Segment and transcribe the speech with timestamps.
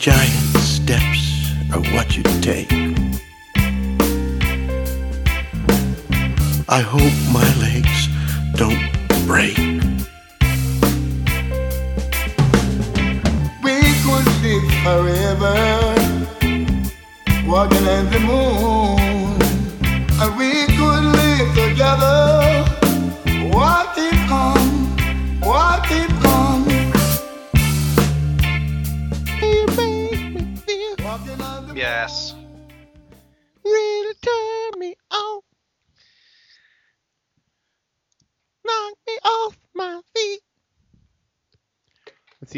[0.00, 2.72] Giant steps are what you take.
[6.70, 8.08] I hope my legs
[8.56, 8.80] don't
[9.26, 9.58] break.
[13.62, 15.54] We could live forever,
[17.46, 18.69] walking on the moon,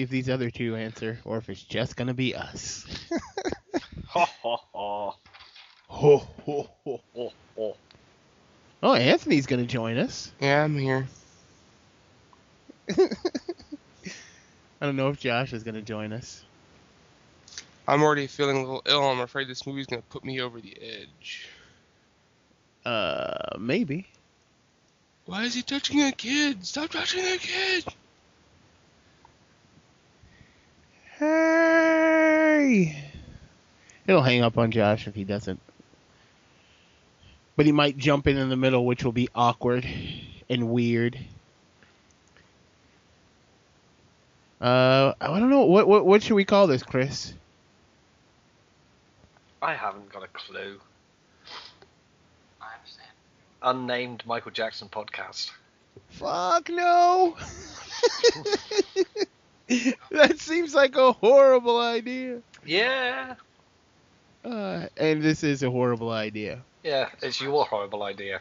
[0.03, 2.85] see if these other two answer, or if it's just gonna be us.
[4.09, 5.15] Ho ho ho.
[5.89, 6.27] ho
[6.85, 7.01] ho
[7.57, 7.77] ho.
[8.83, 10.33] Oh, Anthony's gonna join us.
[10.41, 11.07] Yeah, I'm here.
[12.91, 13.07] I
[14.81, 16.45] don't know if Josh is gonna join us.
[17.87, 19.05] I'm already feeling a little ill.
[19.05, 21.49] I'm afraid this movie's gonna put me over the edge.
[22.85, 24.09] Uh, maybe.
[25.27, 26.67] Why is he touching a kid?
[26.67, 27.85] Stop touching a kid!
[31.23, 32.97] Hey.
[34.07, 35.61] It'll hang up on Josh if he doesn't.
[37.55, 39.87] But he might jump in in the middle, which will be awkward
[40.49, 41.19] and weird.
[44.61, 45.67] Uh, I don't know.
[45.67, 47.35] What what what should we call this, Chris?
[49.61, 50.81] I haven't got a clue.
[52.61, 53.11] I understand.
[53.63, 55.51] Unnamed Michael Jackson podcast.
[56.09, 57.37] Fuck no.
[60.11, 62.41] that seems like a horrible idea.
[62.65, 63.35] Yeah.
[64.45, 66.61] Uh, and this is a horrible idea.
[66.83, 68.41] Yeah, it's your horrible idea.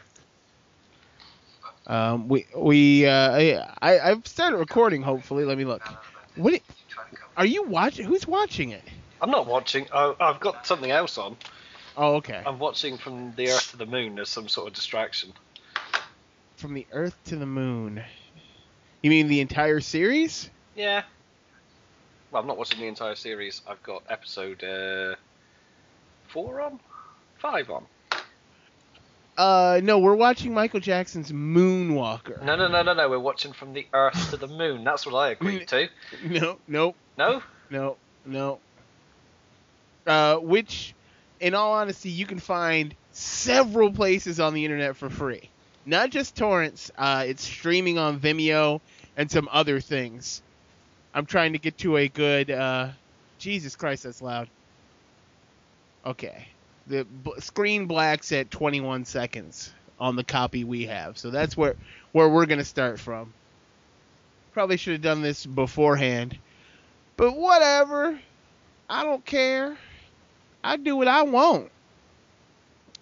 [1.86, 5.02] Um, we we uh, I I've started recording.
[5.02, 5.82] Hopefully, let me look.
[6.36, 6.62] What it-
[7.36, 8.04] are you watching?
[8.06, 8.82] Who's watching it?
[9.20, 9.86] I'm not watching.
[9.92, 11.36] Oh, I've got something else on.
[11.96, 12.42] Oh, okay.
[12.44, 14.18] I'm watching from the Earth to the Moon.
[14.18, 15.32] as some sort of distraction.
[16.56, 18.02] From the Earth to the Moon.
[19.02, 20.50] You mean the entire series?
[20.76, 21.02] Yeah.
[22.32, 23.60] Well, I'm not watching the entire series.
[23.68, 25.16] I've got episode uh,
[26.28, 26.80] four on,
[27.38, 27.84] five on.
[29.36, 32.42] Uh, no, we're watching Michael Jackson's Moonwalker.
[32.42, 33.08] No, no, no, no, no.
[33.10, 34.82] We're watching from the Earth to the Moon.
[34.84, 35.88] That's what I agreed to.
[36.24, 37.42] No, no, No.
[37.70, 38.58] no, no.
[40.06, 40.94] Uh, which,
[41.40, 45.48] in all honesty, you can find several places on the internet for free.
[45.84, 46.90] Not just torrents.
[46.96, 48.80] Uh, it's streaming on Vimeo
[49.16, 50.42] and some other things.
[51.14, 52.50] I'm trying to get to a good.
[52.50, 52.88] Uh,
[53.38, 54.48] Jesus Christ, that's loud.
[56.04, 56.48] Okay,
[56.86, 61.76] the b- screen blacks at 21 seconds on the copy we have, so that's where
[62.12, 63.32] where we're gonna start from.
[64.52, 66.36] Probably should have done this beforehand,
[67.16, 68.18] but whatever.
[68.88, 69.76] I don't care.
[70.62, 71.70] I do what I want.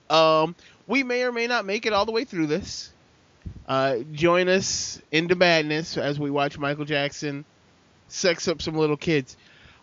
[0.08, 0.54] Um,
[0.86, 2.92] we may or may not make it all the way through this.
[3.66, 7.44] Uh, join us into madness as we watch Michael Jackson
[8.12, 9.36] sex up some little kids.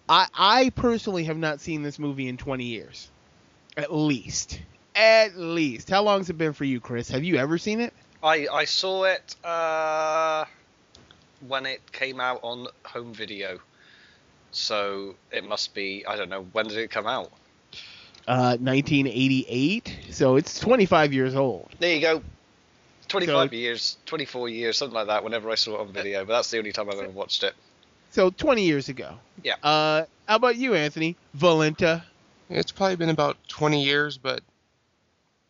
[0.10, 3.10] I I personally have not seen this movie in 20 years,
[3.76, 4.62] at least.
[4.96, 5.90] At least.
[5.90, 7.10] How long's it been for you, Chris?
[7.12, 7.94] Have you ever seen it?
[8.24, 10.46] I I saw it uh,
[11.48, 13.60] when it came out on home video.
[14.52, 17.32] So it must be I don't know when did it come out?
[18.28, 19.98] Uh, 1988.
[20.12, 21.70] So it's 25 years old.
[21.80, 22.22] There you go.
[23.08, 25.24] 25 So- years, 24 years, something like that.
[25.24, 27.54] Whenever I saw it on video, but that's the only time I've ever watched it.
[28.12, 29.18] So 20 years ago.
[29.44, 29.56] Yeah.
[29.64, 31.16] Uh, how about you, Anthony?
[31.34, 32.04] Valenta.
[32.50, 34.42] It's probably been about 20 years, but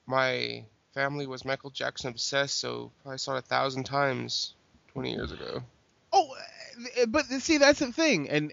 [0.06, 0.64] my
[0.94, 4.54] family was Michael Jackson obsessed, so probably saw it a thousand times
[4.94, 5.62] 20 years ago.
[6.12, 6.36] Oh,
[7.02, 8.52] uh, but see, that's the thing, and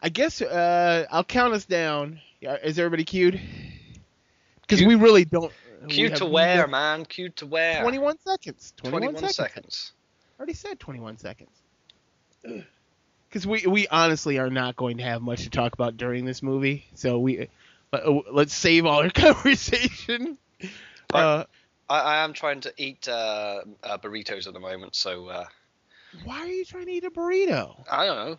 [0.00, 2.20] I guess uh, I'll count us down.
[2.40, 3.40] Is everybody cued?
[4.62, 5.52] Because we really don't.
[5.88, 7.04] Cue to wear, no- man.
[7.04, 7.82] Cue to wear.
[7.82, 8.72] 21 seconds.
[8.78, 9.36] 21, 21 seconds.
[9.36, 9.92] seconds.
[10.38, 11.50] I already said 21 seconds.
[13.32, 16.42] Because we we honestly are not going to have much to talk about during this
[16.42, 17.48] movie, so we
[17.90, 20.36] let, let's save all our conversation.
[21.14, 21.44] Uh,
[21.88, 25.46] I, I am trying to eat uh, uh, burritos at the moment, so uh,
[26.24, 27.82] why are you trying to eat a burrito?
[27.90, 28.38] I don't know.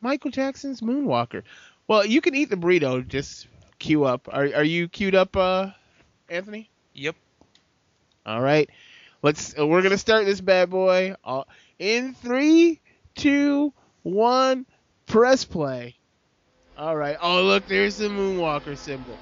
[0.00, 1.44] Michael Jackson's Moonwalker.
[1.86, 3.06] Well, you can eat the burrito.
[3.06, 3.46] Just
[3.78, 4.28] queue up.
[4.28, 5.70] Are are you queued up, uh,
[6.28, 6.68] Anthony?
[6.94, 7.14] Yep.
[8.26, 8.68] All right.
[9.22, 9.56] Let's.
[9.56, 11.14] uh, We're gonna start this bad boy.
[11.24, 11.44] Uh,
[11.78, 12.80] in three,
[13.14, 13.72] two,
[14.02, 14.66] one.
[15.06, 15.96] Press play.
[16.76, 17.16] All right.
[17.20, 19.18] Oh, look, there's the Moonwalker symbol.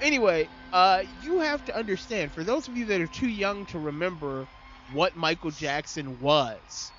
[0.00, 2.32] Anyway, uh, you have to understand.
[2.32, 4.46] For those of you that are too young to remember
[4.92, 6.92] what Michael Jackson was,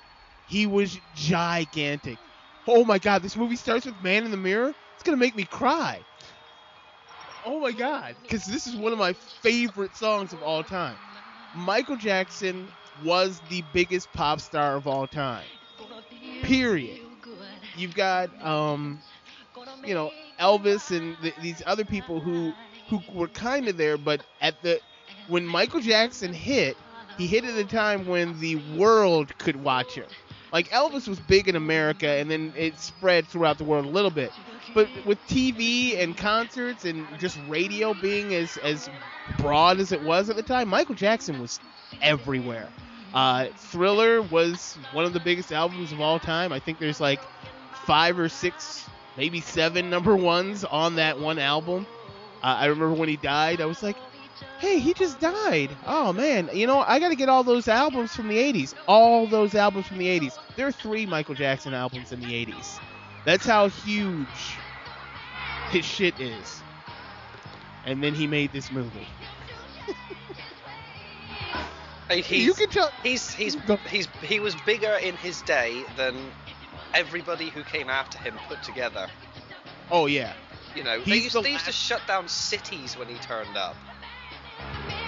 [0.48, 2.18] he was gigantic.
[2.66, 4.74] Oh my God, this movie starts with Man in the Mirror.
[4.94, 6.00] it's gonna make me cry.
[7.44, 10.96] Oh my god, because this is one of my favorite songs of all time.
[11.56, 12.68] Michael Jackson
[13.04, 15.44] was the biggest pop star of all time.
[16.42, 17.00] Period.
[17.76, 19.00] You've got um,
[19.84, 22.52] you know, Elvis and th- these other people who
[22.88, 24.80] who were kind of there, but at the
[25.28, 26.76] when Michael Jackson hit,
[27.16, 30.06] he hit at a time when the world could watch him.
[30.52, 34.10] Like Elvis was big in America, and then it spread throughout the world a little
[34.10, 34.32] bit.
[34.74, 38.90] But with TV and concerts and just radio being as as
[39.38, 41.58] broad as it was at the time, Michael Jackson was
[42.02, 42.68] everywhere.
[43.14, 46.52] Uh, Thriller was one of the biggest albums of all time.
[46.52, 47.20] I think there's like
[47.84, 51.86] five or six, maybe seven number ones on that one album.
[52.42, 53.96] Uh, I remember when he died, I was like,
[54.58, 55.70] hey, he just died.
[55.86, 58.74] Oh man, you know, I got to get all those albums from the 80s.
[58.86, 60.38] All those albums from the 80s.
[60.56, 62.80] There are three Michael Jackson albums in the 80s.
[63.24, 64.56] That's how huge
[65.70, 66.62] his shit is.
[67.84, 69.06] And then he made this movie.
[72.10, 72.90] He's, you can tell.
[73.02, 73.56] he's he's
[73.88, 76.14] he's he was bigger in his day than
[76.94, 79.06] everybody who came after him put together.
[79.90, 80.32] Oh yeah,
[80.74, 83.76] You know, they used, the they used to shut down cities when he turned up.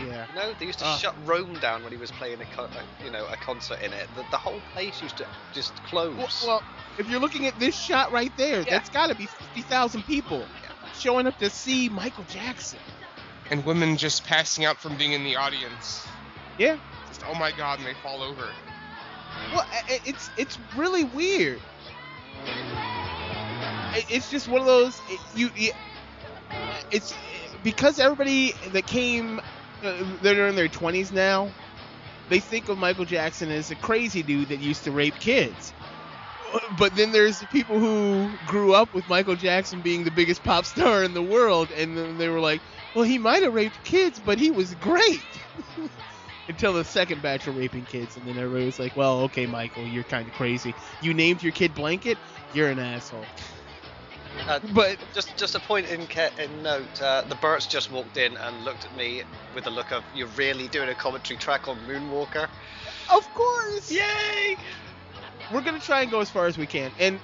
[0.06, 0.26] yeah.
[0.34, 0.96] No, they used to Ah.
[0.98, 3.92] shut Rome down when he was playing a, co- a you know a concert in
[3.92, 4.08] it.
[4.16, 6.16] The, the whole place used to just close.
[6.16, 6.62] Well, well,
[6.98, 8.70] if you're looking at this shot right there, Yeah.
[8.70, 10.44] that's got to be 50,000 people
[10.98, 12.78] showing up to see Michael Jackson.
[13.50, 16.06] And women just passing out from being in the audience.
[16.58, 16.76] Yeah.
[17.08, 18.48] Just oh my god, and they fall over.
[19.52, 21.60] Well, i- i- it's it's really weird.
[23.96, 25.72] It- It's just one of those it, you, you.
[26.90, 27.14] It's
[27.62, 29.40] because everybody that came,
[29.82, 31.54] uh, they're in their 20s now.
[32.28, 35.74] They think of Michael Jackson as a crazy dude that used to rape kids.
[36.78, 41.02] But then there's people who grew up with Michael Jackson being the biggest pop star
[41.02, 42.62] in the world, and then they were like,
[42.94, 45.22] "Well, he might have raped kids, but he was great."
[46.48, 49.86] until the second batch of raping kids, and then everybody was like, "Well, okay, Michael,
[49.88, 50.74] you're kind of crazy.
[51.00, 52.18] You named your kid Blanket.
[52.54, 53.24] You're an asshole."
[54.48, 57.00] Uh, But just just a point in ca- in note.
[57.00, 59.22] Uh, the Burts just walked in and looked at me
[59.54, 62.48] with a look of "You're really doing a commentary track on Moonwalker."
[63.12, 64.56] of course, Yay!
[65.52, 66.90] we're gonna try and go as far as we can.
[66.98, 67.20] And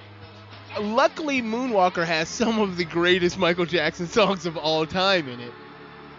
[0.79, 5.53] luckily, Moonwalker has some of the greatest Michael Jackson songs of all time in it.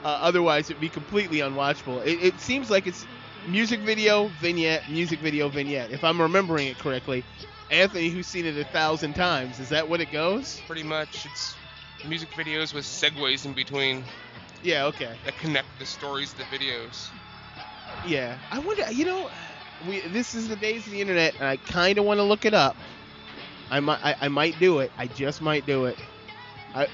[0.04, 2.04] Uh, otherwise, it'd be completely unwatchable.
[2.06, 3.06] It, it seems like it's
[3.48, 5.92] music video, vignette, music video, vignette.
[5.92, 7.24] If I'm remembering it correctly,
[7.72, 10.62] Anthony, who's seen it a thousand times, is that what it goes?
[10.68, 11.56] Pretty much, it's
[12.08, 14.04] music videos with segues in between
[14.64, 14.86] Yeah.
[14.86, 15.16] Okay.
[15.26, 17.10] that connect the stories to the videos.
[18.06, 18.90] Yeah, I wonder.
[18.92, 19.30] You know,
[19.88, 22.46] we this is the days of the internet, and I kind of want to look
[22.46, 22.76] it up.
[23.70, 24.92] I might, I, I might do it.
[24.98, 25.98] I just might do it.
[26.76, 26.88] I,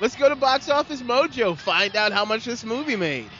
[0.00, 1.56] let's go to Box Office Mojo.
[1.56, 3.30] Find out how much this movie made.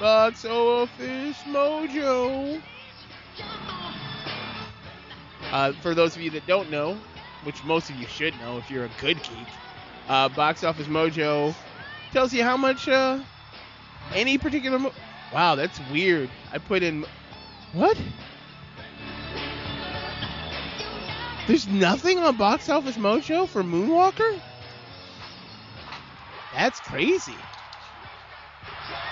[0.00, 2.62] Box Office Mojo.
[5.54, 6.98] Uh, for those of you that don't know,
[7.44, 9.46] which most of you should know if you're a good geek,
[10.08, 11.54] uh, Box Office Mojo
[12.10, 13.20] tells you how much uh,
[14.12, 14.80] any particular.
[14.80, 14.92] Mo-
[15.32, 16.28] wow, that's weird.
[16.52, 17.06] I put in
[17.72, 17.96] what?
[21.46, 24.40] There's nothing on Box Office Mojo for Moonwalker?
[26.52, 27.36] That's crazy.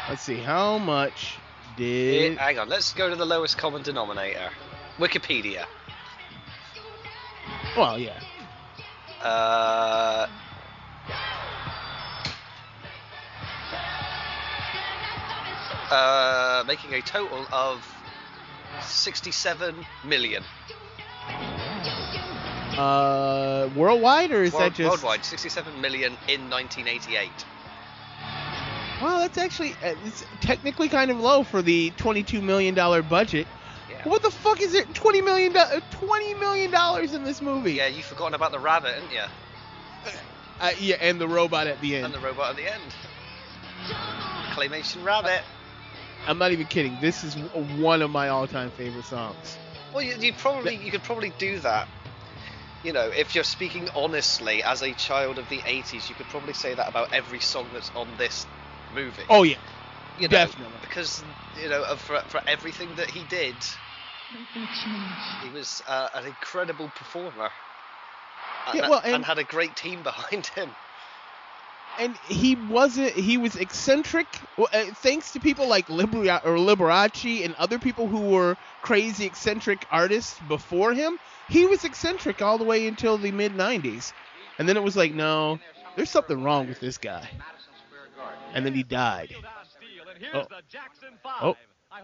[0.09, 1.39] Let's see, how much
[1.77, 2.37] did.
[2.37, 4.51] Hang on, let's go to the lowest common denominator.
[4.99, 5.67] Wikipedia.
[7.77, 8.21] Well, yeah.
[9.23, 10.27] Uh,
[15.91, 17.87] uh, making a total of
[18.83, 19.75] 67
[20.05, 20.43] million.
[22.77, 24.91] Uh, worldwide, or is World- that just.
[24.91, 27.31] Worldwide, 67 million in 1988.
[29.01, 29.73] Well, that's actually.
[29.83, 32.75] Uh, it's technically kind of low for the $22 million
[33.09, 33.47] budget.
[33.93, 34.09] Yeah.
[34.09, 34.89] What the fuck is it?
[34.93, 37.73] $20 million, uh, $20 million in this movie?
[37.73, 39.23] Yeah, you've forgotten about the rabbit, haven't you?
[40.61, 42.07] Uh, yeah, and the robot at the end.
[42.07, 42.83] And the robot at the end.
[44.53, 45.43] Claymation rabbit.
[46.27, 46.97] I'm not even kidding.
[47.01, 49.59] This is one of my all-time favorite songs.
[49.93, 51.89] Well, you, you probably you could probably do that.
[52.85, 56.55] You know, if you're speaking honestly as a child of the 80s, you could probably
[56.55, 58.47] say that about every song that's on this
[58.95, 59.23] movie.
[59.29, 59.57] Oh yeah,
[60.17, 60.75] you know, definitely.
[60.81, 61.23] Because
[61.61, 63.55] you know, for for everything that he did,
[65.43, 67.51] he was uh, an incredible performer.
[68.69, 70.71] And, Yeah, well, and, and- had a great team behind him.
[71.99, 73.13] and he wasn't.
[73.13, 74.27] He was eccentric.
[74.57, 79.27] well, uh, Thanks to people like Libera- or Liberace and other people who were crazy
[79.27, 84.13] eccentric artists before him, he was eccentric all the way until the mid '90s.
[84.59, 85.59] And then it was like, no,
[85.97, 87.29] there's something wrong with this guy.
[88.55, 89.35] And then he died.
[90.35, 90.47] Oh.
[91.41, 91.57] Oh.
[91.93, 92.01] I-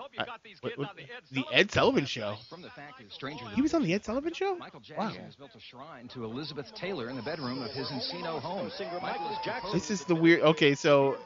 [0.60, 0.96] what- what-
[1.30, 2.36] the Ed Sullivan Show.
[2.48, 4.56] From the fact that stranger He was on the Ed Sullivan Show.
[4.56, 8.40] Michael Jackson has built a shrine to Elizabeth Taylor in the bedroom of his Encino
[8.40, 8.70] home.
[9.02, 10.42] Michael is proposed This is the weird.
[10.42, 11.16] Okay, so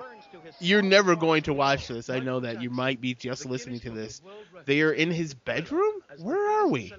[0.61, 2.09] you're never going to watch this.
[2.09, 4.21] I know that you might be just listening to this.
[4.65, 5.95] They are in his bedroom.
[6.19, 6.93] Where are we?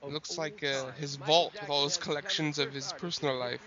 [0.00, 3.60] It looks like uh, his vault with all his collections of his personal life.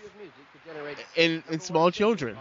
[1.16, 2.36] And, and small children.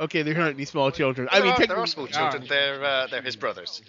[0.00, 1.28] Okay, there aren't any small children.
[1.30, 2.46] I mean, are, there are small children.
[2.48, 3.82] They're uh, they're his brothers.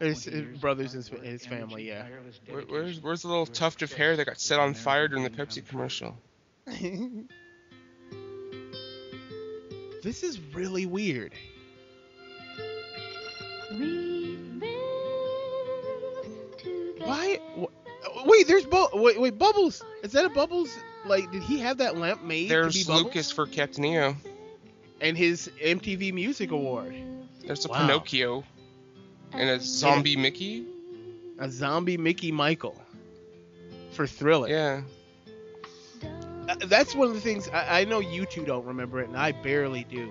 [0.00, 2.06] His, his brothers and his, his family, yeah.
[2.50, 5.30] Where, where's where's the little tuft of hair that got set on fire during the
[5.30, 6.18] Pepsi commercial?
[10.02, 11.32] this is really weird.
[16.98, 17.38] Why?
[18.24, 19.82] Wait, there's Bu- wait, wait, Bubbles.
[20.02, 20.76] Is that a Bubbles?
[21.06, 24.16] Like, did he have that lamp made to be There's Lucas for Captain EO.
[25.00, 26.94] and his MTV Music Award.
[27.44, 27.86] There's a Wow.
[27.86, 28.44] Pinocchio.
[29.32, 30.64] And a zombie Mickey.
[31.38, 32.80] A zombie Mickey Michael
[33.90, 34.48] for Thriller.
[34.48, 34.80] Yeah.
[36.48, 39.16] Uh, That's one of the things I, I know you two don't remember it, and
[39.16, 40.10] I barely do.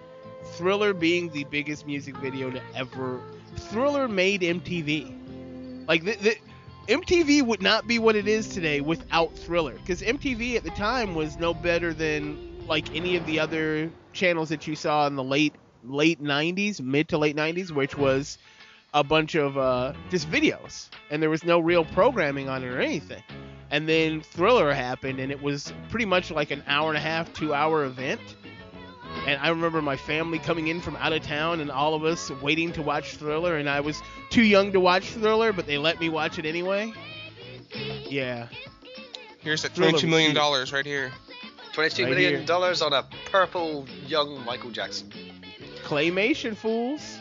[0.53, 3.21] Thriller being the biggest music video to ever.
[3.55, 5.87] Thriller made MTV.
[5.87, 6.35] Like the, the
[6.87, 11.15] MTV would not be what it is today without Thriller, because MTV at the time
[11.15, 15.23] was no better than like any of the other channels that you saw in the
[15.23, 18.37] late late 90s, mid to late 90s, which was
[18.93, 22.79] a bunch of uh, just videos, and there was no real programming on it or
[22.79, 23.23] anything.
[23.71, 27.33] And then Thriller happened, and it was pretty much like an hour and a half,
[27.33, 28.21] two hour event.
[29.27, 32.29] And I remember my family coming in from out of town, and all of us
[32.41, 33.57] waiting to watch Thriller.
[33.57, 36.93] And I was too young to watch Thriller, but they let me watch it anyway.
[38.07, 38.47] Yeah,
[39.41, 40.37] Here's that Thriller twenty-two was million huge.
[40.37, 41.11] dollars right here.
[41.73, 42.45] Twenty-two Right million here.
[42.45, 45.11] dollars on a purple young Michael Jackson.
[45.83, 47.17] claymation fools.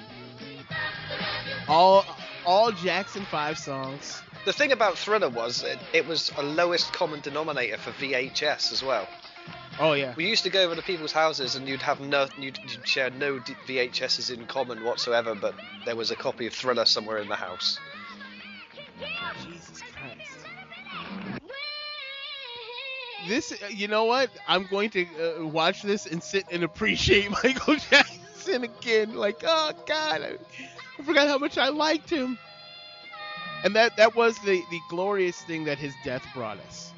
[1.68, 2.04] All
[2.46, 4.22] all Jackson Five songs.
[4.44, 8.82] The thing about Thriller was it, it was a lowest common denominator for VHS as
[8.82, 9.08] well.
[9.78, 10.14] Oh yeah.
[10.16, 13.10] We used to go over to people's houses and you'd have no, you'd, you'd share
[13.10, 15.54] no D- VHSs in common whatsoever, but
[15.84, 17.78] there was a copy of Thriller somewhere in the house.
[19.44, 20.46] Jesus Christ.
[23.26, 24.30] This, uh, you know what?
[24.46, 25.06] I'm going to
[25.40, 29.14] uh, watch this and sit and appreciate Michael Jackson again.
[29.16, 30.36] Like, oh God, I,
[30.98, 32.38] I forgot how much I liked him.
[33.64, 36.93] And that that was the the glorious thing that his death brought us.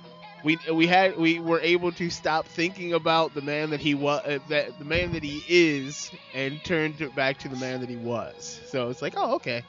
[0.47, 4.21] We we had we were able to stop thinking about the man that he was,
[4.25, 7.97] uh, that the man that he is, and turned back to the man that he
[7.97, 8.61] was.
[8.69, 9.65] So it's like, oh okay.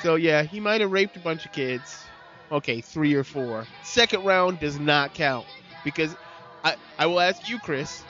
[0.00, 2.02] So yeah, he might have raped a bunch of kids.
[2.50, 3.66] Okay, three or four.
[3.82, 5.44] Second round does not count
[5.84, 6.16] because
[6.64, 8.02] I I will ask you, Chris.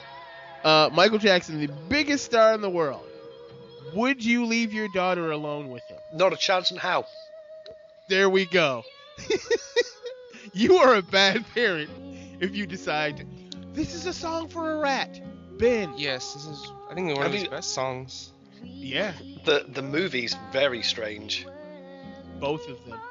[0.63, 3.05] Uh, Michael Jackson, the biggest star in the world.
[3.97, 5.99] Would you leave your daughter alone with him?
[6.13, 7.07] Not a chance in how.
[8.09, 8.85] There we go.
[10.53, 11.91] you are a bad parent
[12.41, 13.27] if you decide
[13.73, 15.21] this is a song for a rat.
[15.59, 15.93] Ben.
[15.97, 18.33] Yes, this is I think one Have of his you- best songs.
[18.63, 19.13] Yeah,
[19.45, 21.47] The the movie's very strange.
[22.41, 22.99] both of them.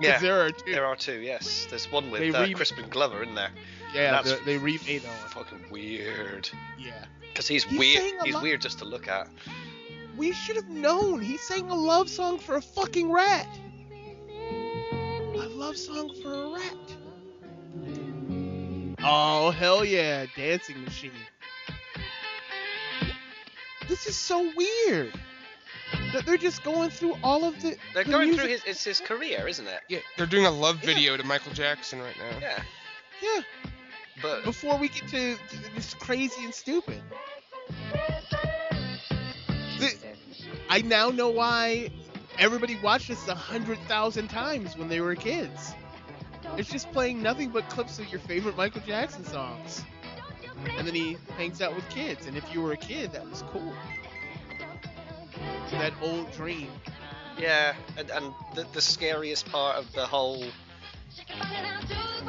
[0.00, 0.72] Yeah, there are two.
[0.72, 1.20] there are two.
[1.20, 3.50] Yes, there's one They with uh, re- Crispin Glover in there.
[3.94, 5.28] yeah, that's the, they remade that one.
[5.44, 6.48] Fucking weird.
[6.78, 7.04] Yeah.
[7.20, 8.14] Because he's, He's weird.
[8.24, 9.28] He's lot- weird just to look at.
[10.16, 11.20] We should have known.
[11.20, 13.46] He sang a love song for a fucking rat.
[15.64, 16.96] A love song for a rat.
[19.02, 20.26] Oh, hell yeah.
[20.36, 21.10] Dancing machine.
[23.88, 25.10] This is so weird.
[26.12, 27.78] That they're just going through all of the.
[27.94, 28.42] They're the going music.
[28.42, 28.62] through his.
[28.66, 29.80] It's his career, isn't it?
[29.88, 30.86] Yeah, they're doing a love Yeah.
[30.94, 32.38] video to Michael Jackson right now.
[32.42, 32.62] Yeah.
[33.22, 33.40] Yeah,
[34.20, 37.00] But before we get to, to this crazy and stupid.
[39.78, 39.96] The-
[40.68, 41.88] I now know why
[42.38, 45.74] everybody watched this a hundred thousand times when they were kids.
[46.56, 49.84] It's just playing nothing but clips of your favorite Michael Jackson songs.
[50.76, 52.26] And then he hangs out with kids.
[52.26, 53.72] And if you were a kid, that was cool.
[55.72, 56.68] That old dream.
[57.38, 60.44] yeah, and, and the, the scariest part of the whole.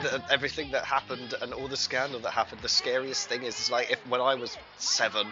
[0.02, 3.72] The, everything that happened and all the scandal that happened, the scariest thing is, is
[3.72, 5.28] like if when I was seven,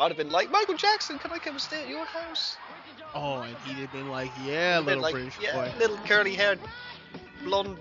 [0.00, 2.56] I'd have been like, Michael Jackson, can I come stay at your house?
[3.14, 5.72] Oh, and he'd have been like, yeah, I'd been little like, British yeah, boy.
[5.78, 6.58] little curly haired,
[7.44, 7.76] blonde,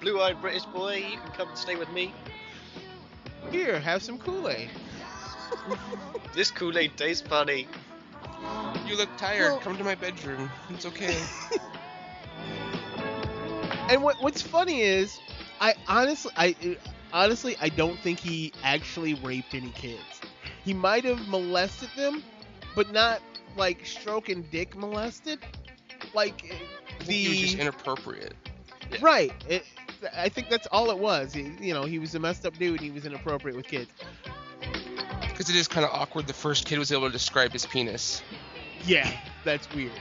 [0.00, 2.12] blue eyed British boy, you can come and stay with me.
[3.50, 4.70] Here, have some Kool-Aid.
[6.34, 7.68] This Kool Aid tastes funny.
[8.86, 9.42] You look tired.
[9.50, 10.50] Well- Come to my bedroom.
[10.70, 11.14] It's okay.
[13.88, 15.18] And what what's funny is,
[15.60, 16.56] I honestly, I
[17.12, 20.00] honestly, I don't think he actually raped any kids.
[20.64, 22.22] He might have molested them,
[22.74, 23.20] but not
[23.56, 25.38] like stroking dick molested.
[26.14, 26.54] Like
[27.06, 28.34] the he was just inappropriate.
[29.00, 29.32] right.
[29.48, 29.64] It,
[30.14, 31.36] I think that's all it was.
[31.36, 32.80] You know, he was a messed up dude.
[32.80, 33.90] and He was inappropriate with kids.
[35.20, 36.26] Because it is kind of awkward.
[36.26, 38.22] The first kid was able to describe his penis.
[38.84, 39.10] Yeah,
[39.44, 39.92] that's weird.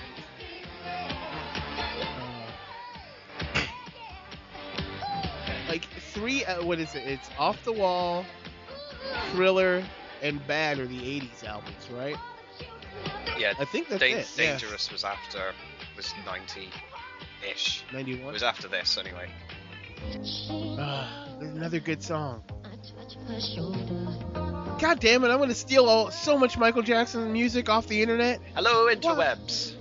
[5.71, 7.03] like three, uh, what is it?
[7.07, 8.25] It's off the wall,
[9.31, 9.83] thriller,
[10.21, 12.17] and bad are the '80s albums, right?
[13.41, 14.29] Yeah, I think that's Dan- it.
[14.37, 14.51] yeah.
[14.51, 15.51] Dangerous was after
[15.97, 17.83] was 90-ish.
[17.91, 18.29] Ninety one.
[18.29, 19.29] It was after this anyway.
[20.79, 22.43] Ah, there's another good song.
[24.79, 25.29] God damn it!
[25.29, 28.39] I'm gonna steal all, so much Michael Jackson music off the internet.
[28.53, 29.73] Hello interwebs.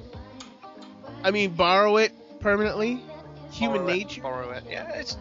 [1.22, 3.02] I mean, borrow it permanently.
[3.52, 4.22] Human Borrow it, nature.
[4.22, 4.64] Borrow it.
[4.70, 5.16] Yeah, it's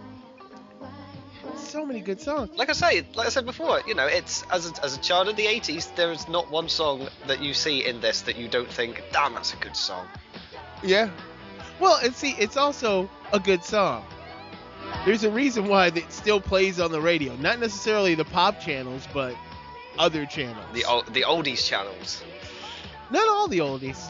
[1.70, 2.50] So many good songs.
[2.58, 5.30] like I say, like I said before, you know, it's as a, as a child
[5.30, 8.48] of the 80s, there is not one song that you see in this that you
[8.48, 10.08] don't think, damn, that's a good song.
[10.82, 11.12] Yeah.
[11.80, 14.04] Well, and see, it's also a good song.
[15.06, 17.36] There's a reason why it still plays on the radio.
[17.36, 19.36] Not necessarily the pop channels, but
[20.00, 20.66] other channels.
[20.74, 22.24] The ol- the oldies channels.
[23.12, 24.10] Not all the oldies.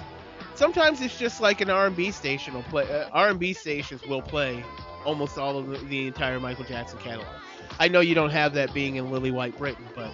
[0.56, 2.84] Sometimes it's just like an R&B station will play.
[2.90, 4.64] Uh, R&B stations will play
[5.06, 7.28] almost all of the, the entire Michael Jackson catalog.
[7.80, 10.14] I know you don't have that being in Lily White Britain, but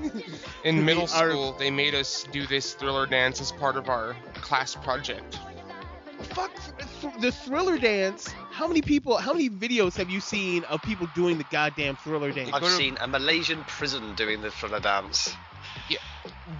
[0.64, 4.16] In middle R- school, they made us do this thriller dance as part of our
[4.34, 5.38] class project.
[6.34, 6.50] fuck
[7.00, 8.28] th- the Thriller dance.
[8.50, 9.16] How many people?
[9.16, 12.50] How many videos have you seen of people doing the goddamn Thriller dance?
[12.52, 15.34] I've to- seen a Malaysian prison doing the thriller dance.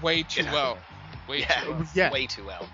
[0.02, 0.52] Way too Yeah.
[0.52, 0.78] well.
[1.28, 1.86] Way Yeah, too well.
[1.94, 2.10] Yeah.
[2.12, 2.68] way too well.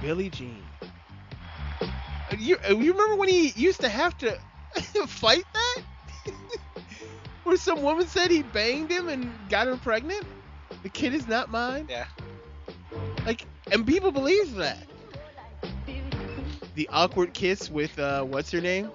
[0.00, 0.62] Billie Jean.
[2.38, 4.38] You, uh, you remember when he used to have to
[5.06, 5.82] fight that?
[7.44, 10.24] Where some woman said he banged him and got her pregnant?
[10.82, 11.86] The kid is not mine?
[11.88, 12.06] Yeah.
[13.26, 14.86] Like, and people believe that.
[16.74, 18.90] The awkward kiss with, uh, what's her name?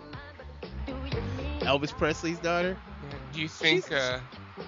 [1.60, 2.78] Elvis Presley's daughter?
[3.34, 4.00] Do you think Jesus.
[4.00, 4.22] uh,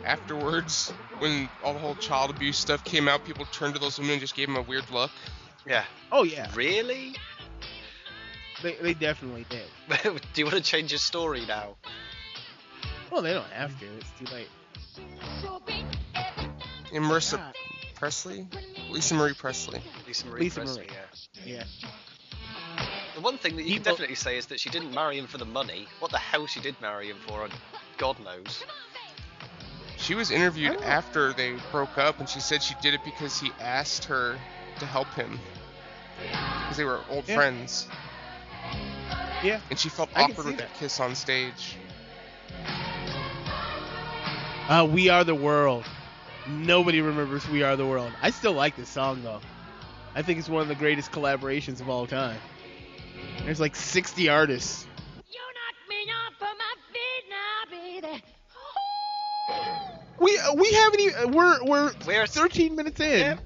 [0.04, 4.14] afterwards, when all the whole child abuse stuff came out, people turned to those women
[4.14, 5.12] and just gave them a weird look?
[5.66, 5.86] Yeah.
[6.12, 6.50] Oh, yeah.
[6.54, 7.16] Really?
[8.64, 9.68] They, they definitely did.
[10.04, 11.76] Do you want to change your story now?
[13.12, 13.86] Well, they don't have to.
[13.98, 14.48] It's too late.
[16.94, 17.56] And Marissa God.
[17.96, 18.48] Presley?
[18.90, 19.82] Lisa Marie Presley.
[20.08, 20.96] Lisa Marie Lisa Presley, Marie.
[21.46, 21.64] yeah.
[22.78, 22.84] Yeah.
[23.16, 25.28] The one thing that you can People- definitely say is that she didn't marry him
[25.28, 25.88] for the money.
[26.00, 27.48] What the hell she did marry him for,
[27.98, 28.64] God knows.
[29.98, 30.84] She was interviewed Oh.
[30.84, 34.38] after they broke up, and she said she did it because he asked her
[34.80, 35.40] to help him.
[36.22, 37.36] Because they were old Yeah.
[37.36, 37.88] friends.
[39.44, 39.60] Yeah.
[39.70, 40.70] And she felt awkward with that.
[40.70, 41.78] that kiss on stage.
[44.68, 45.86] Uh, we Are the World.
[46.48, 48.12] Nobody remembers We Are the World.
[48.22, 49.42] I still like this song though.
[50.16, 52.40] I think it's one of the greatest collaborations of all time.
[53.44, 54.88] There's like 60 artists.
[55.30, 58.24] You knocked me off of my feet now, baby.
[60.20, 63.40] We uh, we haven't even we're we're We're 13 minutes in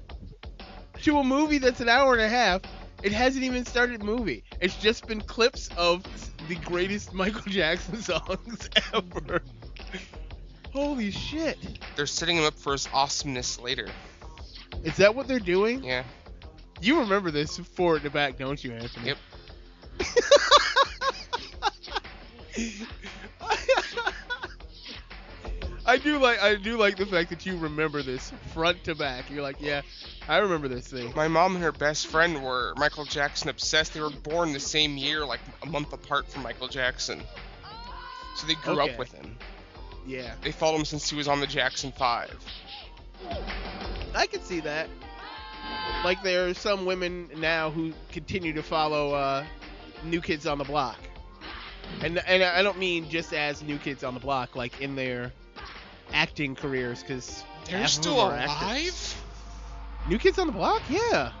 [1.02, 2.62] to a movie that's an hour and a half.
[3.02, 4.44] It hasn't even started movie.
[4.60, 6.04] It's just been clips of
[6.48, 9.42] the greatest Michael Jackson songs ever.
[10.72, 11.58] Holy shit.
[11.96, 13.88] They're setting him up for his awesomeness later.
[14.84, 15.84] Is that what they're doing?
[15.84, 16.04] Yeah.
[16.80, 19.08] You remember this forward to back, don't you, Anthony?
[19.08, 19.18] Yep.
[25.92, 29.28] I do like I do like the fact that you remember this front to back.
[29.30, 29.82] You're like, yeah,
[30.26, 31.12] I remember this thing.
[31.14, 33.92] My mom and her best friend were Michael Jackson obsessed.
[33.92, 37.22] They were born the same year, like a month apart from Michael Jackson.
[38.36, 38.90] So they grew Okay.
[38.94, 39.36] up with him.
[40.06, 42.38] Yeah, They followed him since he was on the Jackson 5.
[44.14, 44.88] I can see that.
[46.06, 49.44] Like there are some women now who continue to follow uh,
[50.04, 50.96] New Kids on the Block,
[52.00, 55.32] and and I don't mean just as New Kids on the Block, like in their
[56.12, 59.22] acting careers, because They're still alive?
[60.08, 61.32] New Kids on the Block, yeah.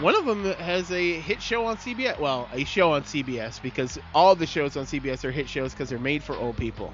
[0.00, 2.18] One of them has a hit show on CBS.
[2.18, 5.88] Well, a show on CBS because all the shows on CBS are hit shows because
[5.88, 6.92] they're made for old people.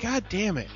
[0.00, 0.68] God damn it.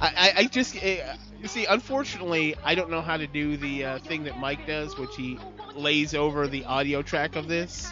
[0.00, 1.66] I, I, I just you see.
[1.66, 5.38] Unfortunately, I don't know how to do the uh, thing that Mike does, which he
[5.74, 7.90] lays over the audio track of this,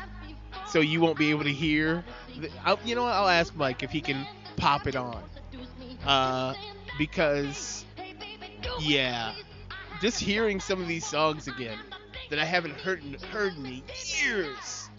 [0.66, 2.05] so you won't be able to hear.
[2.85, 3.12] You know, what?
[3.12, 5.23] I'll ask Mike if he can pop it on,
[6.07, 6.55] uh,
[6.99, 7.85] because
[8.81, 9.33] yeah,
[10.01, 11.79] just hearing some of these songs again
[12.31, 14.90] that I haven't heard in, heard in years.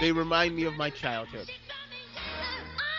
[0.00, 1.50] They remind me of my childhood.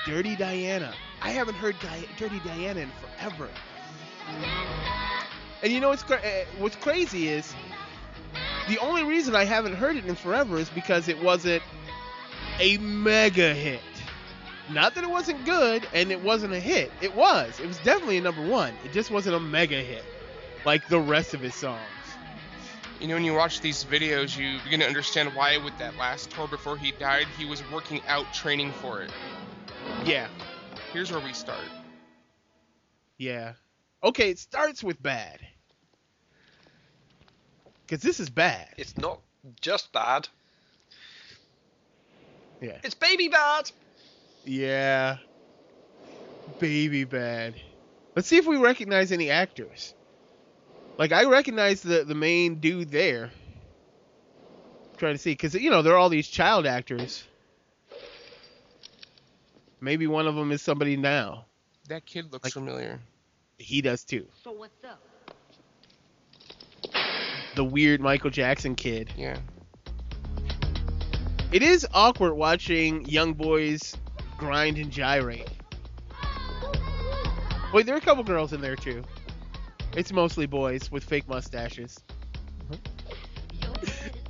[0.06, 0.93] Dirty Diana.
[1.22, 3.50] I haven't heard Di- Dirty Diana in forever.
[5.62, 7.54] And you know what's cra- uh, what's crazy is
[8.68, 11.63] the only reason I haven't heard it in forever is because it wasn't
[12.60, 13.82] a mega hit.
[14.72, 16.92] Not that it wasn't good and it wasn't a hit.
[17.02, 17.60] It was.
[17.60, 18.74] It was definitely a number one.
[18.86, 20.06] It just wasn't a mega hit
[20.65, 21.80] like the rest of his songs.
[23.00, 26.32] You know, when you watch these videos, you begin to understand why, with that last
[26.32, 29.12] tour before he died, he was working out training for it.
[30.04, 30.28] Yeah.
[30.92, 31.63] Here's where we start.
[33.18, 33.54] Yeah.
[34.04, 35.39] Okay, it starts with bad.
[37.89, 38.67] Cause this is bad.
[38.78, 39.19] It's not
[39.62, 40.28] just bad.
[42.62, 42.78] Yeah.
[42.84, 43.71] It's baby bad.
[44.45, 45.17] Yeah.
[46.60, 47.56] Baby bad.
[48.15, 49.93] Let's see if we recognize any actors.
[50.97, 53.32] Like I recognize the the main dude there.
[54.97, 57.23] trying to see cuz you know, there are all these child actors.
[59.82, 61.45] Maybe one of them is somebody now.
[61.88, 62.99] That kid looks Like- familiar.
[63.58, 64.28] He does too.
[64.43, 65.02] So what's up?
[67.60, 69.12] The weird Michael Jackson kid.
[69.17, 69.38] Yeah.
[71.52, 73.98] It is awkward watching young boys
[74.38, 75.50] grind and gyrate.
[77.74, 79.04] Wait, there are a couple girls in there too.
[79.93, 82.02] It's mostly boys with fake mustaches.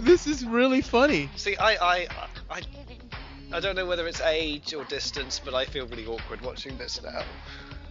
[0.00, 1.30] this is really funny.
[1.36, 2.08] See, I, I,
[2.50, 2.62] I,
[3.52, 7.00] I don't know whether it's age or distance, but I feel really awkward watching this
[7.00, 7.22] now.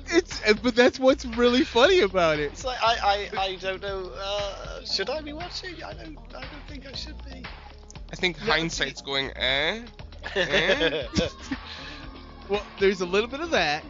[0.10, 2.52] It's but that's what's really funny about it.
[2.52, 4.12] It's like I, I, I don't know.
[4.16, 5.84] Uh, should I be watching?
[5.84, 7.44] I don't, I don't think I should be.
[8.12, 9.84] I think Yeah, hindsight's going, eh?
[10.36, 11.08] Eh?
[12.50, 13.84] Well, there's a little bit of that,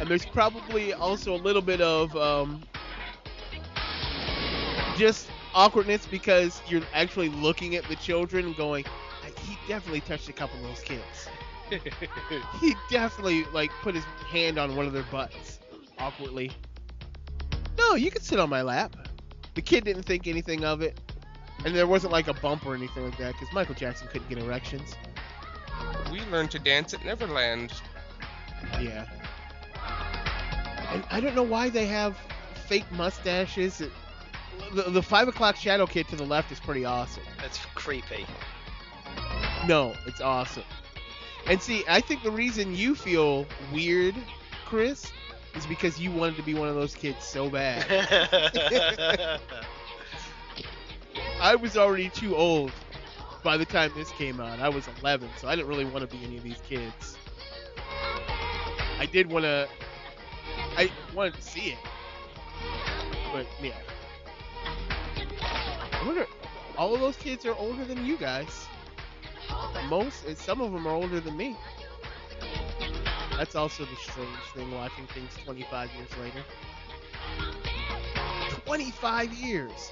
[0.00, 2.62] and there's probably also a little bit of um,
[4.96, 8.84] just awkwardness because you're actually looking at the children and going,
[9.44, 11.28] he definitely touched a couple of those kids.
[12.60, 15.60] He definitely like put his hand on one of their butts
[15.98, 16.50] awkwardly.
[17.78, 18.96] No, you can sit on my lap.
[19.54, 21.00] The kid didn't think anything of it,
[21.64, 24.38] and there wasn't like a bump or anything like that because Michael Jackson couldn't get
[24.38, 24.94] erections.
[26.12, 27.72] we learned to dance at Neverland.
[28.80, 29.06] Yeah.
[30.92, 32.16] And I don't know why they have
[32.66, 33.82] fake mustaches.
[34.72, 37.22] The, the five o'clock shadow kid to the left is pretty awesome.
[37.40, 38.26] That's creepy.
[39.66, 40.64] No, it's awesome.
[41.46, 44.14] And see, I think the reason you feel weird,
[44.64, 45.10] Chris,
[45.54, 47.86] is because you wanted to be one of those kids so bad.
[51.40, 52.72] I was already too old
[53.42, 54.60] by the time this came out.
[54.60, 57.16] I was 11, so I didn't really want to be any of these kids.
[58.98, 59.68] I did want to.
[60.76, 61.78] I wanted to see it,
[63.32, 63.72] but yeah.
[65.16, 66.26] I wonder.
[66.76, 68.67] All of those kids are older than you guys.
[69.88, 71.56] Most, some of them are older than me.
[73.36, 76.44] That's also the strange thing watching things 25 years later.
[78.66, 79.90] 25 years.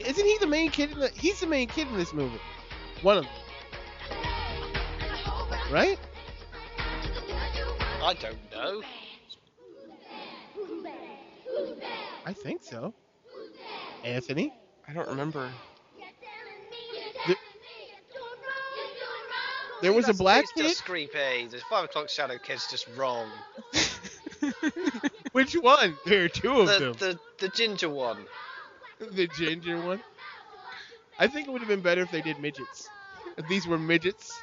[0.00, 1.08] Isn't he the main kid in the?
[1.08, 2.40] He's the main kid in this movie.
[3.02, 3.32] One of them.
[5.72, 5.98] Right?
[8.02, 8.82] I don't know.
[12.26, 12.92] I think so.
[14.02, 14.52] Anthony?
[14.86, 15.52] I don't remember.
[19.84, 20.62] There was a black kid?
[20.62, 21.46] just creepy.
[21.46, 23.28] The five o'clock shadow kid's just wrong.
[25.32, 25.96] Which one?
[26.06, 26.92] There are two of The, them.
[26.98, 28.24] the the ginger one.
[28.98, 30.02] The ginger one.
[31.18, 32.88] I think it would have been better if they did midgets.
[33.36, 34.40] If these were midgets.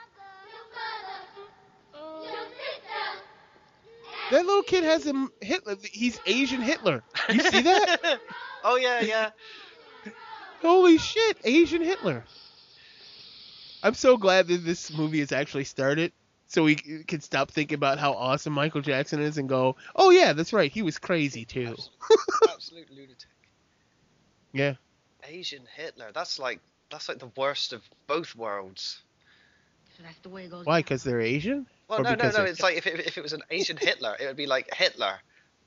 [4.31, 5.75] That little kid has a Hitler.
[5.83, 7.03] He's Asian Hitler.
[7.29, 8.19] You see that?
[8.63, 9.29] oh yeah, yeah.
[10.61, 12.23] Holy shit, Asian Hitler.
[13.83, 16.11] I'm so glad that this movie has actually started
[16.47, 20.33] so we can stop thinking about how awesome Michael Jackson is and go, oh yeah,
[20.33, 21.75] that's right, he was crazy too.
[22.49, 23.29] Absolute lunatic.
[24.51, 24.73] Yeah.
[25.23, 26.11] Asian Hitler.
[26.13, 29.01] That's like that's like the worst of both worlds.
[29.95, 30.65] So that's the way it goes.
[30.65, 30.79] Why?
[30.79, 31.67] Because they're Asian?
[31.87, 32.43] Well, Or no, no, no.
[32.43, 35.19] It's like if it, if it was an Asian Hitler, it would be like Hitler,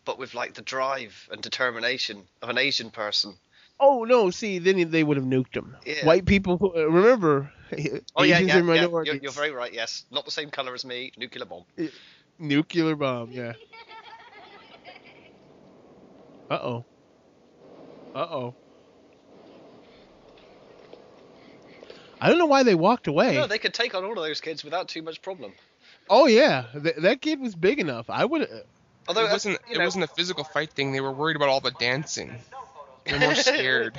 [0.04, 3.36] but with like the drive and determination of an Asian person.
[3.80, 4.30] Oh no!
[4.30, 5.76] See, then they would have nuked him.
[5.84, 6.06] Yeah.
[6.06, 7.52] White people, uh, remember?
[8.14, 8.74] Oh yeah, Asians yeah, and yeah.
[8.74, 9.14] minorities.
[9.14, 9.72] You're, you're very right.
[9.72, 11.10] Yes, not the same color as me.
[11.16, 11.64] Nuclear bomb.
[12.38, 13.32] Nuclear bomb.
[13.32, 13.54] Yeah.
[16.48, 16.84] Uh oh.
[18.14, 18.54] Uh oh.
[22.20, 23.34] I don't know why they walked away.
[23.34, 25.52] No, they could take on all of those kids without too much problem.
[26.08, 28.08] Oh yeah, Th- that kid was big enough.
[28.08, 28.48] I would.
[29.08, 29.56] Although it wasn't.
[29.56, 30.92] uh, it know, wasn't a physical fight thing.
[30.92, 32.38] They were worried about all the dancing.
[33.06, 33.98] They're more scared.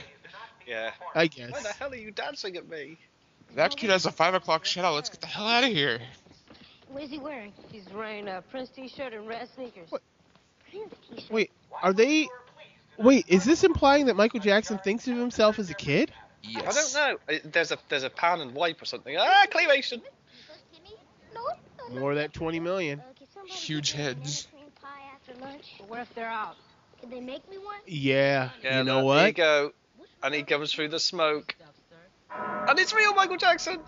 [0.67, 0.91] Yeah.
[1.13, 1.51] I guess.
[1.51, 2.97] Why the hell are you dancing at me?
[3.55, 4.93] that kid has a five o'clock shadow.
[4.93, 5.99] Let's get the hell out of here.
[6.89, 7.53] What is he wearing?
[7.71, 9.89] He's wearing a Prince t-shirt and red sneakers.
[9.89, 10.01] What?
[11.29, 12.27] Wait, are they?
[12.97, 16.11] Wait, is this implying that Michael Jackson thinks of himself as a kid?
[16.43, 16.95] Yes.
[16.95, 17.39] I don't know.
[17.51, 19.15] There's a there's a pan and wipe or something.
[19.17, 20.01] Ah, claymation.
[21.93, 23.01] More of that 20 million.
[23.45, 24.29] Huge get me an heads.
[24.29, 25.75] ice cream pie after lunch.
[25.87, 26.55] What if they're out?
[27.05, 27.75] Could they make me one?
[27.85, 28.49] Yeah.
[28.63, 29.17] Yeah, you know what?
[29.17, 29.71] There you go.
[30.23, 31.55] And he comes through the smoke.
[32.31, 33.79] And it's real Michael Jackson.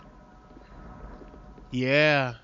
[1.72, 2.36] Yeah.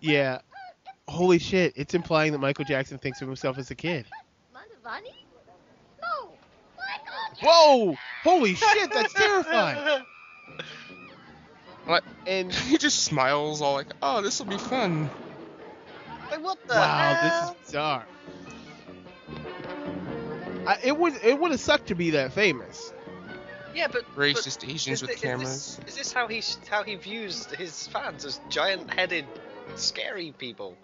[0.00, 0.40] Yeah.
[1.06, 1.74] Holy shit!
[1.76, 4.06] It's implying that Michael Jackson thinks of himself as a kid.
[4.54, 5.12] Manavani?
[6.02, 6.32] No,
[6.78, 7.42] Michael.
[7.42, 7.96] Whoa!
[8.22, 8.90] Holy shit!
[8.92, 10.04] That's terrifying.
[11.84, 12.04] What?
[12.26, 15.10] And He just smiles, all like, "Oh, this will be fun."
[16.30, 17.50] Like, what the wow, hell?
[17.50, 18.06] this is bizarre.
[20.66, 22.92] I, it would it would have sucked to be that famous.
[23.74, 25.80] Yeah, but Racist but Asians is with thi- is cameras.
[25.84, 29.26] This, is this how he how he views his fans as giant-headed,
[29.74, 30.76] scary people?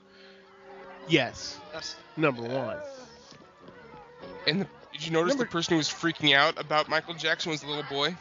[1.08, 2.76] Yes, That's number one.
[4.46, 7.50] And the, did you notice Remember- the person who was freaking out about Michael Jackson
[7.50, 8.14] was the little boy?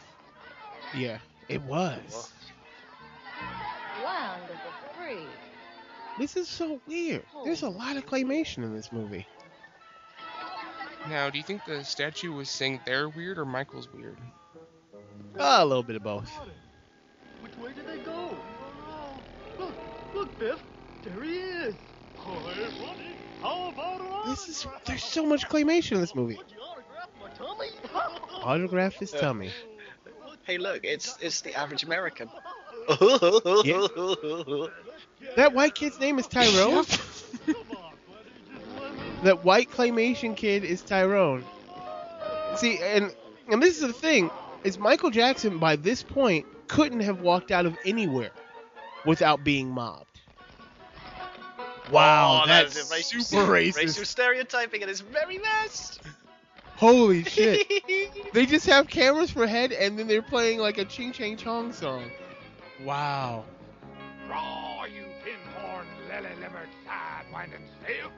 [0.95, 1.17] Yeah,
[1.49, 2.32] it was.
[4.03, 5.25] Wonderful free.
[6.19, 7.23] This is so weird.
[7.45, 9.25] There's a lot of claymation in this movie.
[11.08, 14.17] Now, do you think the statue was saying they're weird or Michael's weird?
[15.39, 16.29] Ah, a little bit of both.
[17.41, 18.36] Which way did they go?
[19.58, 19.73] Look,
[20.13, 20.62] look, Biff.
[21.03, 21.75] There he is.
[23.41, 26.38] How about This is there's so much claymation in this movie.
[26.62, 27.69] Autograph my tummy?
[28.43, 29.51] Autograph his tummy.
[30.45, 32.29] hey, look, it's it's the average American.
[35.36, 36.86] That white kid's name is Tyrone.
[39.23, 41.43] that white claymation kid is Tyrone.
[42.56, 43.13] See, and
[43.49, 44.32] and this is the thing:
[44.63, 48.32] is Michael Jackson by this point couldn't have walked out of anywhere
[49.06, 50.06] without being mobbed.
[51.60, 53.75] Oh, wow, Oh, that that's is a racial, super racist.
[53.75, 56.02] racial stereotyping at its very best.
[56.78, 57.67] Holy shit!
[58.34, 61.73] they just have cameras for head, and then they're playing like a Ching Chang Chong
[61.73, 62.10] song.
[62.83, 63.45] Wow.
[64.29, 68.11] Raw, you tin-horn, lily-livered, side-winding snail.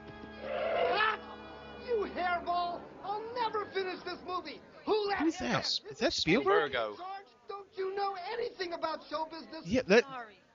[1.88, 2.80] You hairball!
[3.04, 4.60] I'll never finish this movie.
[4.86, 5.80] Who let Who's you- that?
[5.90, 6.72] Is that Spielberg?
[6.72, 6.94] Virgo.
[6.96, 9.66] Sarge, don't you know anything about show business?
[9.66, 10.04] Yeah, that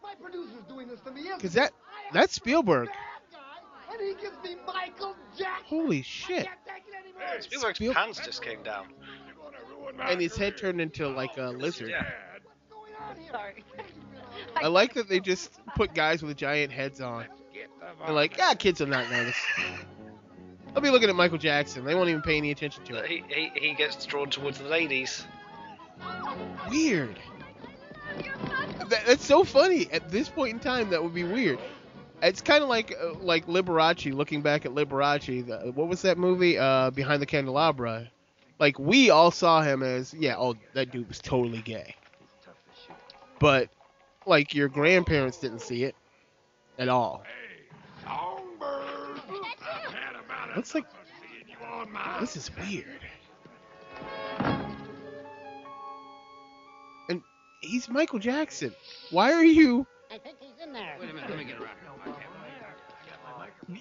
[0.02, 1.22] My producer's doing this to me.
[1.22, 1.60] isn't because he?
[1.60, 1.74] that
[2.14, 2.88] that's Spielberg.
[2.88, 2.96] bad
[3.32, 5.66] guy, and he gives me Michael Jackson.
[5.66, 6.46] Holy shit!
[6.46, 7.42] can't take it anymore.
[7.42, 8.88] Spielberg's Spiel- pants just came down.
[10.02, 11.90] And his head turned into like a lizard.
[11.90, 12.04] Yeah.
[12.44, 12.97] What's going on here?
[13.32, 13.64] Sorry.
[14.56, 17.26] I like that they just put guys with giant heads on.
[18.06, 19.36] They're like, ah, kids will not notice.
[20.74, 21.86] They'll be looking at Michael Jackson.
[21.86, 23.08] They won't even pay any attention to it.
[23.08, 25.26] He, he, he gets drawn towards the ladies.
[26.70, 27.18] Weird.
[28.90, 29.90] That, that's so funny.
[29.92, 31.60] At this point in time, that would be weird.
[32.22, 34.14] It's kind of like uh, like Liberace.
[34.14, 36.58] Looking back at Liberace, the, what was that movie?
[36.58, 38.10] Uh, Behind the Candelabra.
[38.60, 41.96] Like we all saw him as, yeah, oh, that dude was totally gay.
[43.40, 43.70] But
[44.26, 45.96] like your grandparents didn't see it
[46.78, 47.24] at all.
[48.04, 49.22] Songbird.
[50.56, 50.86] Looks like
[52.20, 53.00] this is weird.
[57.10, 57.22] And
[57.62, 58.74] he's Michael Jackson.
[59.12, 59.86] Why are you?
[60.12, 60.96] I think he's in there.
[61.00, 61.72] Wait a minute, let me get around.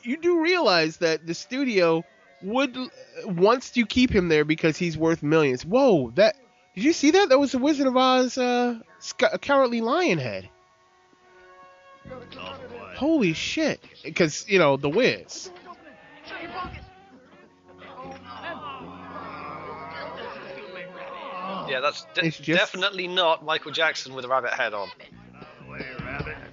[0.03, 2.05] You do realize that the studio
[2.43, 2.77] would
[3.25, 5.65] wants to keep him there because he's worth millions.
[5.65, 6.37] Whoa, that
[6.75, 7.29] did you see that?
[7.29, 10.49] That was the Wizard of Oz uh, Sc- Cowardly Lion head.
[12.97, 13.81] Holy shit!
[14.03, 15.51] Because you know the Wiz.
[21.69, 24.89] Yeah, that's de- just- definitely not Michael Jackson with a rabbit head on.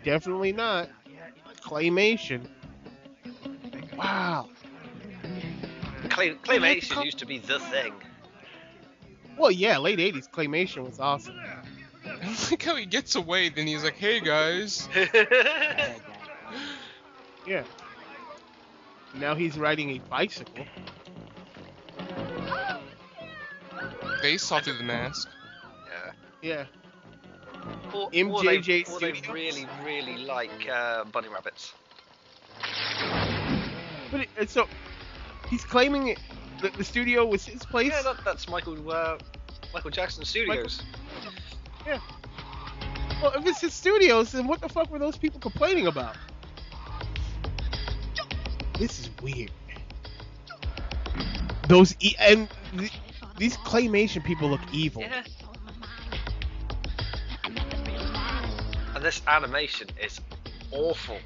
[0.04, 0.90] Definitely not
[1.62, 2.48] claymation.
[3.98, 4.50] Wow.
[6.10, 7.94] Clay- claymation used to be the thing.
[9.38, 11.36] Well, yeah, late '80s claymation was awesome.
[12.48, 14.88] I like how he gets away, then he's like, "Hey guys."
[17.46, 17.64] Yeah.
[19.16, 20.66] Now he's riding a bicycle.
[24.22, 25.28] They saw through the mask.
[25.90, 26.12] yeah.
[26.42, 26.66] Yeah.
[27.94, 29.28] Or, MJJ or they, or they Studios?
[29.30, 31.74] really, really like uh, bunny rabbits.
[34.12, 34.68] But it, so
[35.50, 36.20] he's claiming it,
[36.62, 37.92] that the studio was his place.
[37.92, 39.18] Yeah, that, that's Michael uh,
[39.74, 40.82] Michael Jackson Studios.
[43.24, 46.18] Well, if it's his studios, then what the fuck were those people complaining about?
[48.78, 49.50] This is weird.
[51.70, 52.92] Those e- and th-
[53.38, 55.04] these claymation people look evil.
[55.04, 55.24] Yeah.
[58.94, 60.20] And this animation is
[60.72, 61.18] awful.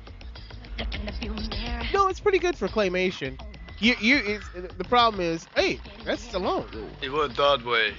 [1.92, 3.42] No, it's pretty good for claymation.
[3.80, 6.92] You, you, it's, the problem is, hey, that's Stallone.
[7.02, 7.96] It went that way.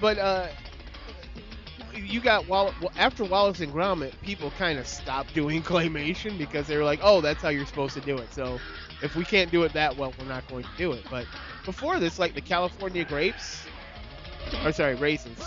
[0.00, 0.48] But uh,
[2.08, 6.76] you got Wall- after Wallace and Gromit, people kind of stopped doing claymation because they
[6.76, 8.32] were like, oh, that's how you're supposed to do it.
[8.32, 8.58] So
[9.02, 11.04] if we can't do it that well, we're not going to do it.
[11.10, 11.26] But
[11.64, 13.66] before this, like the California grapes,
[14.64, 15.38] or sorry, raisins.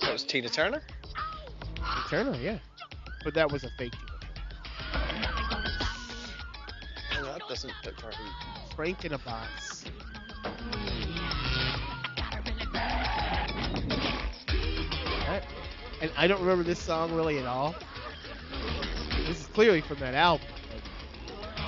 [0.00, 0.82] That was Tina Turner.
[2.08, 2.58] Turner, yeah.
[3.24, 4.02] But that was a fake Tina
[7.18, 7.72] Oh, that doesn't.
[8.74, 9.84] Frank in a box.
[16.00, 17.74] And I don't remember this song really at all.
[19.26, 20.46] This is clearly from that album.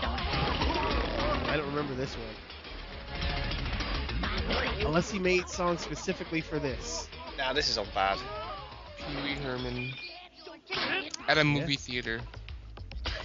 [0.00, 2.34] but I don't remember this one.
[4.84, 7.08] Unless he made songs specifically for this.
[7.36, 8.18] Nah, this is on bad.
[8.96, 9.92] Pee Wee Herman
[11.28, 12.20] at a movie theater.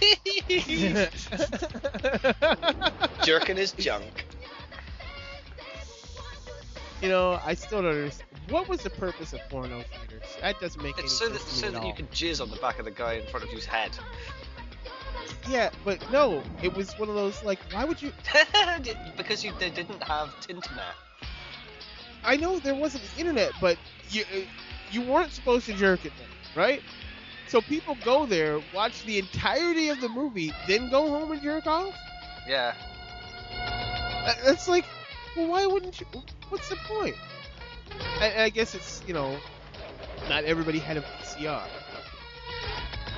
[3.24, 4.24] Jerking his junk.
[7.04, 8.30] You know, I still don't understand.
[8.48, 10.22] What was the purpose of porno theaters?
[10.40, 12.56] That doesn't make any so sense that so at that you can jizz on the
[12.56, 13.90] back of the guy in front of you's head.
[15.46, 18.10] Yeah, but no, it was one of those like, why would you?
[19.18, 20.94] because you they didn't have Tinternet.
[22.24, 23.76] I know there wasn't the internet, but
[24.08, 24.40] you uh,
[24.90, 26.82] you weren't supposed to jerk it then, right?
[27.48, 31.66] So people go there, watch the entirety of the movie, then go home and jerk
[31.66, 31.94] off.
[32.48, 32.72] Yeah.
[33.52, 34.86] Uh, That's like,
[35.36, 36.06] well, why wouldn't you?
[36.54, 37.16] What's the point?
[38.20, 39.36] I, I guess it's you know,
[40.28, 41.66] not everybody had a VCR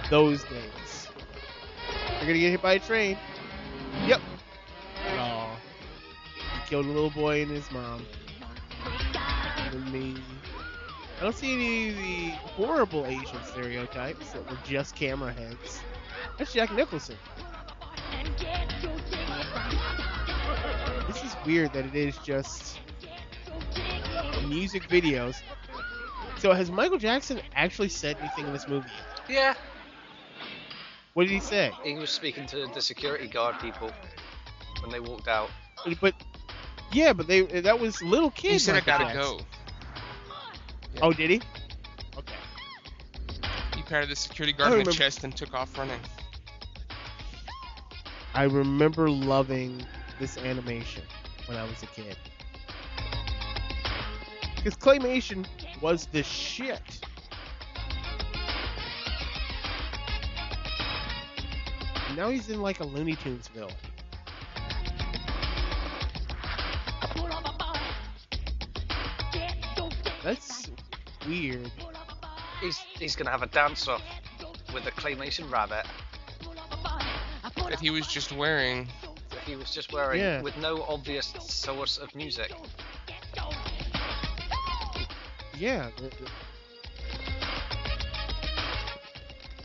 [0.08, 1.08] those days.
[2.12, 3.18] You're gonna get hit by a train.
[4.06, 4.22] Yep.
[5.18, 5.54] Oh.
[6.54, 8.06] He killed a little boy and his mom.
[9.92, 10.16] Me.
[11.20, 15.82] I don't see any of the horrible Asian stereotypes that were just camera heads.
[16.38, 17.16] That's Jack Nicholson.
[21.06, 22.78] This is weird that it is just
[24.48, 25.36] music videos.
[26.38, 28.88] So has Michael Jackson actually said anything in this movie?
[29.28, 29.54] Yeah.
[31.14, 31.72] What did he say?
[31.82, 33.90] He was speaking to the security guard people
[34.82, 35.50] when they walked out.
[36.00, 36.14] But
[36.92, 38.52] yeah, but they that was little kids.
[38.52, 39.38] He said I gotta Jackson.
[39.38, 39.40] go.
[41.02, 41.40] Oh, did he?
[42.16, 42.34] Okay.
[43.74, 46.00] He patted the security guard in the chest and took off running.
[48.34, 49.82] I remember loving
[50.20, 51.02] this animation
[51.46, 52.16] when I was a kid.
[54.66, 55.46] Because claymation
[55.80, 56.80] was the shit.
[62.16, 63.70] Now he's in like a Looney Tunesville.
[70.24, 70.70] That's
[71.28, 71.70] weird.
[72.60, 74.02] He's he's gonna have a dance off
[74.74, 75.86] with a claymation rabbit
[77.68, 78.88] That he was just wearing.
[79.30, 80.40] that he was just wearing Yeah.
[80.42, 82.52] with no obvious source of music.
[85.58, 85.90] Yeah.
[85.96, 86.30] the- the-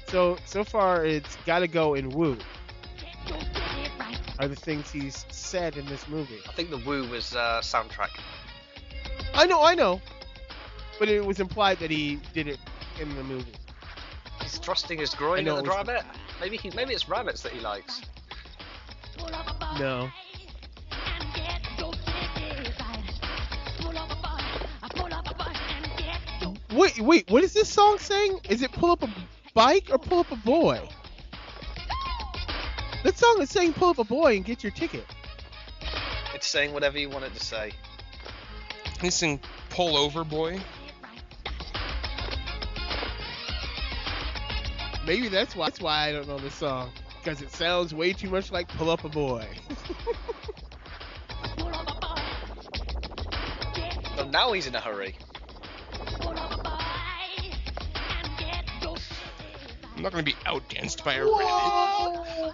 [0.08, 2.38] So so far it's gotta go in Woo.
[4.40, 6.40] Are the things he's said in this movie.
[6.50, 8.10] I think the Woo was uh, soundtrack.
[9.34, 10.02] I know, I know.
[11.00, 12.60] But it was implied that he did it
[13.00, 13.54] in the movie.
[14.42, 16.04] He's thrusting his groin know at the was- rabbit.
[16.40, 18.02] Maybe he maybe it's rabbits that he likes.
[19.80, 20.10] No.
[26.72, 28.40] Wait, wait, what is this song saying?
[28.50, 29.10] Is it pull up a
[29.54, 30.88] bike or pull up a boy?
[33.04, 35.06] That song is saying pull up a boy and get your ticket.
[36.34, 37.72] It's saying whatever you want it to say.
[39.02, 40.60] He's saying, pull over, boy.
[45.06, 46.92] Maybe that's why that's why I don't know this song.
[47.18, 49.46] Because it sounds way too much like pull up a boy.
[54.22, 55.16] But now he's in a hurry.
[60.02, 62.54] I'm not gonna be outdanced by a rabbit.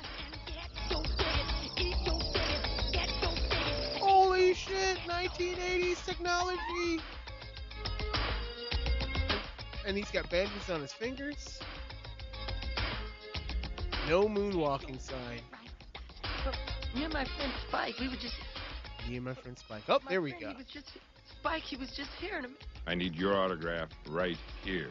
[3.97, 7.01] Holy shit, 1980s technology!
[9.85, 11.61] And he's got bandages on his fingers.
[14.09, 15.39] No moonwalking sign.
[16.93, 18.35] Me and my friend Spike, we were just.
[19.07, 19.83] Me and my friend Spike.
[19.87, 20.49] Oh, my there we friend, go.
[20.49, 20.97] He was just
[21.31, 22.43] Spike, he was just here.
[22.85, 24.89] I need your autograph right here.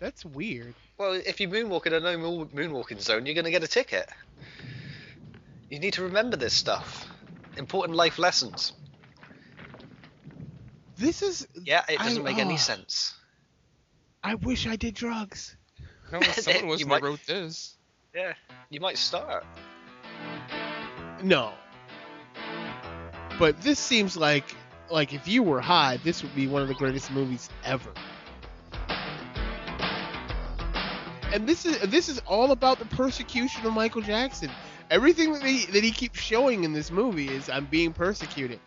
[0.00, 0.74] That's weird.
[0.98, 4.08] Well, if you moonwalk in a no moonwalking zone, you're going to get a ticket.
[5.68, 7.06] You need to remember this stuff.
[7.56, 8.72] Important life lessons.
[10.96, 11.46] This is.
[11.62, 12.58] Yeah, it doesn't I- make any ah.
[12.58, 13.14] sense.
[14.22, 15.56] I wish I did drugs.
[16.12, 17.76] No, someone was might- wrote this.
[18.14, 18.32] Yeah,
[18.70, 19.44] you might start.
[21.22, 21.52] No.
[23.38, 24.56] But this seems like
[24.90, 27.92] like if you were high, this would be one of the greatest movies ever.
[31.32, 34.50] And this is this is all about the persecution of Michael Jackson.
[34.90, 38.58] Everything that he that he keeps showing in this movie is I'm being persecuted.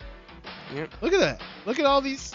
[0.74, 0.93] Yep.
[1.01, 1.41] Look at that.
[1.66, 2.34] Look at all these.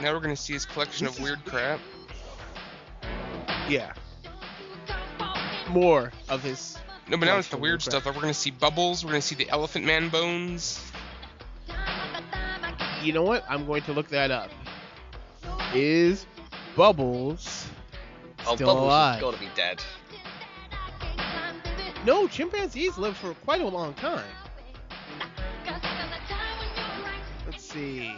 [0.00, 1.78] Now we're gonna see his collection of weird crap.
[3.68, 3.92] Yeah.
[5.68, 6.78] More of his.
[7.08, 7.92] No, but now it's the weird crap.
[7.92, 8.06] stuff.
[8.06, 9.04] Like we're gonna see bubbles.
[9.04, 10.84] We're gonna see the Elephant Man bones.
[13.02, 13.44] You know what?
[13.48, 14.50] I'm going to look that up.
[15.74, 16.26] Is
[16.76, 17.68] Bubbles
[18.46, 19.20] Oh, still Bubbles alive?
[19.20, 19.82] got to be dead.
[22.04, 24.24] No, chimpanzees live for quite a long time.
[27.46, 28.12] Let's see.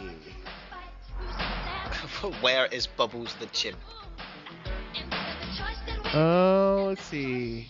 [2.41, 3.77] Where is Bubbles the chimp?
[6.13, 7.69] Oh, let's see.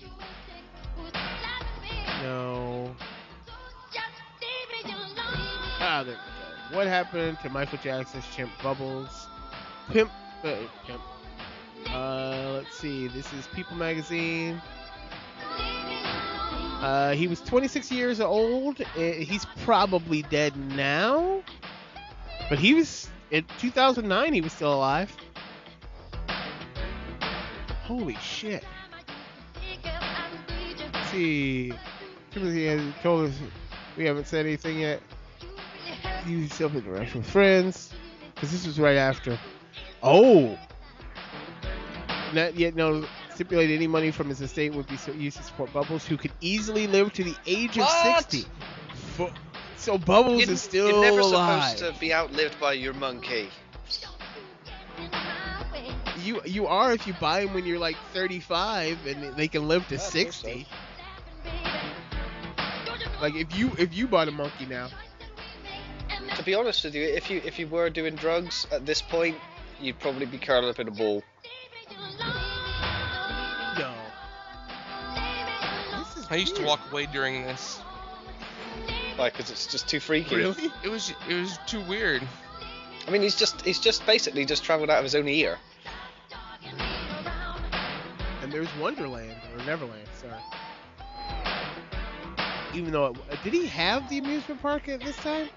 [2.24, 2.96] No.
[5.80, 6.78] Ah, there we go.
[6.78, 9.27] What happened to Michael Jackson's chimp Bubbles?
[9.90, 10.12] Pimp.
[10.44, 11.02] Uh, pimp.
[11.90, 13.08] Uh, let's see.
[13.08, 14.62] This is People Magazine.
[16.82, 18.82] Uh, he was 26 years old.
[18.82, 21.42] Uh, He's probably dead now.
[22.50, 24.34] But he was in 2009.
[24.34, 25.16] He was still alive.
[27.84, 28.64] Holy shit.
[30.94, 31.74] Let's see.
[32.32, 33.40] Timothy has told us
[33.96, 35.02] we haven't said anything yet.
[36.28, 37.94] Use self interaction with friends.
[38.36, 39.40] Because this was right after.
[40.04, 40.58] Oh!
[42.34, 45.72] Not yet no stipulate any money from his estate would be so used to support
[45.74, 48.32] Bubbles, who could easily live to the age of What?
[48.32, 48.46] 60.
[49.16, 49.30] Fu-
[49.76, 51.78] So Bubbles You're, is still you're never alive.
[51.78, 53.50] supposed to be outlived by your monkey.
[56.24, 59.88] You you are if you buy them when you're like 35 and they can live
[59.88, 60.68] to I guess 60.
[63.22, 64.90] Like if you if you bought a monkey now,
[66.36, 69.38] To be honest with you, if you if you were doing drugs at this point,
[69.80, 71.24] you'd probably be curled up in a ball.
[73.78, 73.94] no.
[76.00, 77.80] This is I used to walk away during this.
[79.18, 80.36] Like, because it's just too freaky.
[80.36, 80.72] Really?
[80.84, 82.22] It was it was too weird.
[83.08, 85.58] I mean, he's just he's just basically just travelled out of his own ear.
[88.42, 90.34] And there's Wonderland or Neverland, sorry.
[92.74, 95.50] Even though it, did he have the amusement park at this time,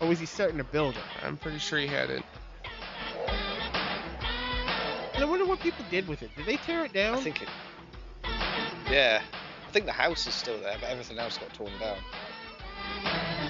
[0.00, 1.24] or was he starting to build it?
[1.24, 2.22] I'm pretty sure he had it.
[5.18, 6.30] And I wonder what people did with it.
[6.36, 7.16] Did they tear it down?
[7.16, 7.48] I think it.
[8.88, 9.20] Yeah,
[9.66, 11.96] I think the house is still there, but everything else got torn down.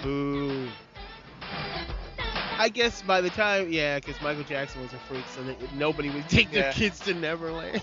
[0.02, 0.66] Boo.
[2.58, 5.42] I guess by the time, yeah, because Michael Jackson was a freak, so
[5.76, 6.72] nobody would take their Yeah.
[6.72, 7.82] kids to Neverland.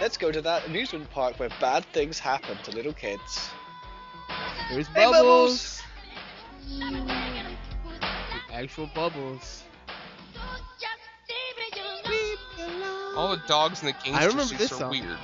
[0.00, 3.50] Let's go to that amusement park where bad things happen to little kids.
[4.70, 5.82] There's Hey, bubbles.
[8.50, 9.64] Actual bubbles.
[13.16, 14.90] All the dogs in the I gangster remember suits this are song.
[14.90, 15.18] weird.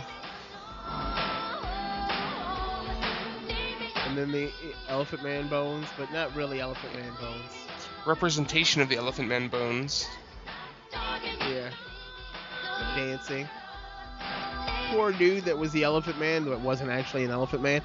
[4.06, 4.50] And then the
[4.88, 7.50] Elephant Man bones, but not really Elephant Man bones.
[8.06, 10.06] Representation of the Elephant Man bones.
[10.92, 11.70] Yeah.
[12.96, 13.48] Dancing.
[14.90, 17.82] Poor dude that was the Elephant Man, that wasn't actually an Elephant Man.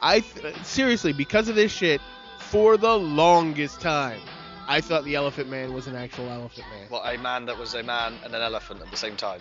[0.00, 2.00] I th- seriously, because of this shit,
[2.38, 4.20] for the longest time,
[4.68, 6.86] I thought the Elephant Man was an actual Elephant Man.
[6.90, 9.40] Well, a man that was a man and an elephant at the same time.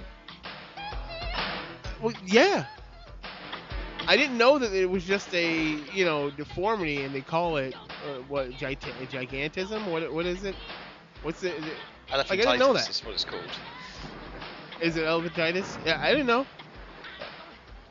[2.01, 2.65] Well, yeah.
[4.07, 5.61] I didn't know that it was just a
[5.93, 7.73] you know deformity, and they call it
[8.05, 9.86] uh, what gigant- gigantism.
[9.86, 10.55] What what is it?
[11.23, 11.55] What's it?
[11.55, 11.78] Is it,
[12.11, 12.88] Elephantitis I didn't know that.
[12.89, 13.41] is what it's called.
[14.80, 15.84] is it elephantitis?
[15.86, 16.45] Yeah, I didn't know.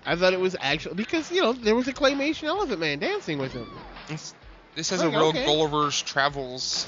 [0.06, 3.38] I thought it was actual because you know there was a claymation Elephant Man dancing
[3.38, 3.66] with him.
[4.06, 4.34] This,
[4.76, 5.44] this has Oh, a real okay.
[5.46, 6.86] Gulliver's Travels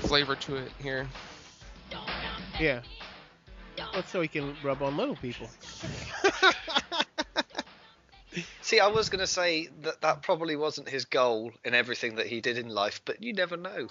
[0.00, 1.06] flavor to it here.
[2.60, 2.80] Yeah.
[3.92, 5.48] Well, so he can rub on little people.
[8.62, 12.40] See, I was gonna say that that probably wasn't his goal in everything that he
[12.40, 13.88] did in life, but you never know.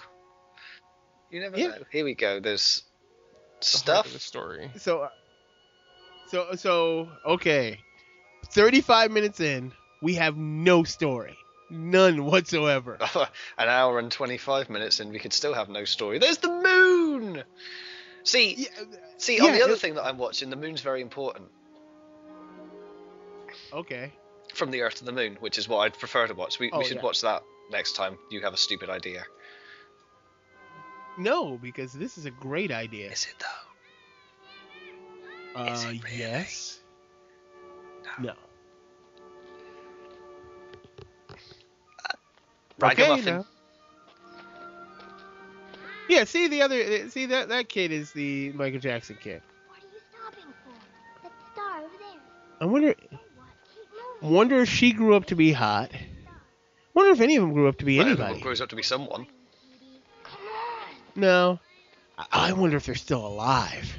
[1.30, 1.68] You never Yeah.
[1.68, 1.84] know.
[1.90, 2.40] Here we go.
[2.40, 2.82] There's
[3.60, 4.20] The heart the stuff.
[4.20, 4.70] story.
[4.76, 5.08] so, uh,
[6.26, 7.78] So so okay.
[8.52, 9.72] 35 minutes in,
[10.02, 11.36] we have no story.
[11.70, 12.98] None whatsoever.
[13.58, 16.18] An hour and 25 minutes and we could still have no story.
[16.18, 17.42] There's the moon!
[18.22, 18.68] See,
[19.18, 21.48] see, on the other it- thing that I'm watching, the moon's very important.
[23.72, 24.12] Okay.
[24.54, 26.58] From the Earth to the Moon, which is what I'd prefer to watch.
[26.58, 27.02] We, Oh, we should yeah.
[27.02, 29.24] watch that next time you have a stupid idea.
[31.18, 33.10] No, because this is a great idea.
[33.10, 33.44] Is it
[35.54, 35.60] though?
[35.62, 36.16] Uh, Is it really?
[36.18, 36.80] yes.
[38.20, 38.30] No.
[38.30, 38.38] Okay,
[42.78, 43.24] Ragamuffin.
[43.24, 43.46] now.
[46.08, 49.40] Yeah, see the other, uh, see that that kid is the Michael Jackson kid.
[49.68, 51.22] What are you stopping for?
[51.22, 52.20] That star over there.
[52.60, 52.94] I wonder,
[54.20, 54.30] What?
[54.30, 55.90] Wonder if she grew up to be hot.
[56.94, 58.42] Wonder if any of them grew up to be Well, everyone anybody.
[58.42, 59.26] grows up to be someone.
[61.16, 61.58] No.
[62.18, 63.96] I- I wonder if they're still alive.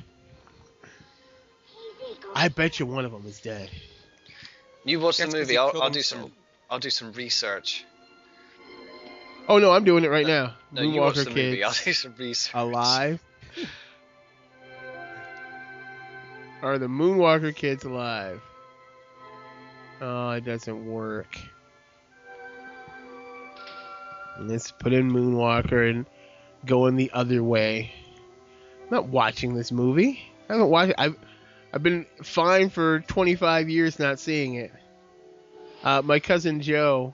[2.36, 3.70] I bet you one of them is dead.
[4.84, 5.58] You watch That's the 'cause movie.
[5.58, 6.32] I'll, I'll do some.
[6.70, 7.86] I'll do some research.
[9.48, 10.56] Oh no, I'm doing it right now.
[10.72, 11.64] No, you watch Moonwalker the kids movie.
[11.64, 12.54] I'll do some research.
[12.56, 13.24] alive.
[16.62, 18.42] Are the Moonwalker kids alive?
[20.02, 21.38] Oh, it doesn't work.
[24.40, 26.06] Let's put in Moonwalker and
[26.66, 27.92] going the other way.
[28.84, 30.22] I'm not watching this movie.
[30.50, 30.96] I haven't watched it.
[30.98, 31.16] I've,
[31.72, 34.72] I've been fine for 25 years not seeing it.
[35.84, 37.14] Uh, my cousin Joe,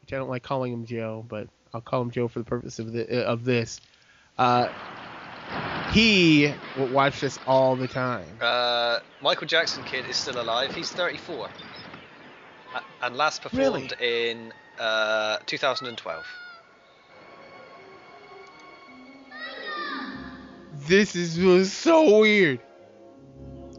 [0.00, 2.78] which I don't like calling him Joe, but I'll call him Joe for the purpose
[2.78, 3.80] of the, of this.
[4.38, 4.68] Uh,
[5.92, 8.26] he w- watched this all the time.
[8.40, 10.74] Uh, Michael Jackson kid is still alive.
[10.74, 11.48] He's 34,
[12.74, 16.24] Uh, and last performed in uh, 2012.
[20.88, 22.60] This is was so weird.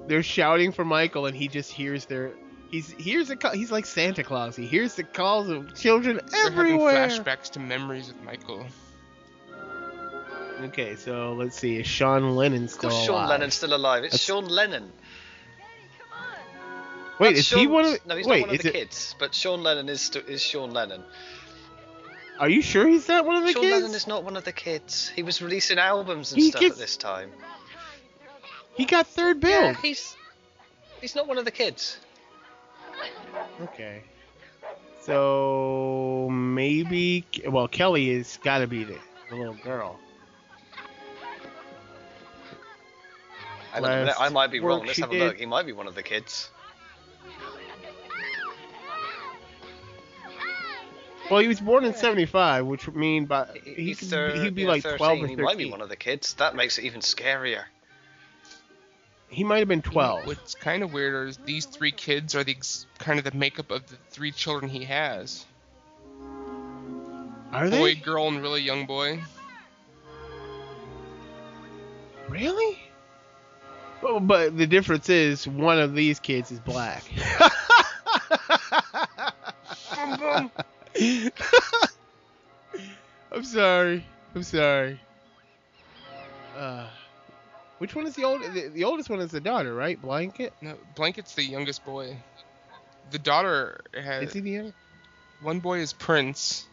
[0.08, 2.34] They're shouting for Michael, and he just hears their.
[2.74, 3.52] He's hears the call.
[3.52, 4.56] He's like Santa Claus.
[4.56, 7.08] He hears the calls of children They're everywhere.
[7.08, 8.66] having flashbacks to memories with Michael.
[10.64, 11.78] Okay, so let's see.
[11.80, 13.30] Is Sean Lennon Of still course, Sean alive?
[13.30, 14.04] Lennon's still alive.
[14.06, 14.92] It's That's- Sean Lennon.
[17.20, 18.06] Wait, That's is he one of?
[18.08, 18.74] No, he's wait, not one of is the it?
[18.74, 19.16] kids.
[19.20, 21.04] But Sean Lennon is st- is Sean Lennon.
[22.40, 23.72] Are you sure he's not one of the Sean kids?
[23.74, 25.10] Sean Lennon is not one of the kids.
[25.10, 27.32] He was releasing albums and He stuff gets- at this time.
[28.76, 29.62] He got third bill.
[29.62, 30.16] Yeah, he's
[31.02, 31.98] he's not one of the kids.
[33.62, 34.02] Okay.
[35.02, 38.98] So maybe well Kellie is got to be the,
[39.30, 40.00] the little girl.
[43.72, 44.86] Hang on a minute, Last I might be wrong.
[44.86, 45.38] Let's have a did- look.
[45.38, 46.50] He might be one of the kids.
[51.32, 54.68] Well, he was born in '75, which would mean by he could, he'd be yeah,
[54.68, 54.98] like 13.
[54.98, 55.38] 12 or 13.
[55.38, 56.34] He might be one of the kids.
[56.36, 57.64] That makes it even scarier.
[59.34, 60.28] He might have been 12.
[60.28, 63.72] What's kind of weird is these three kids are the ex- kind of the makeup
[63.72, 65.44] of the three children he has.
[67.52, 69.20] Are Boy, they girl, and really young boy.
[72.30, 72.80] really?
[74.04, 77.04] Well, but the difference is one of these kids is black.
[83.32, 84.06] I'm sorry.
[84.36, 85.00] I'm sorry.
[86.56, 86.88] Uh,
[87.84, 88.42] which one is the old?
[88.54, 90.02] The, the oldest one is the daughter, right?
[90.02, 90.54] Blanket.
[90.62, 92.16] No, Blanket's the youngest boy.
[93.12, 94.74] The daughter has Is he the young?
[95.42, 96.66] one boy is Prince.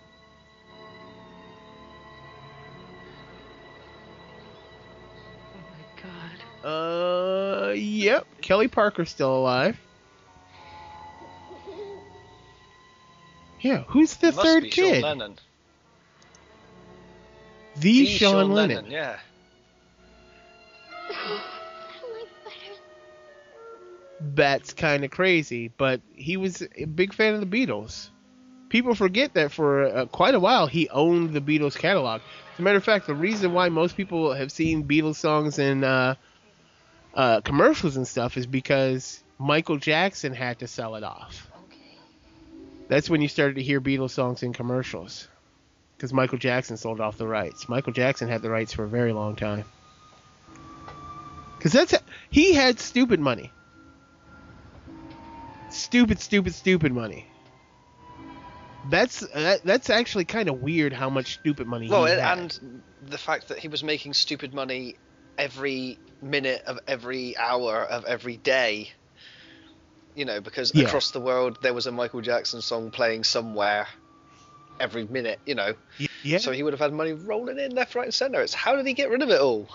[5.53, 6.03] Oh my
[6.63, 7.71] god.
[7.71, 8.25] Uh, yep.
[8.41, 9.77] Kellie Parker's still alive.
[13.61, 15.01] Yeah, who's the must third be kid?
[15.01, 15.39] Sean Lennon.
[17.75, 18.89] The, The Sean, Lennon.
[18.93, 19.19] Yeah.
[24.21, 28.11] That's kind of crazy, but he was a big fan of the Beatles.
[28.69, 32.21] People forget that for uh, quite a while he owned the Beatles catalog.
[32.53, 35.83] As a matter of fact, the reason why most people have seen Beatles songs in
[35.83, 36.15] uh,
[37.15, 41.51] uh, commercials and stuff is because Michael Jackson had to sell it off.
[41.67, 41.99] Okay.
[42.89, 45.29] That's when you started to hear Beatles songs in commercials.
[45.97, 47.69] Because Michael Jackson sold off the rights.
[47.69, 49.65] Michael Jackson had the rights for a very long time.
[51.61, 51.95] Because that's
[52.31, 53.53] he had stupid money.
[55.69, 57.27] Stupid, stupid, stupid money.
[58.89, 62.21] That's uh, that, that's actually kind of weird how much stupid money Well, he and,
[62.23, 62.39] had.
[62.39, 64.95] and the fact that he was making stupid money
[65.37, 68.91] every minute of every hour of every day.
[70.15, 70.87] You know, because Yeah.
[70.87, 73.87] across the world there was a Michael Jackson song playing somewhere
[74.81, 75.41] every minute.
[75.45, 75.75] You know,
[76.25, 76.39] yeah.
[76.39, 78.41] so he would have had money rolling in left, right, and centre.
[78.41, 79.69] It's how did he get rid of it all?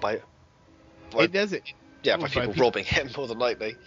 [0.00, 0.20] By,
[1.10, 1.62] by it doesn't.
[2.02, 2.64] Yeah, by By people people.
[2.64, 3.78] robbing him more than likely.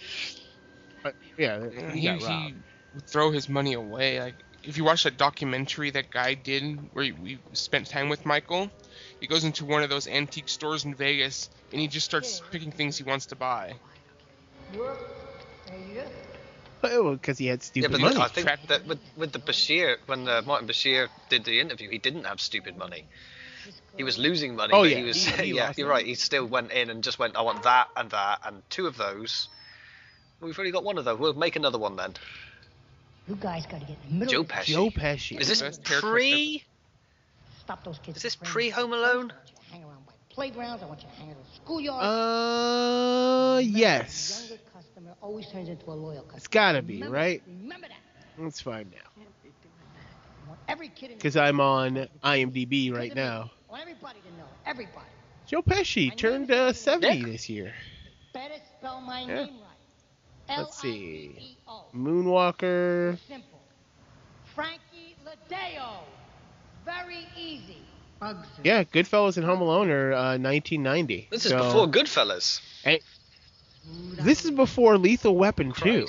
[1.04, 2.56] But, yeah, Yeah, he he, he
[2.94, 4.20] would throw his money away.
[4.20, 8.72] Like if you watch that documentary that guy did where we spent time with Michael,
[9.20, 12.72] he goes into one of those antique stores in Vegas and he just starts picking
[12.72, 13.80] things he wants to buy.
[16.82, 18.22] because he had stupid Yeah, stupid but money.
[18.22, 21.90] I think Track- that with, with the Bashir, when uh, Martin Bashir did the interview,
[21.90, 23.08] he didn't have stupid money.
[23.98, 25.26] He was losing money, Oh, but yeah, he was.
[25.26, 25.98] he- he yeah, you're money.
[26.00, 26.06] right.
[26.06, 28.98] He still went in and just went, I want that and that and two of
[28.98, 29.50] those.
[30.42, 31.20] We've already got one of those.
[31.20, 32.14] We'll make another one then.
[33.28, 34.34] You guys gotta get in the middle.
[34.34, 34.66] Joe of Pesci.
[34.66, 35.40] Joe Pesci.
[35.40, 36.64] Is this pre?
[37.62, 38.18] Stop those kids.
[38.18, 39.32] Is this pre-Home Alone?
[39.32, 40.84] I want you to hang around by playgrounds.
[40.84, 42.04] I want you to hang out at schoolyards.
[42.04, 44.42] Uh, Remember, yes.
[44.46, 46.38] A younger customer always turns into a loyal customer.
[46.38, 47.42] It's gotta be, Remember- right?
[47.48, 48.44] Remember that.
[48.44, 49.12] Let's find out.
[49.16, 50.33] I want every kid in
[51.08, 53.52] Because I'm on IMDb right now.
[53.70, 54.46] I want everybody to know.
[54.66, 55.06] Everybody.
[55.48, 57.74] Joe Pesci turned uh, 70 this year.
[58.34, 59.46] Better spell my Yeah.
[59.46, 59.50] name
[60.50, 60.58] right.
[60.58, 61.58] Let's see.
[61.96, 63.18] Moonwalker.
[63.28, 63.60] Simple.
[64.56, 66.00] Frankie LiDeo.
[66.86, 67.78] Very easy.
[68.20, 68.48] Bugs.
[68.64, 71.28] Yeah, Goodfellas and Home Alone are uh, 1990.
[71.32, 72.62] This is before Goodfellas.
[74.20, 76.08] This is before Lethal Weapon 2.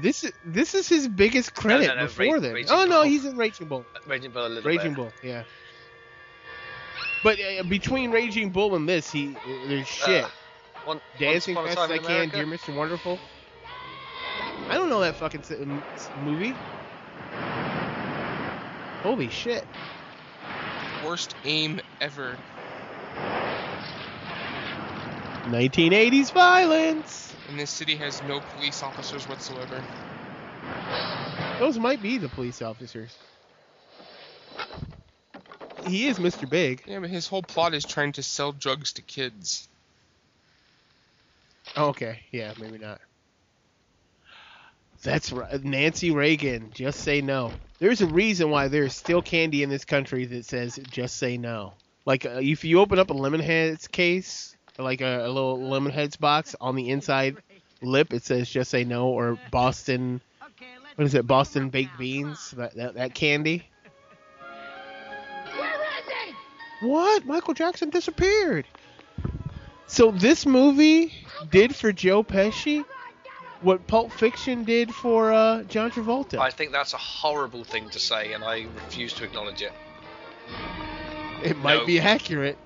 [0.00, 0.02] Christ.
[0.02, 2.54] This is this is his biggest credit no, no, before Ra- then.
[2.54, 3.84] Raging oh no, he's in Raging Bull.
[4.06, 4.96] Raging Bull a little Raging bit.
[4.96, 5.44] Bull, yeah.
[7.22, 9.36] But uh, between Raging Bull and this, he
[9.66, 10.24] there's shit.
[10.24, 10.28] Uh,
[10.84, 12.74] one, Dancing Once Fast Upon as a I Time Can, Dear Mr.
[12.74, 13.18] Wonderful.
[14.68, 16.54] I don't know that fucking s- m- s- movie.
[19.02, 19.64] Holy shit.
[21.04, 22.36] Worst aim ever.
[25.46, 27.25] 1980s violence.
[27.48, 29.82] And this city has no police officers whatsoever.
[31.58, 33.16] Those might be the police officers.
[35.86, 36.48] He is Mr.
[36.48, 36.82] Big.
[36.86, 39.68] Yeah, but his whole plot is trying to sell drugs to kids.
[41.76, 43.00] Okay, yeah, maybe not.
[45.02, 45.62] That's right.
[45.62, 47.52] Nancy Reagan, just say no.
[47.78, 51.74] There's a reason why there's still candy in this country that says just say no.
[52.04, 56.54] Like uh, if you open up a Lemonheads case, like a, a little Lemonheads box
[56.60, 57.36] on the inside
[57.82, 60.20] lip, it says just say no or Boston.
[60.96, 61.26] What is it?
[61.26, 62.52] Boston baked beans.
[62.52, 63.66] That that, that candy.
[65.56, 66.06] Where is
[66.80, 66.86] he?
[66.86, 67.26] What?
[67.26, 68.66] Michael Jackson disappeared.
[69.86, 71.12] So this movie
[71.50, 72.84] did for Joe Pesci
[73.62, 76.38] what Pulp Fiction did for uh, John Travolta.
[76.38, 79.72] I think that's a horrible thing to say, and I refuse to acknowledge it.
[81.42, 81.86] it might no.
[81.86, 82.58] be accurate.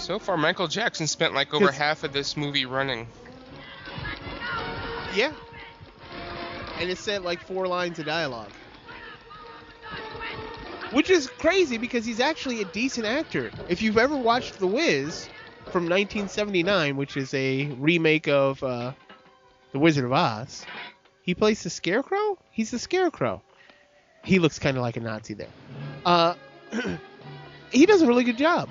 [0.00, 3.06] So far, Michael Jackson spent like over half of this movie running.
[5.14, 5.32] Yeah.
[6.78, 8.50] And it said like four lines of dialogue.
[10.92, 13.50] Which is crazy because he's actually a decent actor.
[13.68, 15.28] If you've ever watched The Wiz
[15.66, 18.92] from 1979, which is a remake of uh,
[19.72, 20.64] The Wizard of Oz,
[21.22, 22.38] he plays the Scarecrow.
[22.50, 23.42] He's the Scarecrow.
[24.24, 25.48] He looks kind of like a Nazi there.
[26.04, 26.34] Uh,
[27.70, 28.68] he does a really good job.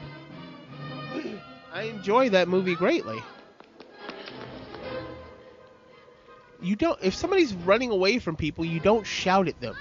[1.74, 3.22] I enjoy that movie greatly.
[6.62, 7.00] You don't.
[7.02, 9.76] If somebody's running away from people, you don't shout at them.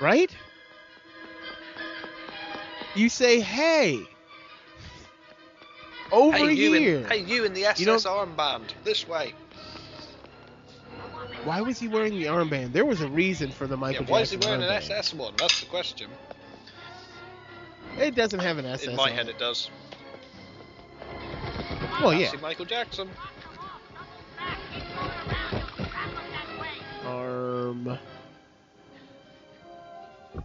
[0.00, 0.34] Right?
[2.96, 4.00] You say, "Hey,
[6.10, 8.72] over hey, you here." In, hey, you in the SS You don't- armband.
[8.82, 9.34] This way.
[11.44, 12.72] Why was he wearing the armband?
[12.72, 14.68] There was a reason for the Michael yeah, why is he wearing an.
[14.68, 15.34] SS one?
[15.38, 16.08] That's the question.
[18.02, 18.88] It doesn't have an SS.
[18.88, 19.36] in my head, it.
[19.36, 19.70] it does.
[22.00, 22.30] Well, yeah.
[22.30, 23.08] See Michael Jackson.
[27.06, 27.98] Arm.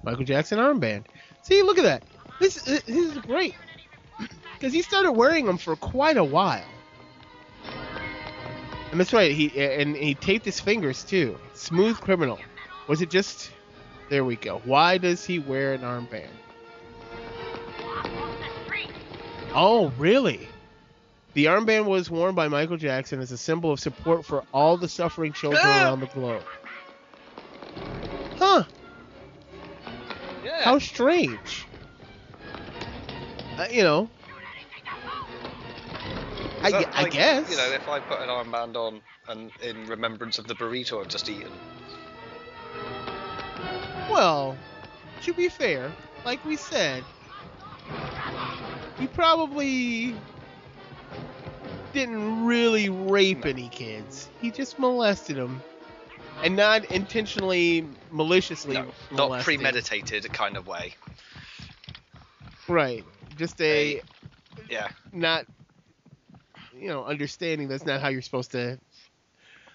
[0.03, 1.05] Michael Jackson armband.
[1.41, 2.03] See, look at that.
[2.39, 3.55] This uh, this is great
[4.53, 6.66] because he started wearing them for quite a while.
[8.91, 9.32] And that's right.
[9.32, 11.39] He and he taped his fingers too.
[11.55, 12.38] Smooth criminal.
[12.88, 13.51] Was it just?
[14.10, 14.62] There we go.
[14.64, 16.30] Why does he wear an armband?
[19.54, 20.48] Oh, really?
[21.34, 24.88] The armband was worn by Michael Jackson as a symbol of support for all the
[24.88, 25.84] suffering children Ah!
[25.86, 26.43] around the globe.
[28.38, 28.64] Huh?
[30.43, 30.64] Yeah.
[30.64, 31.66] How strange.
[33.58, 34.10] Uh, you know.
[36.62, 37.50] I, that I like, guess.
[37.52, 41.08] You know, if I put an armband on and in remembrance of the burrito I've
[41.08, 41.52] just eaten.
[44.10, 44.58] Well,
[45.22, 45.91] to be fair,
[46.26, 47.04] like we said,
[49.00, 50.16] he probably
[51.93, 54.30] didn't really rape any kids.
[54.41, 55.62] He just molested them.
[56.43, 59.45] And not intentionally, maliciously No, not molested.
[59.58, 60.93] premeditated kind of way.
[62.68, 63.04] Right.
[63.38, 64.02] just a
[64.70, 64.88] Yeah.
[65.14, 65.45] not
[66.76, 68.80] you know understanding that's not how you're supposed to.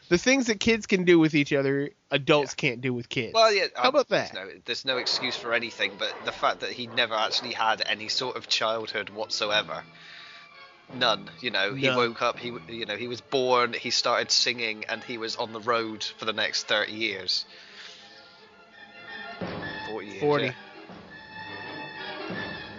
[0.08, 3.32] The things that kids can do with each other, adults can't do with kids.
[3.34, 3.66] Well, yeah.
[3.74, 4.34] How about there's that?
[4.34, 8.08] No, there's no excuse for anything, but the fact that he never actually had any
[8.08, 9.82] sort of childhood whatsoever.
[10.94, 11.28] None.
[11.40, 11.96] You know, he None.
[11.96, 12.38] woke up.
[12.38, 13.72] He, you know, he was born.
[13.72, 17.44] He started singing, and he was on the road for the next thirty years.
[19.90, 20.20] Forty years.
[20.20, 20.44] 40.
[20.44, 20.52] yeah.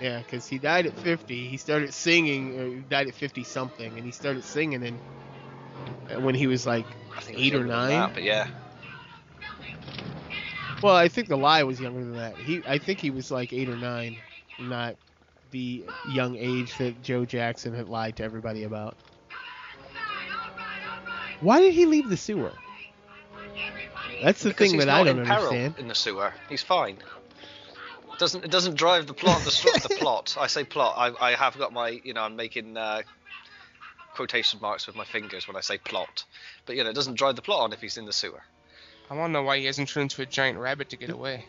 [0.02, 1.48] Yeah, because he died at 50.
[1.48, 5.00] He started singing, or he died at 50 something, and he started singing in,
[6.14, 7.92] uh, when he was like I it was eight or nine.
[7.92, 8.48] that, but yeah.
[10.84, 12.36] Well, I think the lie was younger than that.
[12.36, 14.18] He, I think he was like eight or nine,
[14.60, 14.98] not
[15.52, 18.98] the young age that Joe Jackson had lied to everybody about.
[21.40, 22.52] Why did he leave the sewer?
[24.22, 25.76] That's the Because thing that I don't understand.
[25.78, 26.34] in the sewer.
[26.50, 26.98] He's fine.
[28.12, 30.36] It doesn't it doesn't drive the plot the, the plot.
[30.40, 30.96] I say plot.
[30.98, 33.02] I, I have got my you know I'm making uh,
[34.16, 36.26] quotation marks with my fingers when I say plot.
[36.66, 38.44] But you know it doesn't drive the plot on if he's in the sewer.
[39.10, 41.46] I want to know why he hasn't turned into a giant rabbit to get away.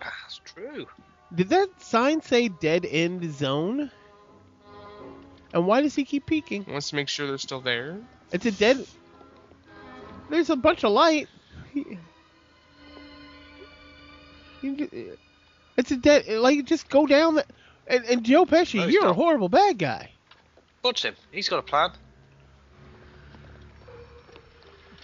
[0.00, 0.86] That's true.
[1.34, 3.90] Did that sign say dead end zone?
[5.52, 6.64] And why does he keep peeking?
[6.64, 7.98] He wants to make sure they're still there.
[8.32, 8.86] It's a dead.
[10.28, 11.28] There's a bunch of light.
[11.74, 11.98] He-
[14.62, 15.16] you ju-
[15.76, 16.28] It's a dead.
[16.28, 17.44] Like just go down the.
[17.86, 20.10] And, and Joe Pesci, No, you're a horrible bad guy.
[20.82, 21.14] Watch him.
[21.32, 21.90] He's got a plan.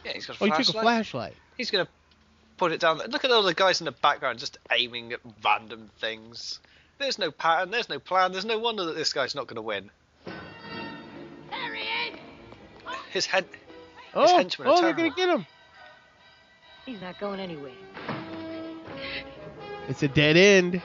[0.07, 1.35] Yeah, he's got a Oh, he took a flashlight.
[1.57, 1.89] He's gonna
[2.59, 2.99] put it down.
[2.99, 3.09] there.
[3.09, 6.61] Look at all the guys in the background just aiming at random things.
[6.99, 7.73] There's no pattern.
[7.73, 8.31] There's no plan.
[8.31, 9.91] There's no wonder that this guy's not gonna win.
[10.25, 12.19] There he is!
[13.11, 13.47] His head.
[14.15, 15.45] Oh, henchmen are oh, they're gonna get him.
[16.85, 17.73] He's not going anywhere.
[19.89, 20.81] It's a dead end.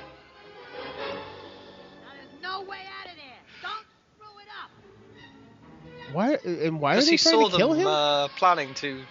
[6.13, 6.37] Why?
[6.43, 7.87] And why are they he trying saw to kill them him?
[7.87, 9.01] uh, planning to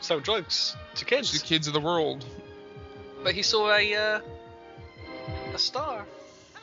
[0.00, 1.32] sell drugs to kids.
[1.32, 2.24] the kids, kids of the world.
[3.22, 4.20] but he saw a uh,
[5.54, 6.04] a star.
[6.54, 6.62] Come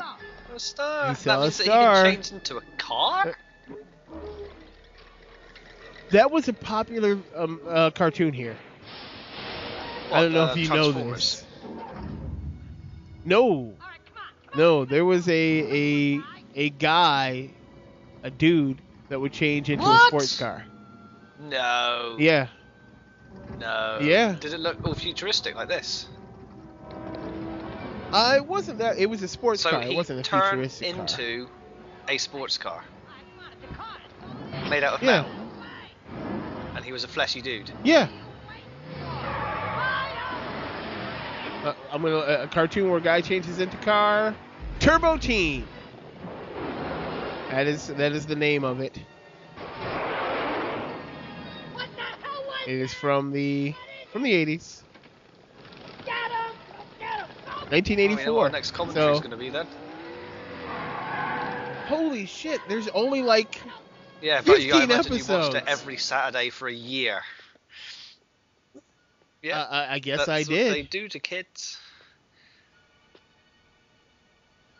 [0.00, 0.16] on.
[0.54, 1.08] A star.
[1.08, 1.96] He saw that a means that star.
[1.96, 3.36] he can change into a car.
[6.10, 8.56] That was a popular um, uh, cartoon here.
[10.12, 11.44] I don't know uh, if you know this.
[13.24, 13.74] No,
[14.54, 16.20] no, there was a a
[16.54, 17.50] a guy,
[18.22, 20.64] a dude that would change into a sports car.
[21.40, 22.16] No.
[22.18, 22.48] Yeah,
[23.58, 23.98] No.
[24.02, 24.36] Yeah.
[24.40, 26.08] Did it look all futuristic like this?
[28.12, 28.98] uh, it wasn't that.
[28.98, 29.82] It was a sports so car.
[29.82, 31.00] It wasn't a turned futuristic car.
[31.00, 31.48] into
[32.08, 32.82] a sports car
[34.70, 35.22] made out of Yeah.
[35.22, 35.30] metal,
[36.74, 37.70] and he was a fleshy dude.
[37.84, 38.08] Yeah.
[41.64, 44.34] Uh, I'm gonna a a cartoon where a guy changes into car.
[44.78, 45.66] Turbo Teen.
[47.50, 48.98] That is that is the name of it.
[51.72, 53.74] What the hell was It is from the
[54.12, 54.82] from the 80s,
[56.04, 56.54] Get him!
[56.98, 57.26] Get him!
[57.46, 58.50] I mean, 1984.
[58.50, 59.66] next commentary is So- going to be then.
[61.86, 62.60] Holy shit!
[62.68, 63.60] There's only like
[64.20, 67.22] Yeah, but you, I 15 imagine you watched it every Saturday for a year.
[69.42, 70.72] Yeah, uh, I- I guess that's I what did.
[70.74, 71.78] they do to kids.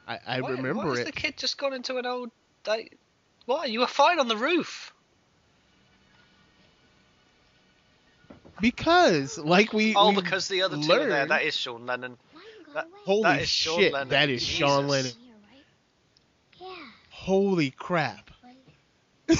[0.08, 2.30] I, I Why- remember why has the kid just gone into an old?
[2.66, 2.98] Like,
[3.44, 4.92] why you were fine on the roof?
[8.60, 11.26] Because like we Oh, we because the other two are there.
[11.26, 12.16] That is Sean Lennon.
[12.74, 13.92] That, Holy that is Sean shit!
[13.92, 14.08] Lennon.
[14.08, 15.16] That is Sean Jesus.
[16.60, 16.82] Lennon.
[17.10, 18.30] Holy crap!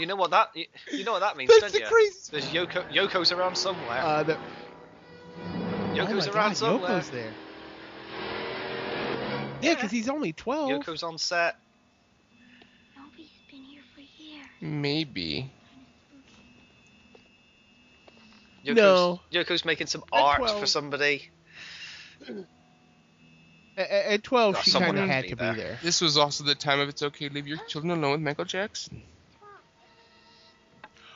[0.00, 0.48] You know what that?
[0.54, 1.86] You, you know what that means, That's don't the you?
[1.86, 2.90] craziest- There's Yoko.
[2.90, 4.00] Yoko's around somewhere.
[4.00, 4.36] Uh, the,
[5.92, 6.90] Yoko's oh my around God, somewhere.
[6.90, 7.30] Yoko's there.
[9.62, 10.70] Yeah, because he's only 12.
[10.70, 11.56] Yoko's on set.
[14.60, 15.50] Maybe.
[18.64, 19.20] Yoko's, No.
[19.32, 20.60] Yoko's making some At art 12.
[20.60, 21.30] for somebody.
[23.76, 25.54] At, at 12, Oh, she kind of had had to to be be there.
[25.54, 25.78] there.
[25.82, 28.44] This was also the time of It's Okay to Leave Your Children Alone with Michael
[28.44, 29.02] Jackson.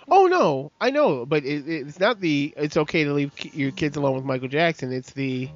[0.09, 2.55] Oh no, I know, but it, it's not the.
[2.57, 4.93] It's okay to leave your kids alone with Michael Jackson.
[4.93, 5.51] It's the,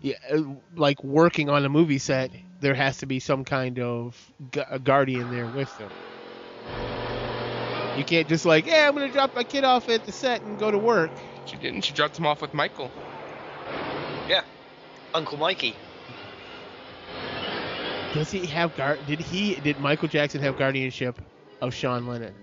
[0.00, 0.42] yeah, uh,
[0.76, 2.30] like working on a movie set.
[2.60, 5.90] There has to be some kind of gu- guardian there with them.
[7.96, 10.58] You can't just like, yeah, I'm gonna drop my kid off at the set and
[10.58, 11.10] go to work.
[11.46, 11.82] She didn't.
[11.82, 12.90] She dropped him off with Michael.
[14.28, 14.42] Yeah.
[15.14, 15.74] Uncle Mikey.
[18.14, 18.98] Does he have guard?
[19.06, 19.56] Did he?
[19.56, 21.20] Did Michael Jackson have guardianship
[21.60, 22.34] of Sean Lennon?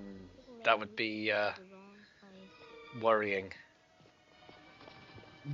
[0.64, 1.52] That would be uh,
[3.02, 3.52] worrying.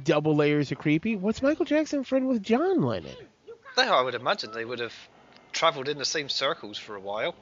[0.03, 1.15] Double layers of creepy.
[1.15, 3.15] What's Michael Jackson friend with John Lennon?
[3.75, 4.93] there, I would imagine they would have
[5.53, 7.35] travelled in the same circles for a while.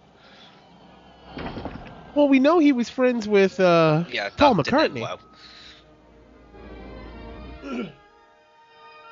[2.16, 5.02] Well, we know he was friends with uh, Yeah, Paul McCartney.
[5.02, 5.20] well.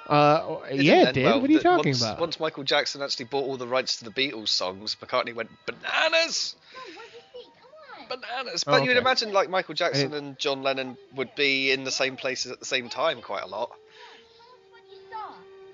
[0.07, 1.25] Uh, It yeah, it did.
[1.25, 1.41] well.
[1.41, 2.19] What are you talking once, about?
[2.21, 6.55] Once Michael Jackson actually bought all the rights to the Beatles songs, McCartney went bananas,
[8.09, 8.63] bananas.
[8.65, 11.91] Oh, But you'd imagine like Michael Jackson I- and John Lennon would be in the
[11.91, 13.71] same places at the same time quite a lot.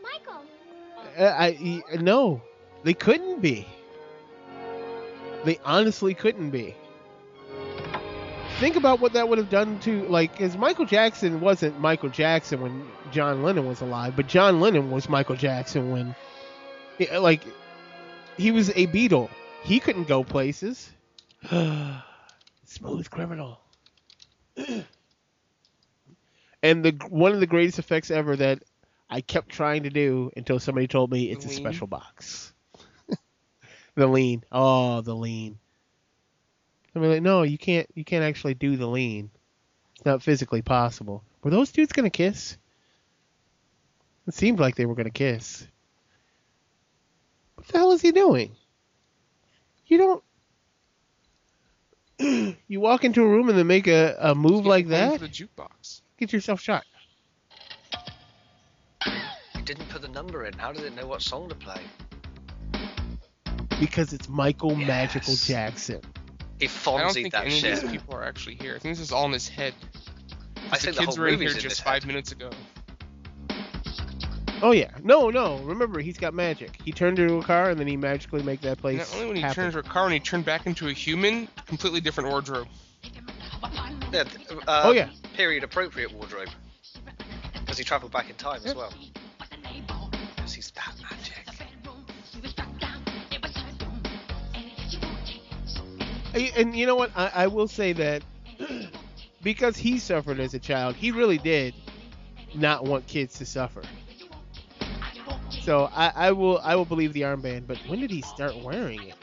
[0.02, 0.42] Michael.
[1.18, 2.42] Uh, I, no,
[2.84, 3.68] they couldn't be.
[5.46, 6.76] They honestly couldn't be.
[8.60, 12.62] Think about what that would have done to like, because Michael Jackson wasn't Michael Jackson
[12.62, 16.16] when John Lennon was alive, but John Lennon was Michael Jackson when,
[17.20, 17.42] like,
[18.38, 19.30] he was a Beatle.
[19.64, 20.92] He couldn't go places.
[22.74, 23.60] Smooth criminal.
[26.64, 28.64] and the one of the greatest effects ever that
[29.08, 32.52] I kept trying to do until somebody told me it's a special box.
[33.96, 34.44] the lean.
[34.52, 35.60] Oh, the lean.
[36.96, 37.88] I mean, like, no, you can't.
[37.94, 39.30] You can't actually do the lean.
[39.96, 41.24] It's not physically possible.
[41.44, 42.58] Were those dudes gonna kiss?
[44.26, 45.68] It seemed like they were gonna kiss.
[47.54, 48.56] What the hell is he doing?
[49.86, 50.24] You don't.
[52.68, 55.14] you walk into a room and then make a, a move like that.
[55.14, 56.02] for the jukebox.
[56.18, 56.84] Get yourself shot.
[59.06, 60.54] You didn't put the number in.
[60.54, 61.82] How did it know what song to play?
[63.80, 66.02] Because it's Michael Magical Jackson.
[66.60, 67.74] He I don't fonzied think that any shit.
[67.74, 68.76] of these people are actually here.
[68.76, 69.74] I think this is all in his head.
[70.72, 72.08] I the think the kids whole were in here just his five head.
[72.08, 72.50] minutes ago.
[74.64, 74.92] Oh yeah.
[75.04, 75.58] No, no.
[75.58, 76.80] Remember, he's got magic.
[76.86, 79.36] He turned into a car and then he magically make that place Not only when
[79.36, 79.56] he happen.
[79.56, 82.68] turned into a car, when he turned back into a human, completely different wardrobe.
[84.14, 85.10] Yeah, th- uh, Oh, yeah.
[85.36, 86.48] Period appropriate wardrobe.
[87.60, 88.94] Because he travelled back in time as well.
[90.38, 91.44] Because he's that magic.
[96.58, 97.12] And you know what?
[97.18, 98.24] I, I will say that
[99.44, 101.74] because he suffered as a child, he really did
[102.56, 103.82] not want kids to suffer.
[105.64, 107.68] So I, I will I will believe the armband.
[107.68, 109.16] But when did he start wearing it?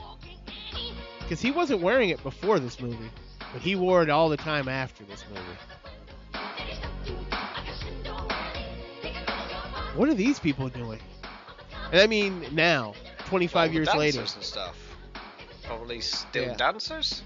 [1.21, 3.11] Because he wasn't wearing it before this movie,
[3.53, 5.59] but he wore it all the time after this movie.
[9.95, 11.01] What are these people doing?
[11.93, 12.95] And I mean now,
[13.27, 14.31] 25 All the years dancers later.
[14.35, 14.97] and stuff.
[15.63, 16.55] Probably still Yeah.
[16.57, 17.23] dancers.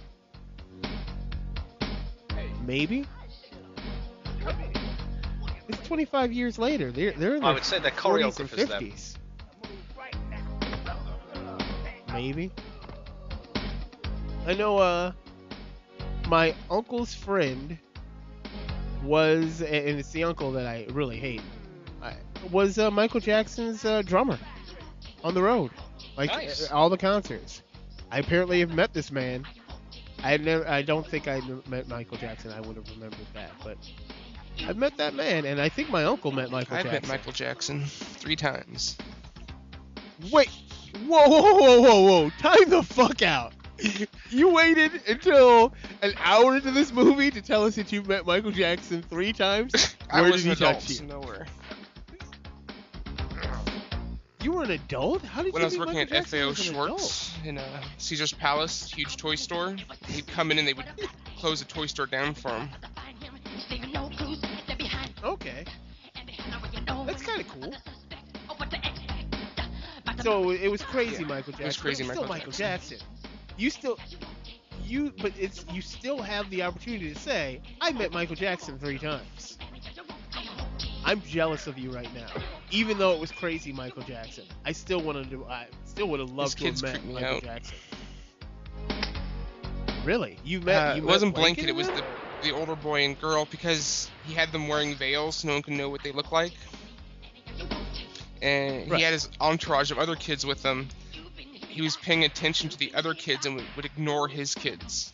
[2.64, 3.06] Maybe.
[5.84, 6.90] It's 25 years later.
[6.90, 9.16] They're they're in I their would say they're 40s and 50s.
[12.10, 12.50] Maybe.
[14.46, 14.78] I know.
[14.78, 15.12] Uh,
[16.28, 17.76] my uncle's friend
[19.02, 21.42] was, and it's the uncle that I really hate.
[22.50, 24.38] Was uh, Michael Jackson's uh, drummer
[25.22, 25.70] on the road,
[26.16, 26.70] like Nice.
[26.70, 27.62] uh, all the concerts.
[28.10, 29.44] I apparently have met this man.
[30.22, 30.66] I never.
[30.66, 32.52] I don't think I met Michael Jackson.
[32.52, 33.76] I would have remembered that, but
[34.66, 37.08] I've met that man, and I think my uncle met Michael I've Jackson.
[37.08, 38.96] met Michael Jackson three times.
[40.30, 40.48] Wait.
[41.06, 42.30] Whoa, whoa, whoa, whoa, whoa.
[42.38, 43.52] Time the fuck out.
[44.30, 48.52] You waited until an hour into this movie to tell us that you've met Michael
[48.52, 49.96] Jackson three times?
[50.10, 50.94] I Where was did an he adult, touch you?
[50.96, 51.46] so nowhere.
[54.40, 55.22] You were an adult?
[55.24, 57.34] How did When you I was meet working Michael at Jackson FAO as an Schwartz
[57.44, 59.74] in uh, Caesar's Palace, huge toy store,
[60.06, 60.86] he'd come in and they would
[61.38, 62.68] close the toy store down for him.
[65.24, 65.42] Adult?
[65.42, 65.64] Okay.
[67.06, 67.74] That's kind of cool.
[70.22, 71.62] So it was crazy, Yeah, Michael Jackson.
[71.62, 72.98] it was but crazy still Michael Michael Jackson.
[73.56, 73.98] You still,
[74.84, 78.98] you, but it's you still have the opportunity to say, I met Michael Jackson three
[78.98, 79.58] times.
[81.04, 82.28] I'm jealous of you right now,
[82.70, 84.44] even though it was crazy, Michael Jackson.
[84.64, 85.44] I still wanted to.
[85.46, 87.42] I still would have loved to have met Michael out.
[87.42, 87.76] Jackson.
[90.04, 90.38] Really?
[90.44, 90.74] You met?
[90.74, 91.96] Uh, you it met wasn't Blanket blanket, it was that?
[91.96, 95.62] the, the older boy and girl because he had them wearing veils so no one
[95.62, 96.52] could know what they look like.
[98.42, 98.98] And Right.
[98.98, 100.88] he had his entourage of other kids with him.
[101.68, 105.12] He was paying attention to the other kids and would, would ignore his kids.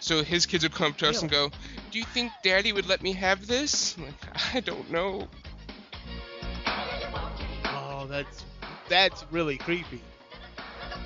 [0.00, 1.50] So his kids would come up to us and go,
[1.90, 3.96] Do you think daddy would let me have this?
[3.96, 5.28] I'm like, I don't know.
[7.64, 8.44] Oh, that's
[8.88, 10.02] that's really creepy.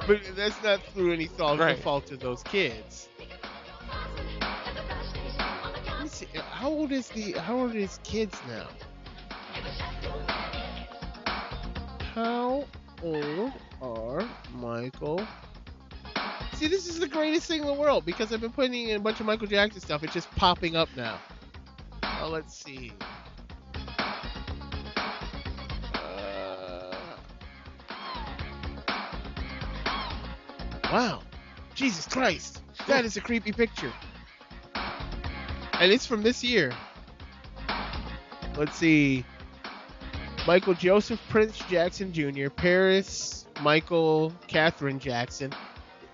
[0.06, 1.78] But that's not through any fault, Right.
[1.78, 3.07] fault of those kids.
[6.58, 8.66] how old is the how old is kids now?
[12.14, 12.64] How
[13.00, 15.24] old are Michael?
[16.54, 19.00] See, this is the greatest thing in the world because I've been putting in a
[19.00, 20.02] bunch of Michael Jackson stuff.
[20.02, 21.20] It's just popping up now.
[22.20, 22.90] Oh, let's see.
[25.94, 26.96] Uh...
[30.92, 31.22] wow.
[31.76, 32.62] Jesus Christ.
[32.88, 33.92] That is a creepy picture.
[35.80, 36.72] And it's from this year.
[38.56, 39.24] Let's see.
[40.46, 45.52] Michael Joseph Prince Jackson Jr., Paris Michael Catherine Jackson.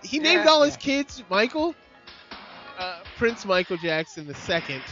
[0.03, 0.51] He named Yeah.
[0.51, 1.75] all his kids Michael.
[2.79, 4.83] Uh, Prince Michael Jackson the second,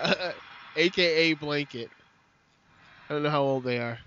[0.00, 0.32] uh,
[0.76, 1.90] aka Blanket.
[3.08, 3.98] I don't know how old they are.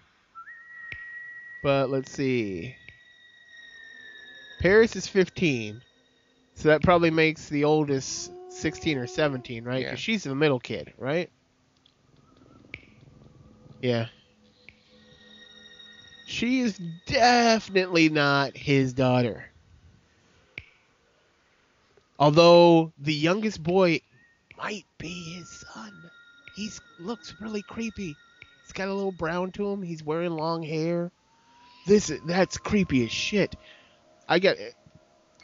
[1.62, 2.76] But let's see.
[4.60, 5.82] Paris is 15.
[6.56, 9.84] So that probably makes the oldest 16 or 17, right?
[9.84, 9.96] Yeah.
[9.96, 11.30] she's the middle kid, right?
[13.82, 14.08] Yeah.
[16.26, 19.46] She is definitely not his daughter.
[22.20, 24.02] Although the youngest boy
[24.58, 25.94] might be his son.
[26.56, 28.16] He looks really creepy.
[28.64, 29.82] He's got a little brown to him.
[29.82, 31.12] He's wearing long hair.
[31.88, 33.56] This that's creepy as shit.
[34.28, 34.58] I got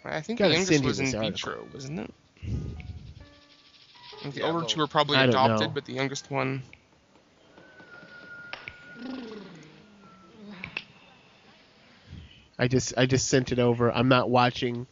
[0.04, 2.14] I think the youngest was in vitro, wasn't it?
[4.26, 6.64] I think the Yeah, older well, two were probably I adopted, but the youngest one.
[12.58, 13.92] I just I just sent it over.
[13.92, 14.88] I'm not watching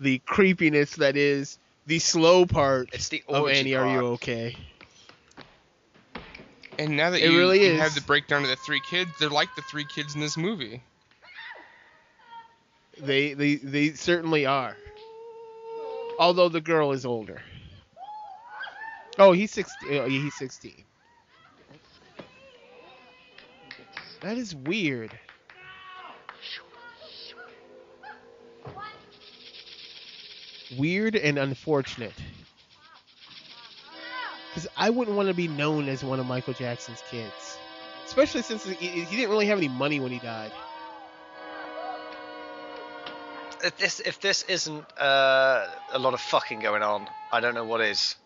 [0.00, 3.74] the creepiness that is the slow part It's the of orgy Annie.
[3.74, 4.56] Are you okay?
[6.78, 7.80] And now that It you, really you is.
[7.80, 10.80] have the breakdown of the three kids, they're like the three kids in this movie.
[12.98, 14.76] They they they certainly are.
[16.18, 17.42] Although the girl is older.
[19.18, 19.88] Oh, he's 16.
[19.90, 20.84] Oh, yeah, he's 16.
[24.20, 25.12] That is weird.
[30.78, 32.14] Weird and unfortunate.
[34.48, 37.58] Because I wouldn't want to be known as one of Michael Jackson's kids.
[38.06, 40.52] Especially since he, he didn't really have any money when he died.
[43.62, 47.64] If this if this isn't uh, a lot of fucking going on, I don't know
[47.64, 48.16] what is.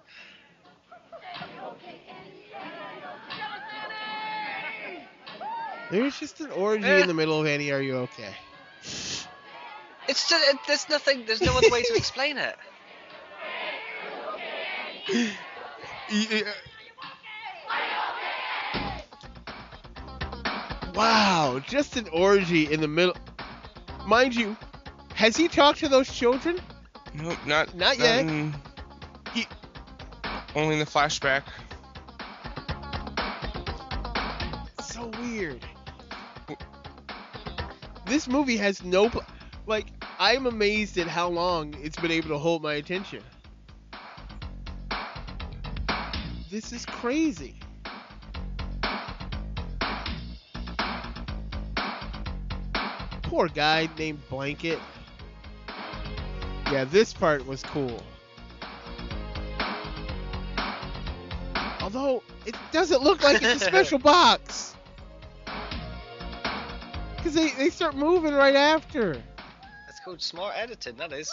[5.91, 7.01] There's just an orgy Eh.
[7.01, 8.35] in the middle of Annie, are you okay?
[8.83, 11.25] It's just, it, there's nothing.
[11.27, 12.57] There's no other way to explain it.
[20.95, 23.17] Wow, just an orgy in the middle.
[24.07, 24.57] Mind you,
[25.15, 26.59] has he talked to those children?
[27.15, 28.21] Nope, not Not yet.
[28.21, 28.55] in-
[29.33, 29.47] He-
[30.57, 31.43] only in the flashback.
[38.09, 39.25] This movie has no pl-
[39.67, 39.87] like.
[40.21, 43.23] I'm amazed at how long it's been able to hold my attention.
[46.51, 47.55] This is crazy.
[53.23, 54.81] Poor guy named Blanket.
[56.73, 58.03] Yeah, this part was cool.
[61.81, 64.68] Although it doesn't look like it's a special box.
[67.29, 69.13] Because they, they start moving right after.
[69.87, 70.97] That's called smart editing.
[70.97, 71.31] That is.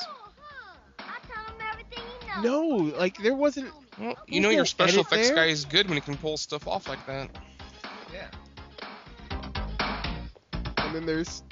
[0.99, 2.43] I tell him everything he knows.
[2.43, 3.71] No, like there wasn't.
[3.97, 5.37] Well, you know your special effects there?
[5.37, 7.29] guy is good when he can pull stuff off like that.
[8.11, 8.27] Yeah.
[10.79, 11.43] And then there's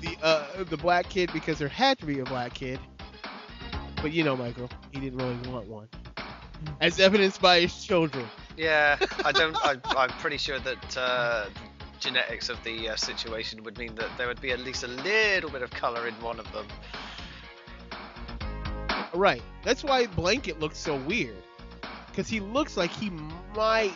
[0.00, 2.80] the uh the black kid because there had to be a black kid.
[3.96, 5.88] But you know, Michael, he didn't really want one,
[6.80, 8.24] as evidenced by his children.
[8.56, 8.96] Yeah.
[9.26, 9.54] I don't.
[9.62, 11.46] I, I'm pretty sure that uh,
[12.02, 15.50] genetics of the uh, situation would mean that there would be at least a little
[15.50, 16.66] bit of color in one of them.
[19.14, 19.42] Right.
[19.64, 21.36] That's why Blanket looks so weird.
[22.08, 23.10] Because he looks like he
[23.56, 23.94] might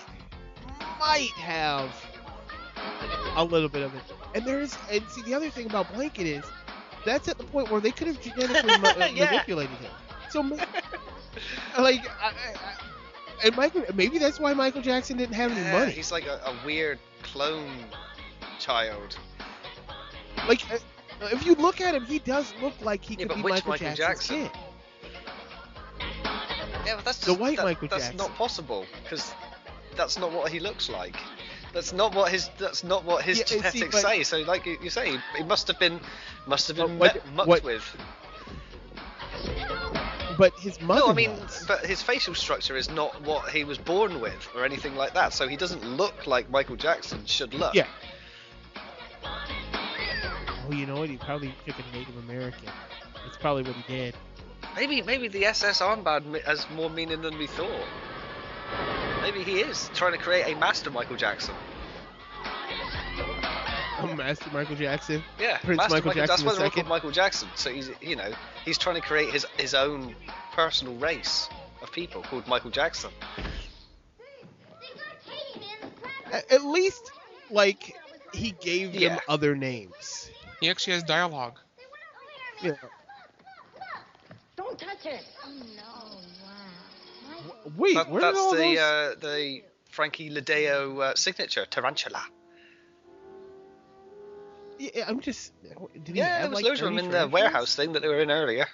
[0.98, 1.90] might have
[3.36, 4.02] a little bit of it.
[4.34, 6.44] And there's and see the other thing about Blanket is
[7.04, 9.30] that's at the point where they could have genetically ma- uh, Yeah.
[9.30, 9.90] manipulated him.
[10.30, 10.40] So
[11.78, 12.76] like I, I, I-
[13.44, 15.92] and Michael maybe that's why Michael Jackson didn't have any Yeah, money.
[15.92, 16.98] He's like a, a weird
[17.32, 17.84] clone
[18.58, 19.16] child.
[20.48, 20.78] Like uh,
[21.32, 23.52] if you look at him, he does look like he Yeah, could but be which
[23.54, 24.48] Michael, Michael Jackson's Jackson?
[24.48, 24.60] kid.
[26.86, 28.16] Yeah, but that's The just, white that- Michael That's Jackson.
[28.18, 29.32] not possible because
[29.96, 31.16] that's not what he looks like.
[31.72, 32.48] That's not what his.
[32.58, 34.22] That's not what his Yeah, and see, genetics but- say.
[34.22, 36.00] So, like you you say, he- he must have been,
[36.46, 37.96] must have been But what- met, mucked what- with.
[40.38, 41.00] But his mother.
[41.00, 44.64] No, I mean, but his facial structure is not what he was born with or
[44.64, 45.32] anything like that.
[45.32, 47.74] So he doesn't look like Michael Jackson should look.
[47.74, 47.86] Yeah.
[49.24, 51.08] Oh, you know what?
[51.08, 52.68] He probably took a Native American.
[53.24, 54.14] That's probably what he did.
[54.74, 57.86] Maybe maybe the SS armband has more meaning than we thought.
[59.22, 61.54] Maybe he is trying to create a master Michael Jackson.
[63.98, 65.22] A Master Michael Jackson.
[65.40, 66.86] Yeah, Prince Master Michael That's Jackson why they're called.
[66.86, 67.48] Michael Jackson.
[67.54, 68.30] So he's, you know,
[68.64, 70.14] he's trying to create his his own
[70.52, 71.48] personal race
[71.82, 73.10] of people called Michael Jackson.
[76.50, 77.10] At least,
[77.50, 77.94] like,
[78.34, 80.30] he gave them other names.
[80.60, 81.58] He actually has dialogue.
[82.62, 82.72] Yeah.
[84.56, 85.24] Don't touch it.
[85.44, 85.82] Oh no!
[86.44, 87.54] Wow.
[87.76, 88.78] Wait, That- where did that's all the those?
[88.78, 92.24] uh, the Frankie LiDeo uh, signature, Tarantula.
[94.78, 95.52] Yeah, I'm just.
[96.04, 98.02] Did he Yeah, have, there was like, loads of them in the warehouse thing that
[98.02, 98.66] they were in earlier.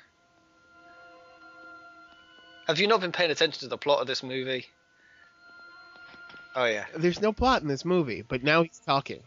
[2.66, 4.66] Have you not been paying attention to the plot of this movie?
[6.54, 6.84] Oh yeah.
[6.96, 9.22] There's no plot in this movie, but now he's talking.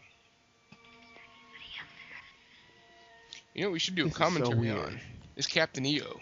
[3.54, 4.78] You know we should do This a is so commentary weird.
[4.78, 5.00] on?
[5.36, 6.20] Is Captain EO.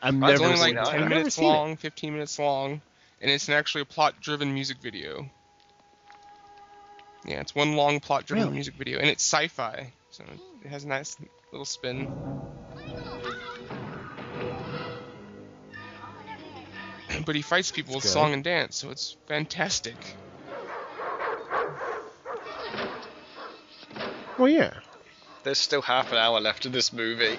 [0.00, 0.90] I've It's never only seen like it.
[0.90, 1.48] 10 I've never minutes seen it.
[1.48, 2.80] long, 15 minutes long,
[3.20, 5.28] and it's an actually a plot-driven music video.
[7.24, 8.54] Yeah, it's one long plot-driven Really?
[8.54, 10.24] music video, and it's sci-fi, so
[10.64, 11.16] it has a nice
[11.52, 12.08] little spin.
[17.24, 18.10] But he fights people with good.
[18.10, 19.96] song and dance, so it's fantastic.
[24.38, 24.72] Well, yeah.
[25.42, 27.38] There's still half an hour left of this movie.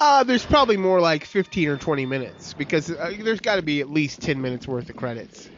[0.00, 3.80] Uh, there's probably more like 15 or 20 minutes because uh, there's got to be
[3.80, 5.48] at least 10 minutes worth of credits.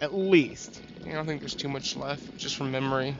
[0.00, 0.82] At least.
[1.06, 3.16] I don't think there's too much left, just from memory.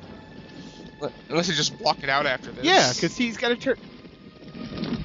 [1.28, 2.64] Unless they just block it out after this.
[2.64, 3.76] Yeah, because he's got to turn.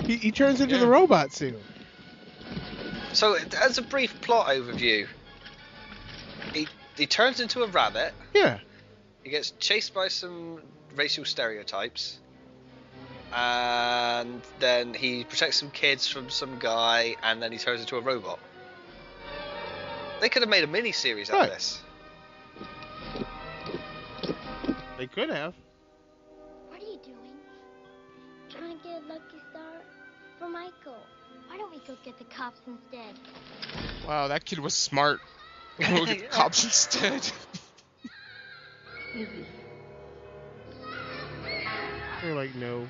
[0.06, 0.82] He, he turns into Yeah.
[0.82, 1.58] the robot soon.
[3.14, 5.08] So, as a brief plot overview,
[6.54, 6.68] he
[6.98, 8.14] he turns into a rabbit.
[8.34, 8.60] Yeah.
[9.24, 10.62] He gets chased by some
[10.96, 12.20] racial stereotypes,
[13.34, 18.02] and then he protects some kids from some guy, and then he turns into a
[18.02, 18.40] robot.
[20.22, 21.50] They could have made a mini series out Right.
[21.50, 21.82] of this.
[25.00, 25.56] They could have.
[26.70, 27.36] What are you doing?
[28.48, 29.82] Trying to get a lucky star
[30.38, 31.04] for Michael.
[31.48, 33.16] Why don't we go get the cops instead?
[34.08, 35.22] Wow, that kid was smart.
[35.80, 37.28] We'll get the cops instead.
[42.22, 42.88] They're like, no.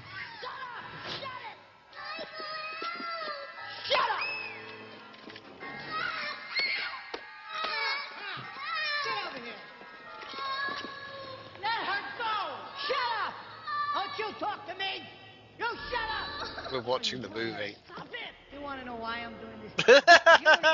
[14.41, 15.03] Talk to me!
[15.59, 16.71] You shut up!
[16.73, 17.75] We're watching the movie.
[17.85, 18.55] Stop it!
[18.55, 20.01] You want to know why I'm doing this?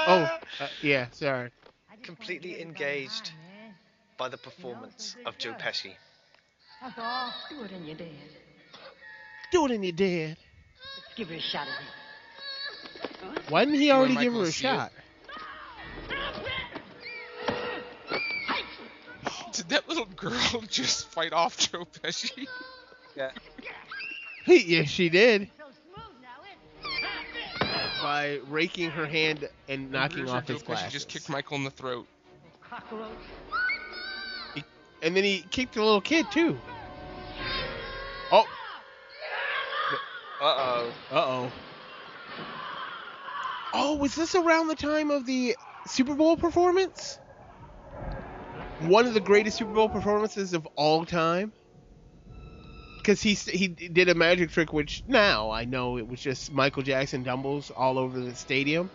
[0.09, 1.51] Oh, uh, yeah, sorry.
[2.01, 3.31] Completely engaged
[4.17, 5.91] by the performance of Joe Pesci.
[6.81, 7.33] That's all.
[7.49, 8.09] Do it and you're dead.
[9.51, 10.37] Do it and you're dead.
[10.95, 13.49] Let's give her a shot at it.
[13.49, 14.91] Why didn't he already give her a shot?
[19.51, 22.47] Did that little girl just fight off Joe Pesci?
[23.17, 23.31] Yeah.
[24.45, 25.49] yeah, she did.
[25.57, 28.01] So smooth now, it.
[28.01, 31.71] By raking her hand and knocking off his Pesci She just kicked Michael in the
[31.71, 32.05] throat.
[32.61, 33.09] Cockroach.
[35.01, 36.59] And then he kicked the little kid, too.
[38.31, 38.45] Oh,
[40.39, 40.93] Uh oh.
[41.11, 41.51] uh-oh.
[43.73, 45.55] Oh, was this around the time of the
[45.87, 47.19] Super Bowl performance?
[48.81, 51.53] One of the greatest Super Bowl performances of all time?
[53.07, 56.83] Because he, he did a magic trick, which now I know it was just Michael
[56.83, 58.89] Jackson dumbles all over the stadium.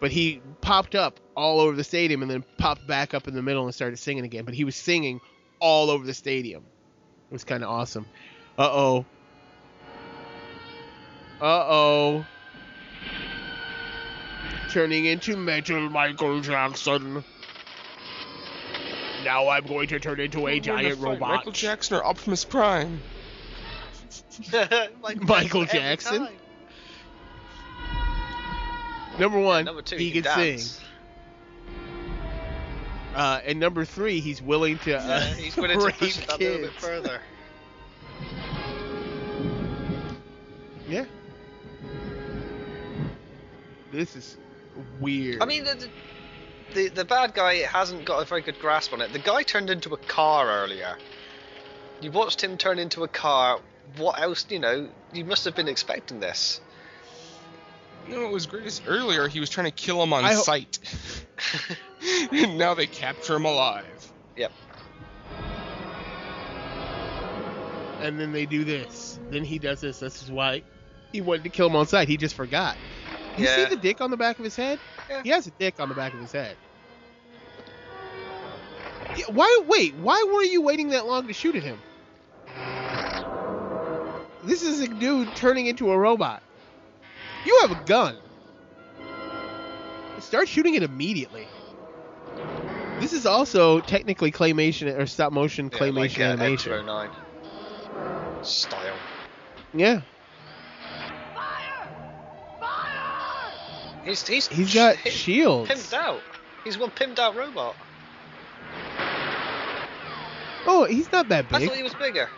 [0.00, 3.42] But he popped up all over the stadium and then popped back up in the
[3.42, 4.46] middle and started singing again.
[4.46, 5.20] But he was singing
[5.60, 6.64] all over the stadium.
[7.30, 8.06] It was kind of awesome.
[8.58, 9.04] Uh oh.
[11.38, 12.26] Uh oh.
[14.70, 17.22] Turning into Metal Michael Jackson.
[19.24, 21.20] Now I'm going to turn into a giant robot.
[21.20, 22.98] Michael Jackson or Optimus Prime?
[25.02, 26.26] Michael, Michael Jackson?
[26.26, 26.34] time.
[29.18, 30.84] Number one, Number two, he, he, can, can sing.
[33.14, 36.26] Uh, and number three, he's willing to uh, Yeah, he's willing to rape push it
[36.28, 36.84] that little bit kids.
[36.84, 37.20] further.
[40.88, 41.04] Yeah.
[43.92, 44.38] This is
[45.00, 45.42] weird.
[45.42, 45.88] I mean, the,
[46.74, 49.12] the the bad guy hasn't got a very good grasp on it.
[49.12, 50.96] The guy turned into a car earlier.
[52.00, 53.60] You watched him turn into a car.
[53.96, 54.46] What else?
[54.48, 56.60] You know, you must have been expecting this.
[58.08, 60.32] You know what was great is earlier he was trying to kill him on I
[60.34, 60.78] ho- sight.
[62.32, 64.12] and now they capture him alive.
[64.36, 64.50] Yep.
[68.00, 69.20] and then they do this.
[69.30, 70.00] Then he does this.
[70.00, 70.62] This is why
[71.12, 72.08] he wanted to kill him on sight.
[72.08, 72.76] He just forgot.
[73.38, 73.56] You Yeah.
[73.56, 74.80] see the dick on the back of his head?
[75.08, 75.22] Yeah.
[75.22, 76.56] He has a dick on the back of his head.
[79.28, 79.60] Why?
[79.68, 81.78] Wait, why were you waiting that long to shoot at him?
[84.44, 86.42] This is a dude turning into a robot.
[87.44, 88.16] You have a gun.
[90.20, 91.46] Start shooting it immediately.
[93.00, 96.86] This is also technically claymation or stop motion Yeah, claymation like, uh, animation.
[96.86, 97.10] 9
[98.42, 98.96] style.
[99.74, 100.00] Yeah.
[101.34, 101.88] Fire!
[102.60, 103.52] Fire!
[104.04, 105.70] He's he's He's got him- shields.
[105.70, 106.20] pimped out.
[106.64, 107.74] He's one pimped out robot.
[110.64, 111.62] Oh, he's not that big.
[111.62, 112.28] I thought he was bigger.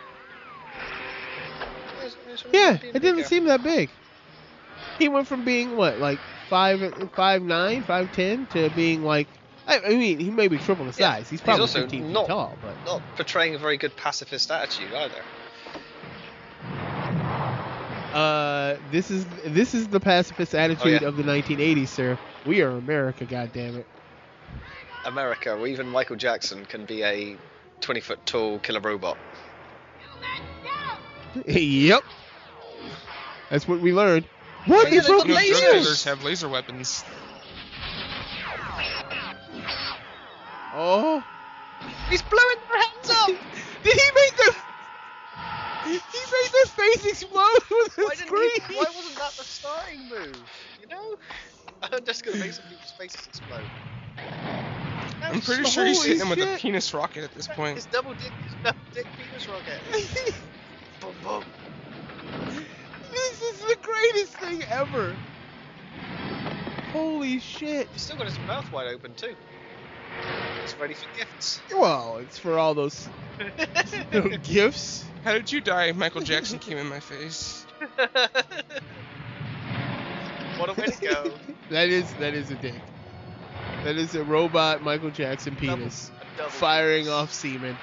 [2.43, 3.89] I was- I was Yeah, it didn't seem that big.
[4.99, 9.27] He went from being what, like five, five nine, five ten, to being like,
[9.67, 11.19] I, I mean, he may be triple the Yeah, size.
[11.21, 14.51] He's he's probably also 15 feet not- tall, but Not portraying a very good pacifist
[14.51, 15.21] attitude either.
[18.13, 21.07] uh, this is this is the pacifist attitude yeah.
[21.07, 22.17] of the 1980s, sir.
[22.45, 23.85] We are America, goddammit.
[25.05, 27.35] America, where even Michael Jackson can be a
[27.81, 29.17] 20 foot tall killer robot.
[31.45, 32.03] yep.
[33.49, 34.25] That's what we learned.
[34.65, 34.89] What?
[34.89, 36.03] They yeah, they broke got You know, lasers!
[36.05, 37.03] have laser weapons.
[40.73, 41.23] Oh.
[42.09, 43.27] He's blowing their heads up!
[43.83, 44.55] Did he make the?
[45.85, 48.49] He made their face explode with Why, a didn't scream.
[48.67, 50.35] he, why wasn't that the starting move?
[50.81, 51.15] You know?
[51.83, 53.61] I'm just gonna make some people's faces explode.
[55.21, 57.75] I'm pretty sure he's Holy hitting him with a penis rocket at this point.
[57.75, 59.79] His double dick, his double dick penis rocket.
[61.01, 61.43] boom, boom.
[64.13, 65.15] This is the greatest thing ever.
[66.91, 67.87] Holy shit.
[67.91, 69.35] He's still got his mouth wide open too.
[70.61, 71.61] He's ready for gifts.
[71.73, 73.09] Well, it's for all those
[74.43, 75.05] gifts.
[75.23, 75.91] How did you die?
[75.91, 77.65] Michael Jackson came in my face.
[80.57, 81.31] what a way to go.
[81.69, 82.75] that is that is a dick.
[83.83, 87.13] That is a robot Michael Jackson penis A double firing penis.
[87.13, 87.77] off semen.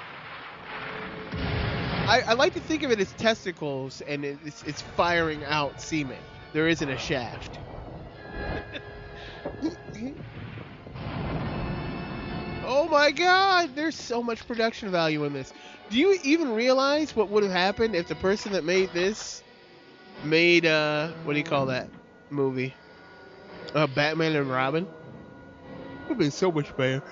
[2.07, 6.19] I, I like to think of it as testicles, and it's, it's firing out semen.
[6.53, 7.59] There isn't a shaft.
[12.65, 15.53] oh my god, there's so much production value in this.
[15.91, 19.43] Do you even realize what would have happened if the person that made this
[20.25, 21.89] made uh what do you call that
[22.31, 22.75] movie?
[23.75, 24.87] Uh Batman and Robin?
[26.03, 27.03] Would have been so much better.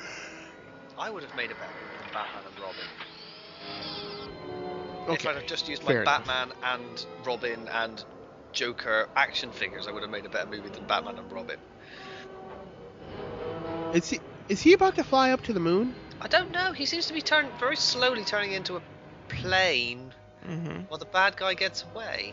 [0.98, 2.84] I would have made a Batman and Robin.
[5.14, 6.26] If I'd have just used my fair enough.
[6.26, 8.04] Batman and Robin and
[8.52, 11.58] Joker action figures, I would have made a better movie than Batman and Robin.
[13.94, 15.94] Is he is he about to fly up to the moon?
[16.20, 16.72] I don't know.
[16.72, 18.82] He seems to be turning very slowly turning into a
[19.28, 20.12] plane
[20.48, 20.80] Mm-hmm.
[20.88, 22.32] while the bad guy gets away.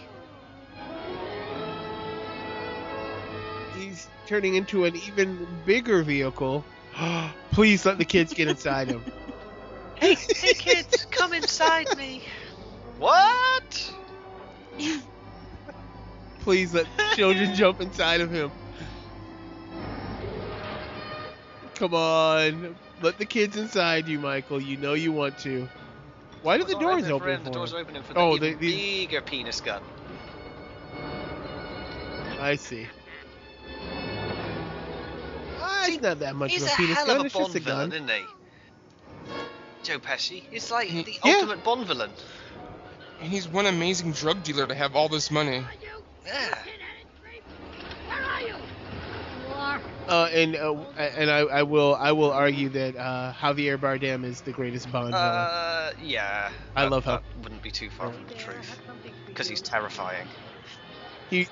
[3.77, 6.63] He's turning into an even bigger vehicle.
[7.51, 9.03] Please let the kids get inside him.
[9.95, 12.23] Hey, hey kids, come inside me.
[12.99, 13.93] What?
[16.41, 18.51] Please let children jump inside of him.
[21.75, 22.75] Come on.
[23.01, 24.61] Let the kids inside you, Michael.
[24.61, 25.67] You know you want to.
[26.41, 28.37] Why did the doors for open him, for The doors are opening for the Oh,
[28.37, 29.81] they- these- bigger penis gun.
[32.39, 32.87] I see.
[35.59, 37.15] Ah, it's not that much He's of a a penis hell gun.
[37.17, 37.89] of a It's just Bond a gun.
[37.89, 38.25] villain, isn't he?
[39.83, 40.43] Joe Pesci.
[40.51, 41.33] He's like the Yeah.
[41.35, 42.11] ultimate Bond villain.
[43.19, 45.63] And he's one amazing drug dealer to have all this money.
[46.25, 46.55] Yeah.
[48.07, 48.47] Where are you?
[48.47, 49.81] You are.
[50.07, 54.41] Uh, and uh, and I, I will I will argue that uh, Javier Bardem is
[54.41, 55.17] the greatest Bond villain.
[55.25, 56.51] Uh, yeah.
[56.75, 58.79] I that- love how- that wouldn't be too far from the truth.
[59.25, 60.27] Because he's terrifying.
[61.29, 61.47] He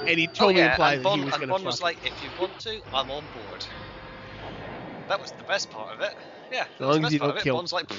[0.00, 1.72] and he totally oh, yeah, implied and that Bond, he was and gonna Bond fuck.
[1.72, 3.64] was like, if you want to, I'm on board.
[5.08, 6.14] That was the best part of it.
[6.52, 7.44] Yeah, that long was the as best you part don't of it.
[7.44, 7.90] kill- Bond's like,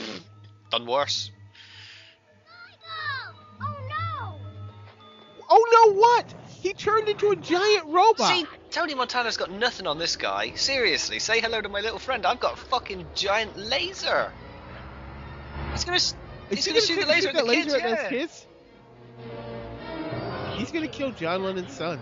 [0.72, 1.32] done worse.
[5.52, 5.94] Oh no!
[6.00, 6.34] What?
[6.62, 8.28] He turned into a giant robot.
[8.28, 10.54] See, Tony Montana's got nothing on this guy.
[10.56, 12.26] Seriously, say hello to my little friend.
[12.26, 14.32] I've got a fucking giant laser.
[15.72, 15.98] He's gonna,
[16.50, 17.72] he's he gonna shoot the laser at that the kids.
[17.74, 18.10] laser at those Yeah.
[18.10, 18.48] kids?
[20.56, 22.00] He's gonna kill John Lennon's son.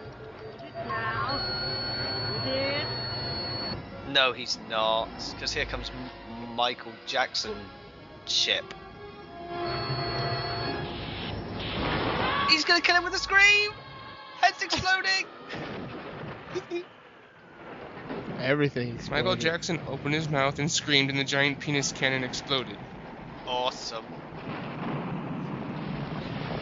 [0.88, 1.39] Now.
[4.09, 5.07] No, he's not.
[5.35, 5.91] Because here comes
[6.55, 7.55] Michael Jackson
[8.26, 8.65] chip.
[12.70, 13.72] He's gonna kill him with a scream.
[14.41, 15.26] Head's exploding.
[18.40, 19.00] Everything.
[19.10, 19.36] Michael.
[19.36, 22.78] Jackson opened his mouth and screamed, and the giant penis cannon exploded.
[23.48, 24.06] Awesome.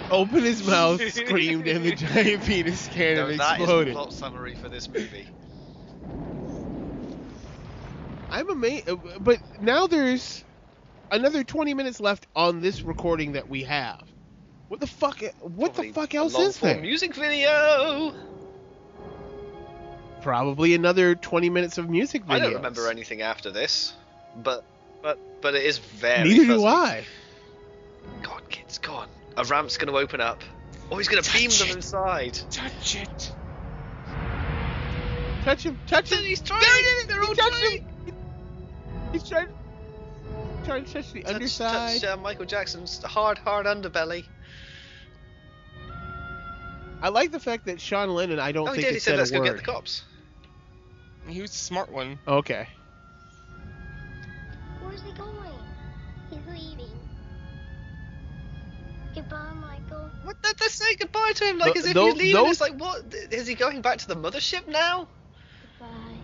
[0.09, 3.93] opened his mouth, screamed, and the giant penis cannon No, that is exploded.
[3.93, 5.27] plot summary for this movie.
[8.31, 10.45] I'm amazed, uh, but now there's
[11.11, 14.07] another 20 minutes left on this recording that we have.
[14.67, 15.21] What the fuck?
[15.39, 16.79] What Probably the fuck else is there?
[16.81, 18.13] Music video.
[20.21, 22.35] Probably another 20 minutes of music video.
[22.35, 23.93] I don't remember anything after this,
[24.35, 24.65] but
[25.01, 26.27] but but it is very.
[26.29, 26.65] Neither do.
[26.65, 27.03] I.
[28.23, 29.07] God, kids, go on.
[29.37, 30.41] A ramp's going to open up.
[30.91, 32.39] Oh, he's going to Touch beam them inside.
[32.49, 33.31] Touch it.
[35.43, 35.79] Touch him!
[35.87, 36.19] Touch him!
[36.25, 36.59] He's trying.
[36.61, 37.05] There it is!
[37.05, 37.81] They're He all trying.
[37.81, 38.15] him!
[39.13, 39.47] He's trying,
[40.65, 42.01] trying to touch the Touch, underside.
[42.01, 44.25] touch uh, Michael Jackson's hard, hard underbelly.
[47.01, 48.39] I like the fact that Sean Lennon.
[48.39, 48.91] I don't oh, he think did.
[48.93, 50.03] He it said, said "Let's go get the cops."
[51.27, 52.17] He was a smart one.
[52.27, 52.67] Okay.
[54.81, 55.51] Where's he going?
[56.29, 56.91] He's leaving.
[59.13, 60.09] Goodbye, Michael.
[60.23, 60.37] What?
[60.41, 62.33] They they say goodbye to him like Th- as if tho- he's leaving.
[62.33, 63.13] those- It's like, what?
[63.31, 65.07] Is he going back to the mothership now?
[65.79, 66.17] Goodbye.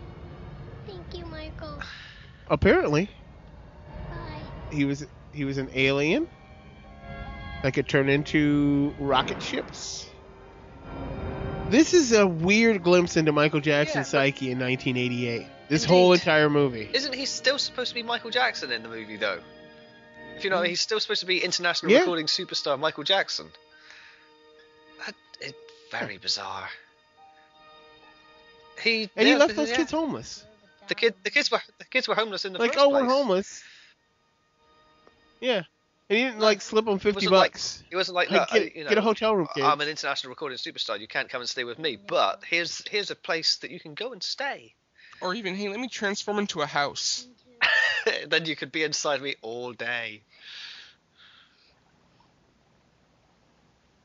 [0.87, 1.79] Thank you, Michael.
[2.49, 3.09] Apparently,
[4.09, 4.41] Bye.
[4.71, 6.27] he was he was an alien
[7.63, 10.02] that could turn into rocket ships.
[11.73, 15.47] This is a weird glimpse into Michael Jackson's Yeah, psyche in 1988.
[15.69, 16.87] This whole entire movie.
[16.93, 19.39] Isn't he still supposed to be Michael Jackson in the movie though?
[20.35, 20.65] If you know, hmm.
[20.65, 22.01] he's still supposed to be international Yeah.
[22.01, 23.49] recording superstar Michael Jackson.
[25.03, 25.57] That it's
[25.89, 26.69] very bizarre.
[28.79, 29.77] He and he left those yeah.
[29.77, 30.45] kids homeless.
[30.89, 33.01] The kid, the kids were the kids were homeless in the Like, first oh, place.
[33.01, 33.63] we're homeless.
[35.41, 35.63] Yeah.
[36.09, 37.83] And he didn't like slip on 50 wasn't like- bucks.
[37.89, 39.63] It wasn't like, Like, get, I- you know, get a hotel room, kid.
[39.63, 40.99] I'm an international recording superstar.
[40.99, 43.93] You can't come and stay with me, but here's here's a place that you can
[43.93, 44.75] go and stay.
[45.21, 47.27] Or even, hey, let me transform into a house.
[48.27, 50.21] then you could be inside me all day.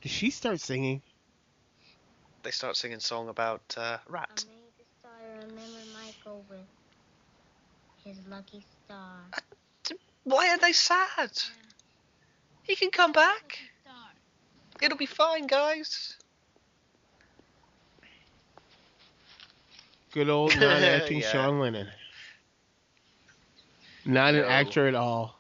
[0.03, 1.03] Did she start singing?
[2.45, 4.45] They start singing song about uh, rat.
[4.47, 6.61] I made the star remember Michael with
[8.05, 9.17] his lucky star.
[10.25, 11.31] Why are they sad?
[12.69, 13.59] He can come back.
[14.81, 16.17] It'll be fine, guys.
[20.13, 21.31] Good old non-acting Yeah.
[21.33, 21.89] Sean Lennon.
[24.05, 24.49] Not an No.
[24.49, 25.37] actor at all.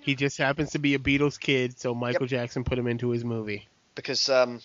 [0.00, 3.24] He just happens to be a Beatles kid, so Michael Jackson put him into his
[3.24, 3.68] movie.
[3.94, 4.60] Because um,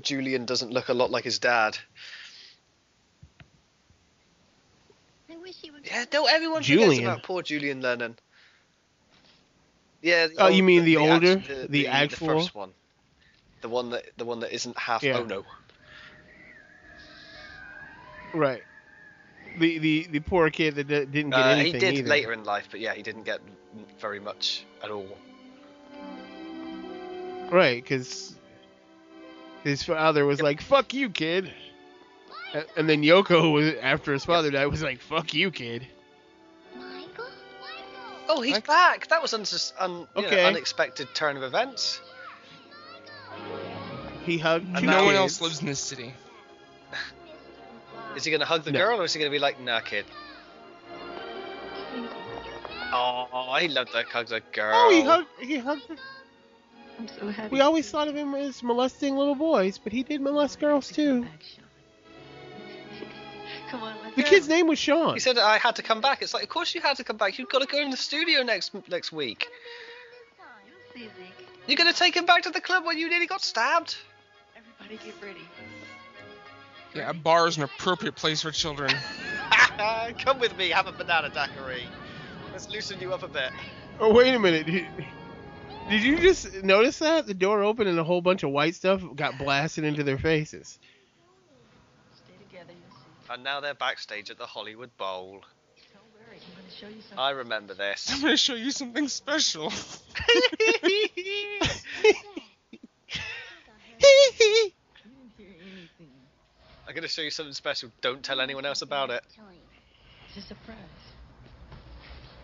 [0.00, 1.78] Julian doesn't look a lot like his dad.
[5.30, 5.86] I wish he would.
[5.86, 6.88] Yeah, no, everyone Julian.
[6.90, 8.18] forgets about poor Julian Lennon.
[10.02, 10.26] Yeah.
[10.28, 12.72] the Oh, you mean the act- older- the, the the actual- first one,
[13.60, 15.02] the one that the one that isn't half.
[15.02, 15.18] Yeah.
[15.18, 15.44] Oh no.
[18.34, 18.62] Right.
[19.58, 22.08] The the the poor kid that d- didn't get Uh, he anything did either.
[22.08, 23.40] later in life, but yeah, he didn't get
[24.00, 25.08] very much at all.
[27.50, 28.34] Right, because
[29.64, 31.50] his father was like, "Fuck you, kid,"
[32.76, 35.86] and then Yoko was after his father died was like, "Fuck you, kid."
[38.28, 38.40] Michael?
[38.40, 39.08] Oh, he's back.
[39.08, 39.44] That was un-
[39.78, 42.00] un- you know, unexpected turn of events.
[44.24, 46.12] He hugged And two no one else lives in this city.
[48.16, 48.78] Is he gonna hug the No.
[48.80, 50.04] girl, or is he gonna be like, "Nah, kid"?
[52.92, 54.72] Oh, I love that hug the girl.
[54.74, 55.28] Oh, he hugged.
[55.40, 55.82] He hugged.
[55.88, 55.96] her.
[56.98, 57.48] I'm so happy.
[57.50, 61.26] We always thought of him as molesting little boys, but he did molest girls too.
[63.70, 64.28] Come on, let's The go.
[64.28, 65.14] kid's name was Sean.
[65.14, 66.22] He said I had to come back.
[66.22, 67.38] It's like, of course you had to come back.
[67.38, 69.46] You've got to go in the studio next next week.
[71.66, 73.96] You're gonna take him back to the club when you nearly got stabbed.
[74.56, 75.42] Everybody get ready.
[76.94, 78.90] Yeah, a bar is an appropriate place for children.
[80.18, 80.70] come with me.
[80.70, 81.82] Have a banana daiquiri.
[82.52, 83.50] Let's loosen you up a bit.
[84.00, 84.66] Oh wait a minute.
[84.66, 84.86] Did,
[85.90, 89.02] did you just notice that the door opened and a whole bunch of white stuff
[89.14, 90.78] got blasted into their faces?
[92.14, 92.72] Stay together.
[92.72, 93.17] You'll see.
[93.30, 95.42] And now they're backstage at the Hollywood Bowl.
[95.92, 96.38] Don't worry.
[96.46, 97.18] I'm going to show you something.
[97.18, 98.10] I remember this.
[98.12, 99.70] I'm gonna show you something special.
[99.70, 101.60] You didn't hear
[105.60, 106.08] anything.
[106.86, 107.90] I'm gonna show you something special.
[108.00, 109.22] Don't tell anyone else about it.
[110.28, 110.76] It's a surprise.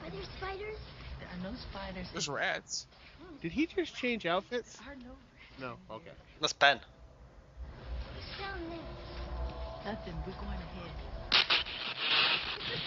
[0.04, 0.78] Are there spiders?
[1.18, 2.08] There are no spiders.
[2.12, 2.86] There's rats.
[3.40, 4.78] Did he just change outfits?
[5.60, 5.76] No No.
[5.96, 6.10] Okay.
[6.40, 6.80] That's Ben.
[9.84, 10.14] What's down there?
[10.14, 10.14] nothing.
[10.26, 10.90] We're going ahead.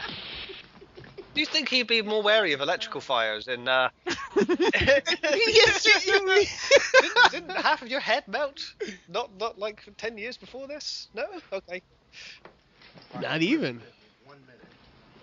[1.34, 3.68] Do you think he'd be more wary of electrical fires in?
[3.68, 3.90] Uh...
[4.36, 6.14] yes, you.
[6.14, 8.74] didn't, didn't half of your head melt?
[9.08, 11.10] Not not like ten years before this?
[11.14, 11.26] No.
[11.54, 11.82] Okay.
[13.22, 13.82] Not even.
[14.26, 14.62] One minute.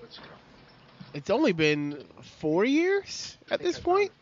[0.01, 0.25] Let's go.
[1.15, 2.05] It's only been
[2.39, 4.13] four years at this point.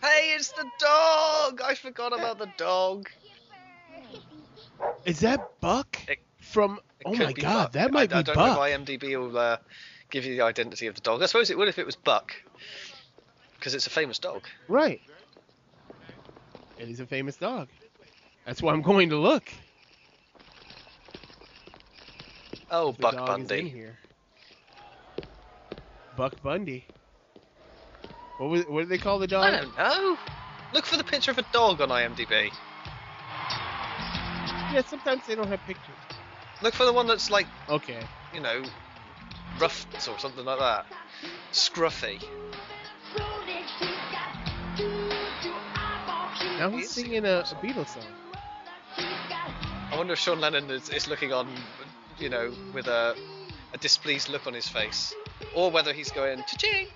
[0.00, 1.60] Hey, it's the dog!
[1.64, 3.08] I forgot about the dog.
[5.04, 6.18] Is that Buck It-
[6.54, 6.78] from?
[7.00, 7.72] It Oh my God, Buck.
[7.72, 8.56] that might I, I don't Buck.
[8.56, 9.56] know if IMDb will uh,
[10.10, 11.22] give you the identity of the dog.
[11.22, 12.32] I suppose it would if it was Buck,
[13.58, 14.42] because it's a famous dog.
[14.68, 15.00] Right.
[16.78, 17.68] And he's a famous dog.
[18.46, 19.44] That's why I'm going to look.
[22.70, 23.68] Oh, The Buck dog is in Bundy.
[23.68, 23.98] here.
[26.16, 26.84] Buck Bundy.
[28.38, 29.44] What was, what do they call the dog?
[29.44, 30.18] I don't know.
[30.72, 32.50] Look for the picture of a dog on IMDb.
[34.72, 35.94] Yeah, sometimes they don't have pictures.
[36.64, 38.00] Look for the one that's like, Okay.
[38.32, 38.62] you know,
[39.60, 40.86] Ruffs or something like that.
[41.52, 42.24] Scruffy.
[46.58, 48.06] Now he's singing a, a Beatles song.
[48.96, 51.46] I wonder if Sean Lennon is, is looking on,
[52.18, 53.14] you know, with a,
[53.74, 55.14] a displeased look on his face.
[55.54, 56.86] Or whether he's going, cha-ching!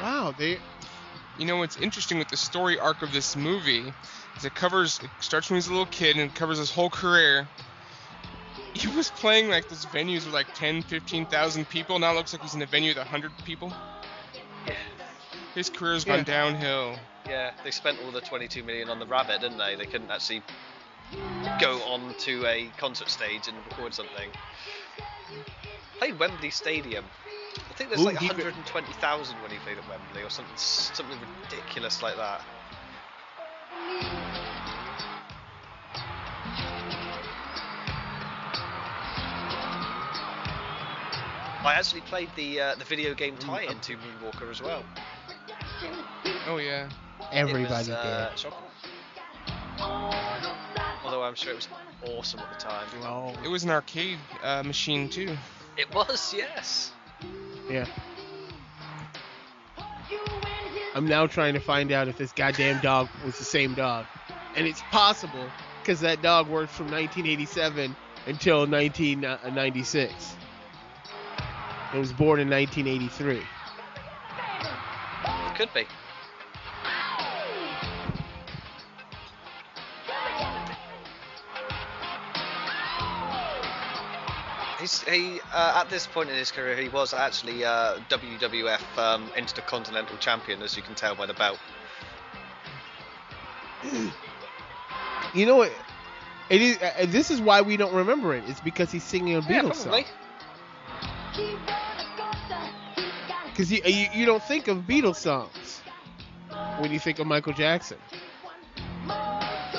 [0.00, 0.60] Wow, they
[1.36, 3.92] You know what's interesting with the story arc of this movie
[4.36, 6.90] is it covers it starts when he's a little kid and it covers his whole
[6.90, 7.48] career.
[8.74, 11.98] He was playing like those venues with like 10, 15,000 people.
[11.98, 13.72] Now it looks like he's in a venue with 100 people.
[14.66, 14.74] Yeah.
[15.54, 16.16] His career's Yeah.
[16.16, 16.98] gone downhill.
[17.28, 19.76] Yeah, they spent all the 22 million on the rabbit, didn't they?
[19.76, 20.42] They couldn't actually
[21.60, 24.30] go on to a concert stage and record something.
[25.98, 27.04] Played Wembley Stadium.
[27.56, 31.18] I think there's Ooh, like he 120,000 when he played at Wembley, or something something
[31.42, 32.42] ridiculous like that.
[41.64, 44.82] I actually played the uh, the video game tie-in to Moonwalker as well.
[46.46, 46.88] Oh yeah.
[47.32, 48.38] everybody was, uh, did.
[48.38, 48.58] shocking.
[51.04, 51.68] Although I'm sure it was
[52.04, 52.86] awesome at the time.
[53.02, 55.36] Oh, It was an arcade uh, machine too.
[55.76, 56.92] It was, yes.
[57.70, 57.86] yeah.
[60.94, 64.04] I'm now trying to find out if this goddamn dog was the same dog,
[64.56, 65.48] and it's possible
[65.80, 67.96] because that dog worked from 1987
[68.26, 70.36] until 1996.
[71.94, 73.40] It was born in 1983.
[75.56, 75.86] Could be.
[85.08, 90.16] He uh, at this point in his career, he was actually uh, WWF um, Intercontinental
[90.18, 91.58] Champion, as you can tell by the belt.
[95.34, 95.72] You know what?
[96.50, 96.76] It is.
[96.82, 98.44] Uh, this is why we don't remember it.
[98.48, 100.04] It's because he's singing a Yeah, Beatles probably.
[100.04, 101.52] song.
[103.46, 105.80] Because you, you you don't think of Beatles songs
[106.80, 107.96] when you think of Michael Jackson.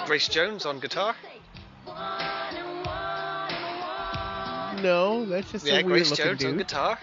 [0.08, 1.16] Grace Jones on guitar.
[4.84, 6.57] No, that's just yeah, a weird Grace looking Jones on dude.
[6.60, 6.99] guitar.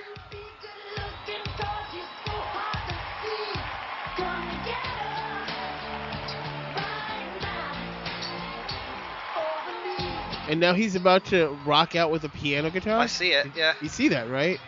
[10.48, 12.98] And now he's about to rock out with a piano guitar.
[12.98, 13.47] I see it.
[13.57, 13.74] Yeah.
[13.81, 14.59] You see that, right?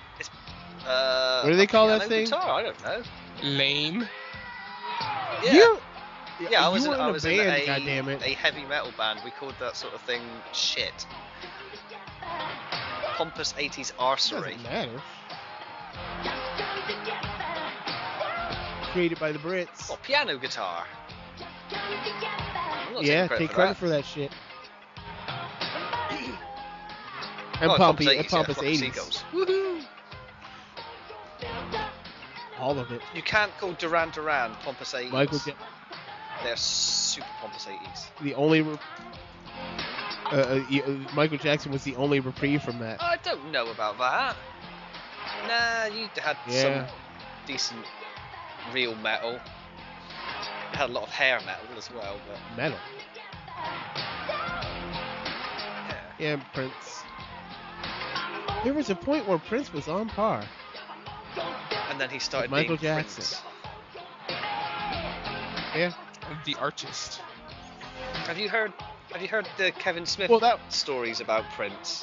[0.86, 2.24] Uh, What do they a call that thing?
[2.24, 2.60] Guitar?
[2.60, 3.02] I don't know.
[3.42, 4.08] Lame.
[5.42, 5.52] Yeah.
[5.54, 5.78] You,
[6.50, 8.64] Yeah, I you was, were in, in I a was band, in a, a heavy
[8.64, 9.20] metal band.
[9.24, 10.22] We called that sort of thing
[10.52, 11.06] shit.
[13.16, 14.56] Pompous 80s arsery.
[14.56, 15.02] Doesn't matter.
[18.92, 19.90] Created by the Brits.
[19.90, 20.84] Oh, piano guitar.
[23.00, 23.76] Yeah, taking take for credit that.
[23.76, 24.30] for that shit.
[27.60, 28.76] And Oh, Pompous, Pompous 80s, and Pompous yeah, 80s.
[28.78, 29.24] Seagulls.
[32.58, 33.00] All of it.
[33.14, 35.10] You can't call Duran Duran Pompous 80s.
[35.12, 35.52] Michael, ja-
[36.42, 38.06] They're super Pompous 80s.
[38.20, 38.62] the only.
[38.62, 38.78] Re-
[40.32, 43.02] uh, uh, uh, Michael Jackson was the only reprieve from that.
[43.02, 44.36] I don't know about that.
[45.46, 46.86] Nah, you had Yeah.
[46.86, 46.96] some
[47.46, 47.86] decent
[48.72, 49.32] real metal.
[49.32, 52.78] You had a lot of hair metal as well, but Metal.
[54.28, 56.00] yeah.
[56.18, 57.02] Yeah, Prince.
[58.64, 60.44] There was a point where Prince was on par.
[61.90, 63.24] And then he started Michael being Jackson.
[63.24, 63.42] Prince.
[65.74, 65.92] Yeah.
[66.44, 67.20] The artist.
[68.26, 68.72] Have you heard?
[69.12, 72.02] Have you heard the Kevin Smith Well, that- stories about Prince?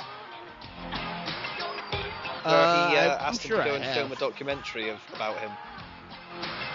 [2.43, 4.89] Where Uh, he uh, I'm asked sure him to I go and film a documentary
[4.89, 5.51] of about him,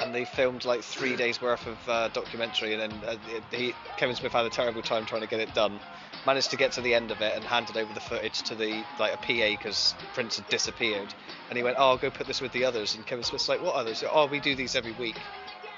[0.03, 3.17] and they filmed like three days worth of uh, documentary, and then uh,
[3.51, 5.81] he, Kevin Smith had a terrible time trying to get it done.
[6.27, 8.83] Managed to get to the end of it and handed over the footage to the
[8.99, 11.13] like a PA because Prince had disappeared,
[11.49, 13.63] and he went, "Oh, I'll go put this with the others." And Kevin Smith's like,
[13.63, 15.17] "What others?" "Oh, we do these every week.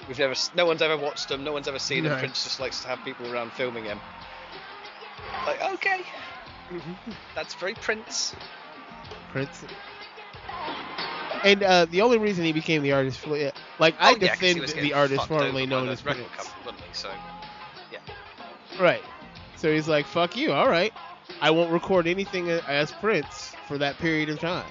[0.08, 2.16] We've never, no one's ever watched them, no one's ever seen them.
[2.18, 4.00] Prince just likes to have people around filming him."
[5.47, 6.02] Like, okay,
[7.34, 8.34] that's very Prince.
[9.30, 9.64] Prince.
[11.44, 14.55] And uh, the only reason he became the artist, like I Oh, yeah, 'cause he
[14.55, 16.48] defend was the artist fucked formerly over by known as record Prince.
[16.48, 16.94] company, wasn't he?
[16.94, 17.10] So,
[17.93, 17.98] yeah.
[18.80, 19.02] Right.
[19.56, 20.93] So he's like, "Fuck you, all right.
[21.40, 24.66] I won't record anything as Prince for that period of time."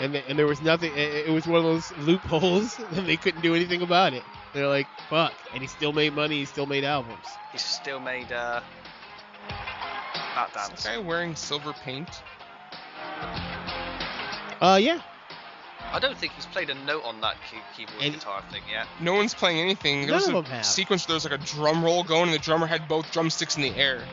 [0.00, 0.92] And th- and there was nothing.
[0.92, 4.24] It, it was one of those loopholes, and they couldn't do anything about it.
[4.54, 6.38] They're like, "Fuck," and he still made money.
[6.38, 7.26] He still made albums.
[7.52, 8.60] He still made uh,
[9.48, 10.82] Bat Is Dance.
[10.84, 12.08] that guy wearing silver paint?
[14.60, 15.00] Uh, yeah.
[15.92, 18.86] I don't think he's played a note on that key- keyboard And- guitar thing yet.
[19.00, 20.02] No one's playing anything.
[20.02, 20.66] There None was of a them have.
[20.66, 23.56] sequence where there was like a drum roll going, and the drummer had both drumsticks
[23.56, 23.96] in the air.
[23.96, 24.04] Yeah.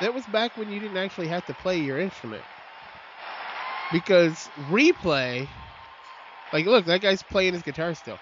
[0.00, 2.42] That was back when you didn't actually have to play your instrument.
[3.92, 5.48] Because replay,
[6.52, 8.18] like, look, that guy's playing his guitar still.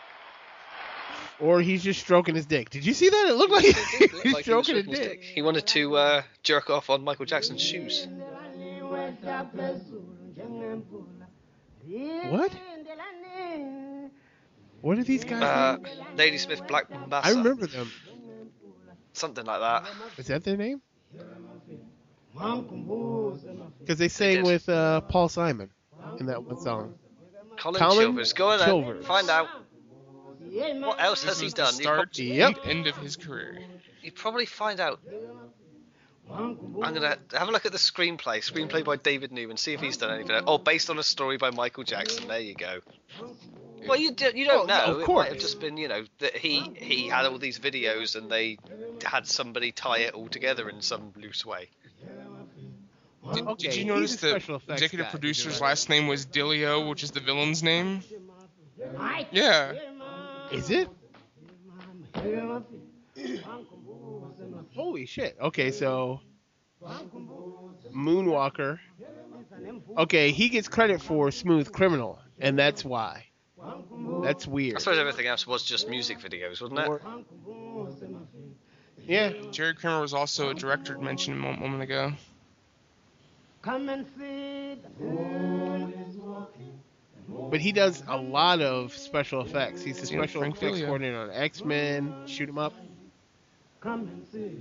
[1.38, 2.70] Or he's just stroking his dick.
[2.70, 3.26] Did you see that?
[3.28, 5.20] It looked like It did he's like he was stroking his stroking his dick.
[5.20, 5.30] dick.
[5.34, 8.08] He wanted to uh, jerk off on Michael Jackson's shoes.
[12.30, 12.52] What?
[14.80, 15.42] What are these guys?
[15.42, 16.18] Uh, named?
[16.18, 17.24] Ladysmith Black Mambazo.
[17.24, 17.90] I remember them.
[19.12, 19.84] Something like that.
[20.18, 20.80] Is that their name?
[23.80, 24.44] Because they sang did.
[24.44, 25.70] with uh, Paul Simon
[26.18, 26.94] in that one song.
[27.58, 28.34] Colin, Colin Chilvers.
[28.34, 28.68] Go on then.
[28.68, 29.04] Chilvers.
[29.04, 29.48] Find out.
[30.48, 31.74] What else This has he was the done?
[31.76, 32.58] You, start prob- Yep.
[32.66, 33.58] end of his career.
[34.02, 35.00] you probably find out.
[36.32, 38.38] I'm gonna have a look at the screenplay.
[38.38, 39.56] Screenplay by David Newman.
[39.56, 40.40] See if he's done anything.
[40.46, 42.26] Oh, based on a story by Michael Jackson.
[42.26, 42.80] There you go.
[43.86, 44.96] Well, you do, you don't Well, no, know.
[44.96, 48.16] of it might have just been, you know, that he he had all these videos
[48.16, 48.58] and they
[49.04, 51.68] had somebody tie it all together in some loose way.
[53.34, 55.10] Did, Okay, did you notice the executive guy.
[55.10, 58.02] producer's last name was DiLeo, which is the villain's name?
[59.32, 59.72] Yeah.
[60.52, 60.88] Is it?
[64.74, 65.36] Holy shit.
[65.40, 66.20] Okay, so
[67.94, 68.78] Moonwalker.
[69.96, 73.24] Okay, he gets credit for Smooth Criminal, and that's why.
[74.22, 74.76] That's weird.
[74.76, 76.88] I suppose everything else was just music videos, wasn't it?
[76.88, 77.00] Or-
[79.06, 79.32] Yeah.
[79.50, 82.12] Jerry Kramer was also a director mentioned a moment ago.
[83.66, 84.76] Come and see
[87.50, 89.82] But he does a lot of special effects.
[89.82, 90.86] He's the Yeah, special Frank effects Filio.
[90.86, 92.74] coordinator on X Men, Shoot 'em Up.
[93.80, 94.56] Come and see.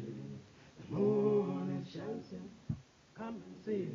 [0.90, 2.50] The moon is shining.
[3.16, 3.88] Come and see.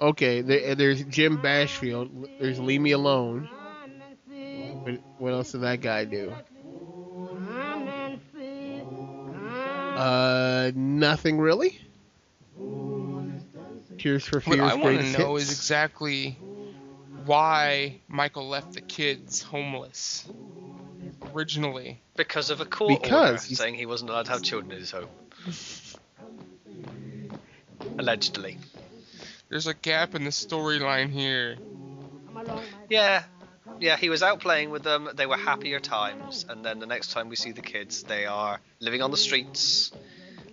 [0.00, 2.28] Okay, there, there's Jim Blashfield.
[2.38, 3.48] There's Leave Me Alone.
[4.84, 6.32] What, what else did that guy do?
[7.46, 8.82] Come and see.
[9.96, 11.78] Uh, nothing really.
[14.00, 15.50] Tears for What I want to know hits.
[15.50, 16.38] is exactly
[17.26, 20.26] why Michael left the kids homeless
[21.34, 22.00] originally.
[22.16, 24.90] Because of a court Because order saying he wasn't allowed to have children in his
[24.90, 25.08] home.
[27.98, 28.56] Allegedly.
[29.50, 31.56] There's a gap in the storyline here.
[32.88, 33.24] Yeah.
[33.80, 35.10] Yeah, he was out playing with them.
[35.14, 36.46] They were happier times.
[36.48, 39.92] And then the next time we see the kids, they are living on the streets,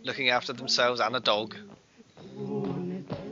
[0.03, 1.55] looking after themselves and a dog.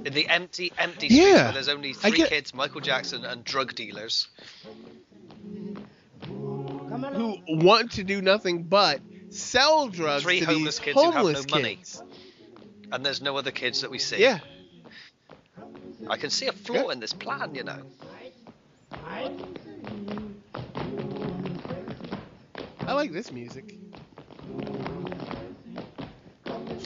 [0.06, 3.44] In the empty, empty streets Yeah, where there's only three get- kids, Michael Jackson and
[3.44, 4.28] drug dealers.
[6.22, 9.00] who want to do nothing but
[9.30, 11.76] sell drugs Three to homeless these kids who have no homeless money.
[11.78, 12.02] kids.
[12.92, 14.18] And there's no other kids that we see.
[14.22, 14.40] Yeah.
[16.08, 17.82] I can see a flaw in this plan, you know.
[22.88, 23.76] I like this music.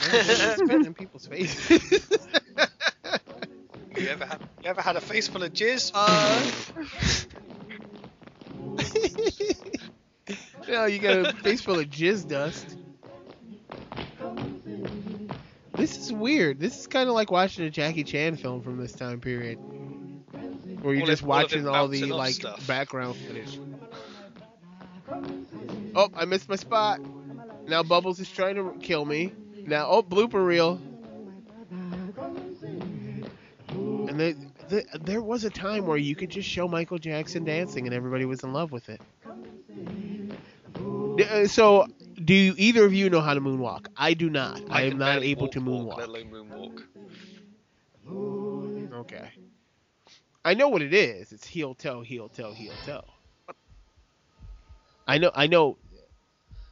[0.00, 2.18] Spitting in people's faces.
[4.20, 5.92] You ever had you ever had a face full of jizz?
[5.94, 6.50] Uh,
[10.68, 12.76] no, you got a face full of jizz dust.
[15.74, 16.60] This is weird.
[16.60, 19.56] This is kind of like watching a Jackie Chan film from this time period,
[20.82, 22.66] where you're All just of- watching him all the like stuff.
[22.66, 23.58] background footage.
[25.94, 27.00] Oh, I missed my spot.
[27.66, 29.32] Now Bubbles is trying to kill me.
[29.66, 30.78] Now, oh, blooper reel.
[34.20, 37.86] And they, the there was a time where you could just show Michael Jackson dancing
[37.86, 39.00] and everybody was in love with it.
[41.20, 41.86] Uh, So,
[42.24, 43.86] do you, either of you know how to moonwalk?
[43.96, 44.60] I do not.
[44.70, 46.08] I, am not able walk, to moonwalk.
[46.08, 46.82] let moonwalk.
[49.00, 49.30] Okay.
[50.44, 51.32] I know what it is.
[51.32, 53.04] It's heel toe, heel toe, heel toe.
[55.06, 55.30] I know.
[55.34, 55.76] I know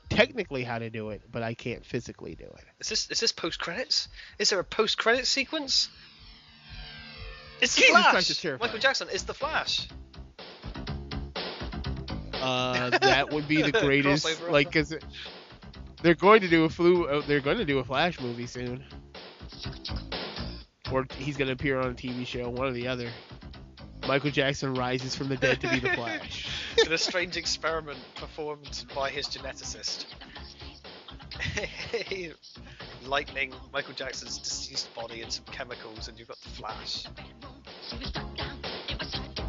[0.08, 2.64] technically how to do it, but I can't physically do it.
[2.80, 4.08] Is this is this post credits?
[4.38, 5.88] Is there a post credit sequence?
[7.60, 8.10] It's the Jesus Flash.
[8.12, 8.68] Christ, it's terrifying.
[8.68, 9.88] Michael Jackson is the Flash.
[12.34, 14.26] Uh, that would be the greatest.
[14.48, 15.04] Like, cause it-
[16.02, 17.06] they're going to do a flu.
[17.06, 18.84] Uh, they're going to do a Flash movie soon.
[20.92, 23.10] or he's gonna appear on a TV show, one or the other.
[24.06, 26.48] Michael Jackson rises from the dead to be the Flash.
[26.86, 30.06] in a strange experiment performed by his geneticist.
[33.06, 37.06] Lightning Michael Jackson's deceased body and some chemicals, and you've got the Flash.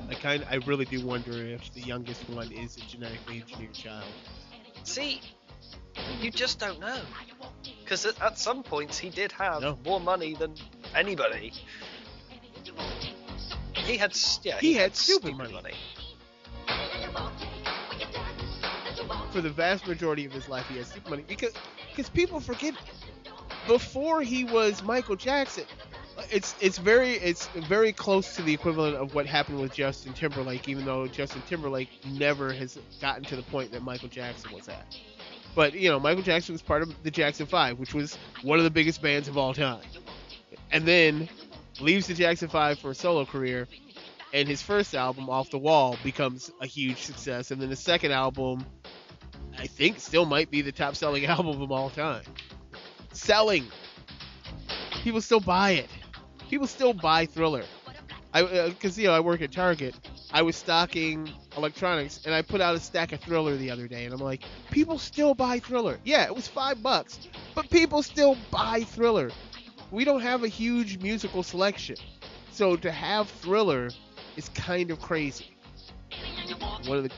[0.09, 4.05] I kind, I really do wonder if the youngest one is a genetically engineered child.
[4.83, 5.21] See,
[6.21, 6.99] you just don't know.
[7.83, 9.77] Because at, at some points he did have No.
[9.85, 10.53] more money than
[10.95, 11.51] anybody.
[13.73, 15.53] He had, yeah, He he, had stupid money.
[15.53, 15.73] money.
[19.31, 21.53] For the vast majority of his life, he has stupid money because
[21.99, 22.73] because people forget
[23.67, 25.65] before he was Michael Jackson.
[26.31, 30.69] It's it's very it's very close to the equivalent of what happened with Justin Timberlake,
[30.69, 34.97] even though Justin Timberlake never has gotten to the point that Michael Jackson was at.
[35.55, 38.63] But you know, Michael Jackson was part of the Jackson Five, which was one of
[38.63, 39.83] the biggest bands of all time,
[40.71, 41.27] and then
[41.81, 43.67] leaves the Jackson Five for a solo career,
[44.33, 48.13] and his first album, Off the Wall, becomes a huge success, and then the second
[48.13, 48.65] album,
[49.59, 52.23] I think, still might be the top-selling album of all time.
[53.11, 53.65] Selling,
[55.03, 55.89] people still buy it.
[56.49, 57.63] People still buy Thriller.
[58.33, 59.95] I, uh, because you know, I work at Target.
[60.31, 64.05] I was stocking electronics, and I put out a stack of Thriller the other day,
[64.05, 65.97] and I'm like, people still buy Thriller.
[66.05, 69.31] Yeah, it was five bucks, but people still buy Thriller.
[69.91, 71.97] We don't have a huge musical selection,
[72.51, 73.89] so to have Thriller
[74.37, 75.51] is kind of crazy.
[76.85, 77.11] One of the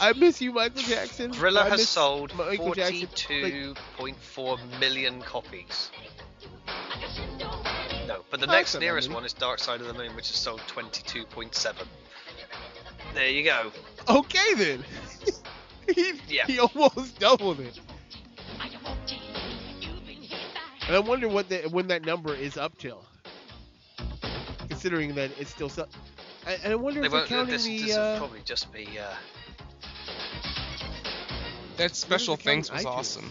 [0.00, 1.32] I miss you, Michael Jackson.
[1.32, 5.90] Thriller I has sold Michael 42.4 million copies.
[8.06, 10.28] No, but the Oh, next that nearest one is Dark Side of the Moon, which
[10.28, 11.74] has sold 22.7.
[13.14, 13.70] There you go.
[14.08, 14.84] okay then.
[15.94, 16.46] he, Yeah.
[16.46, 17.78] he almost doubled it.
[20.86, 23.04] And I wonder what the, when that number is up till.
[24.68, 25.86] Considering that it's still so.
[26.46, 27.78] And and I wonder They if they're counting this the.
[27.82, 28.86] this will uh, probably just be.
[28.98, 29.04] Uh,
[31.78, 32.86] That special the count thanks was iTunes?
[32.86, 33.30] awesome.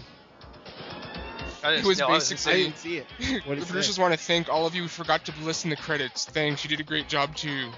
[1.64, 2.64] I It was no, basically- I insane.
[2.72, 3.45] didn't see it.
[3.48, 4.02] What the producers say?
[4.02, 6.26] want to thank all of you who forgot to listen to credits.
[6.26, 7.69] Thanks, you did a great job too.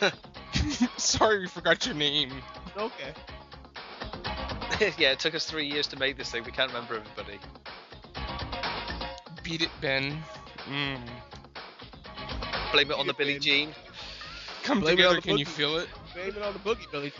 [0.96, 2.32] Sorry, we forgot your name.
[2.76, 3.12] Okay.
[4.98, 6.44] yeah, it took us three years to make this thing.
[6.44, 7.38] We can't remember everybody.
[9.42, 10.22] Beat it, Ben.
[10.68, 10.98] Mm.
[12.72, 13.42] Blame it on You the Billie did.
[13.42, 13.74] Jean.
[14.64, 15.88] Come Blame together, can you feel it?
[16.14, 17.12] Blame it on the boogie, Billy.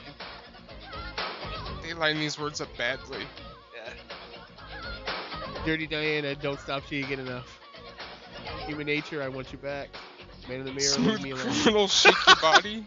[1.89, 3.27] They line these words up badly.
[3.75, 3.95] Yeah.
[5.65, 7.61] Dirty Diana, don't stop till you get enough.
[8.67, 9.89] Human nature, I want you back.
[10.51, 11.55] Man in the mirror, leave Smooth me alone.
[11.63, 12.85] criminal, shake your body.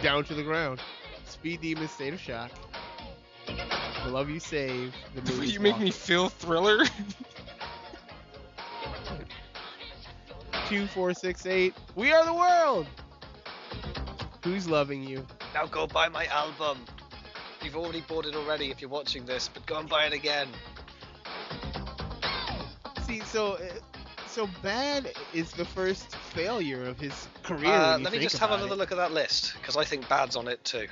[0.00, 0.80] Down to the ground.
[1.26, 2.52] Speed demon, state of shock.
[4.04, 4.94] The love you save.
[5.16, 6.84] The The way movie's you make me feel thriller.
[10.68, 11.74] Two, four, six, eight.
[11.96, 12.86] We are the world.
[14.44, 15.26] Who's loving you?
[15.54, 16.78] Now go buy my album.
[17.62, 20.48] You've already bought it already if you're watching this, but go and buy it again.
[23.06, 23.60] See, so uh,
[24.26, 27.70] so bad is the first failure of his career.
[27.70, 28.78] Uh, let me just have another it.
[28.78, 30.86] look at that list because I think Bad's on it too.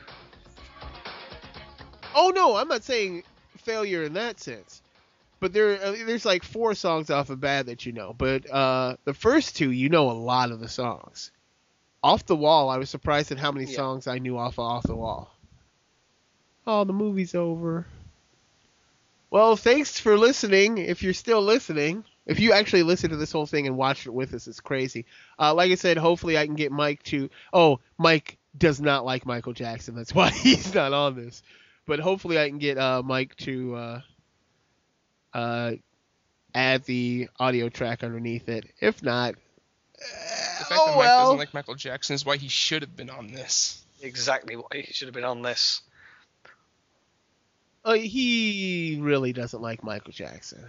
[2.15, 3.23] Oh no, I'm not saying
[3.57, 4.83] failure in that sense.
[5.41, 8.13] But there, uh, there's like four songs off of Bad that you know.
[8.17, 11.31] But uh, the first two, you know a lot of the songs.
[12.03, 13.77] Off the Wall, I was surprised at how many Yeah.
[13.77, 15.35] songs I knew off of Off the Wall.
[16.67, 17.87] Oh, the movie's over.
[19.31, 20.79] Well, thanks for listening.
[20.79, 24.11] If you're still listening, if you actually listen to this whole thing and watch it
[24.15, 25.05] with us, it's crazy.
[25.39, 27.29] Uh, like I said, hopefully I can get Mike to.
[27.53, 29.95] Oh, Mike does not like Michael Jackson.
[29.95, 31.43] That's why he's not on this.
[31.87, 34.01] But hopefully I can get uh, Mike to uh,
[35.35, 35.73] uh,
[36.55, 38.67] add the audio track underneath it.
[38.81, 39.35] If not,
[39.99, 41.25] The fact oh that Mike well.
[41.25, 43.85] doesn't like Michael Jackson is why he should have been on this.
[44.01, 45.83] Exactly why he should have been on this.
[47.85, 50.65] Uh, he really doesn't like Michael Jackson.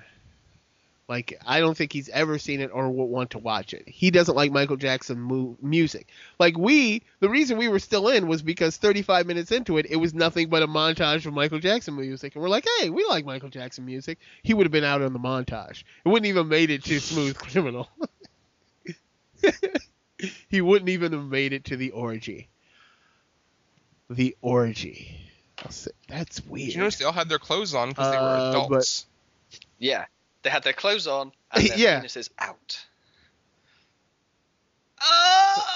[1.09, 3.89] Like, I don't think he's ever seen it or will want to watch it.
[3.89, 6.07] He doesn't like Michael Jackson mu- music.
[6.37, 9.95] Like, we, the reason we were still in was because 35 minutes into it, it
[9.95, 12.35] was nothing but a montage of Michael Jackson music.
[12.35, 14.19] And we're like, hey, we like Michael Jackson music.
[14.43, 15.83] He would have been out on the montage.
[16.05, 17.89] It wouldn't even made it to Smooth Criminal.
[20.49, 22.49] he wouldn't even have made it to the orgy.
[24.09, 25.15] The orgy.
[25.69, 26.67] Say- That's weird.
[26.67, 29.05] Did you notice they all had their clothes on because they were Uh, but- adults?
[29.77, 30.05] Yeah,
[30.43, 32.01] they had their clothes on and their Yeah.
[32.01, 32.85] penises out.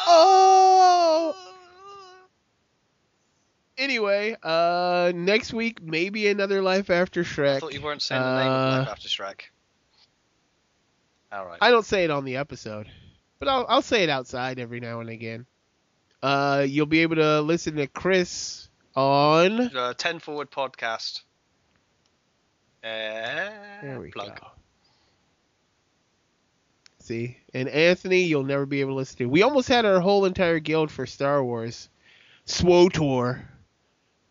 [0.06, 1.36] Oh.
[3.78, 7.56] Anyway, uh, next week maybe another life after Shrek.
[7.56, 9.42] I thought you weren't saying the name of Uh, Life After Shrek.
[11.32, 11.58] All right.
[11.62, 12.88] I don't say it on the episode,
[13.44, 15.46] but I'll I'll say it outside every now and again.
[16.22, 19.76] Uh, you'll be able to listen to Chris on.
[19.76, 21.22] Uh, Ten Forward podcast.
[22.84, 22.88] Uh,
[23.82, 24.40] There we plug.
[24.40, 24.48] go.
[27.00, 29.26] See, and Anthony, you'll never be able to listen to.
[29.26, 31.90] We almost had our whole entire guild for Star Wars,
[32.46, 33.42] SWOTOR,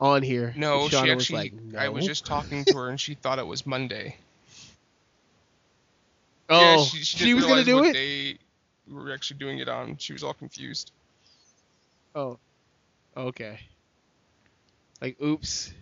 [0.01, 0.55] on here.
[0.56, 1.14] No, she actually.
[1.14, 4.16] was like, I was just talking to her and she thought it was Monday.
[6.51, 7.94] Oh, yeah, she, she, she was gonna do it.
[7.94, 8.36] Day
[8.89, 9.97] we were actually doing it on.
[9.99, 10.93] She was all confused.
[12.15, 12.39] Oh,
[13.17, 13.61] okay.
[15.01, 15.73] Like, oops.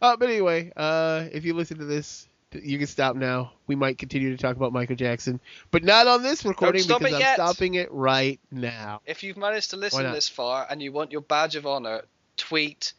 [0.00, 3.52] Uh, but anyway, uh, if you listen to this, you can stop now.
[3.66, 5.40] We might continue to talk about Michael Jackson,
[5.70, 7.34] but not on this recording stop because I'm yet.
[7.34, 9.00] stopping it right now.
[9.06, 12.02] If you've managed to listen this far and you want your badge of honor,
[12.36, 12.92] tweet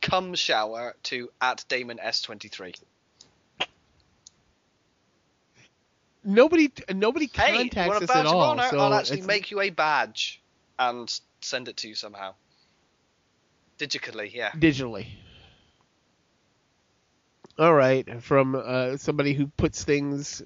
[0.00, 2.74] "cum shower" to at Damon S23.
[6.24, 8.40] Nobody, nobody Hey, you contacts want a us at all.
[8.42, 8.68] honor?
[8.70, 10.40] so I'll actually it's- make you a badge
[10.78, 12.34] and send it to you somehow.
[13.78, 14.50] Digitally, yeah.
[14.52, 15.06] digitally.
[17.58, 20.42] All right, from uh, somebody who puts things,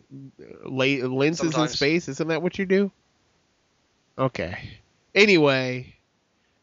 [0.65, 2.09] la- lenses in space.
[2.09, 2.91] Isn't that what you do?
[4.19, 4.59] Okay.
[5.15, 5.95] Anyway,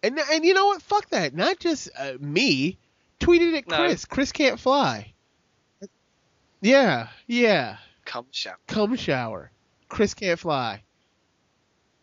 [0.03, 0.81] and and you know what?
[0.81, 1.34] Fuck that.
[1.34, 2.77] Not just uh, me.
[3.19, 3.77] Tweeted at No.
[3.77, 4.06] Chris.
[4.06, 5.14] Chris can't fly.
[6.61, 7.77] Yeah, yeah.
[8.06, 8.58] Cum shower.
[8.68, 9.52] Come shower.
[9.90, 10.84] Chris can't fly.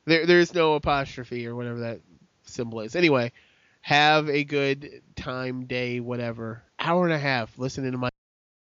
[0.06, 2.00] There, there's no apostrophe or whatever that
[2.44, 2.96] symbol is.
[2.96, 3.32] Anyway,
[3.82, 6.62] have a good time, day, whatever.
[6.78, 8.10] Hour and a half listening to my.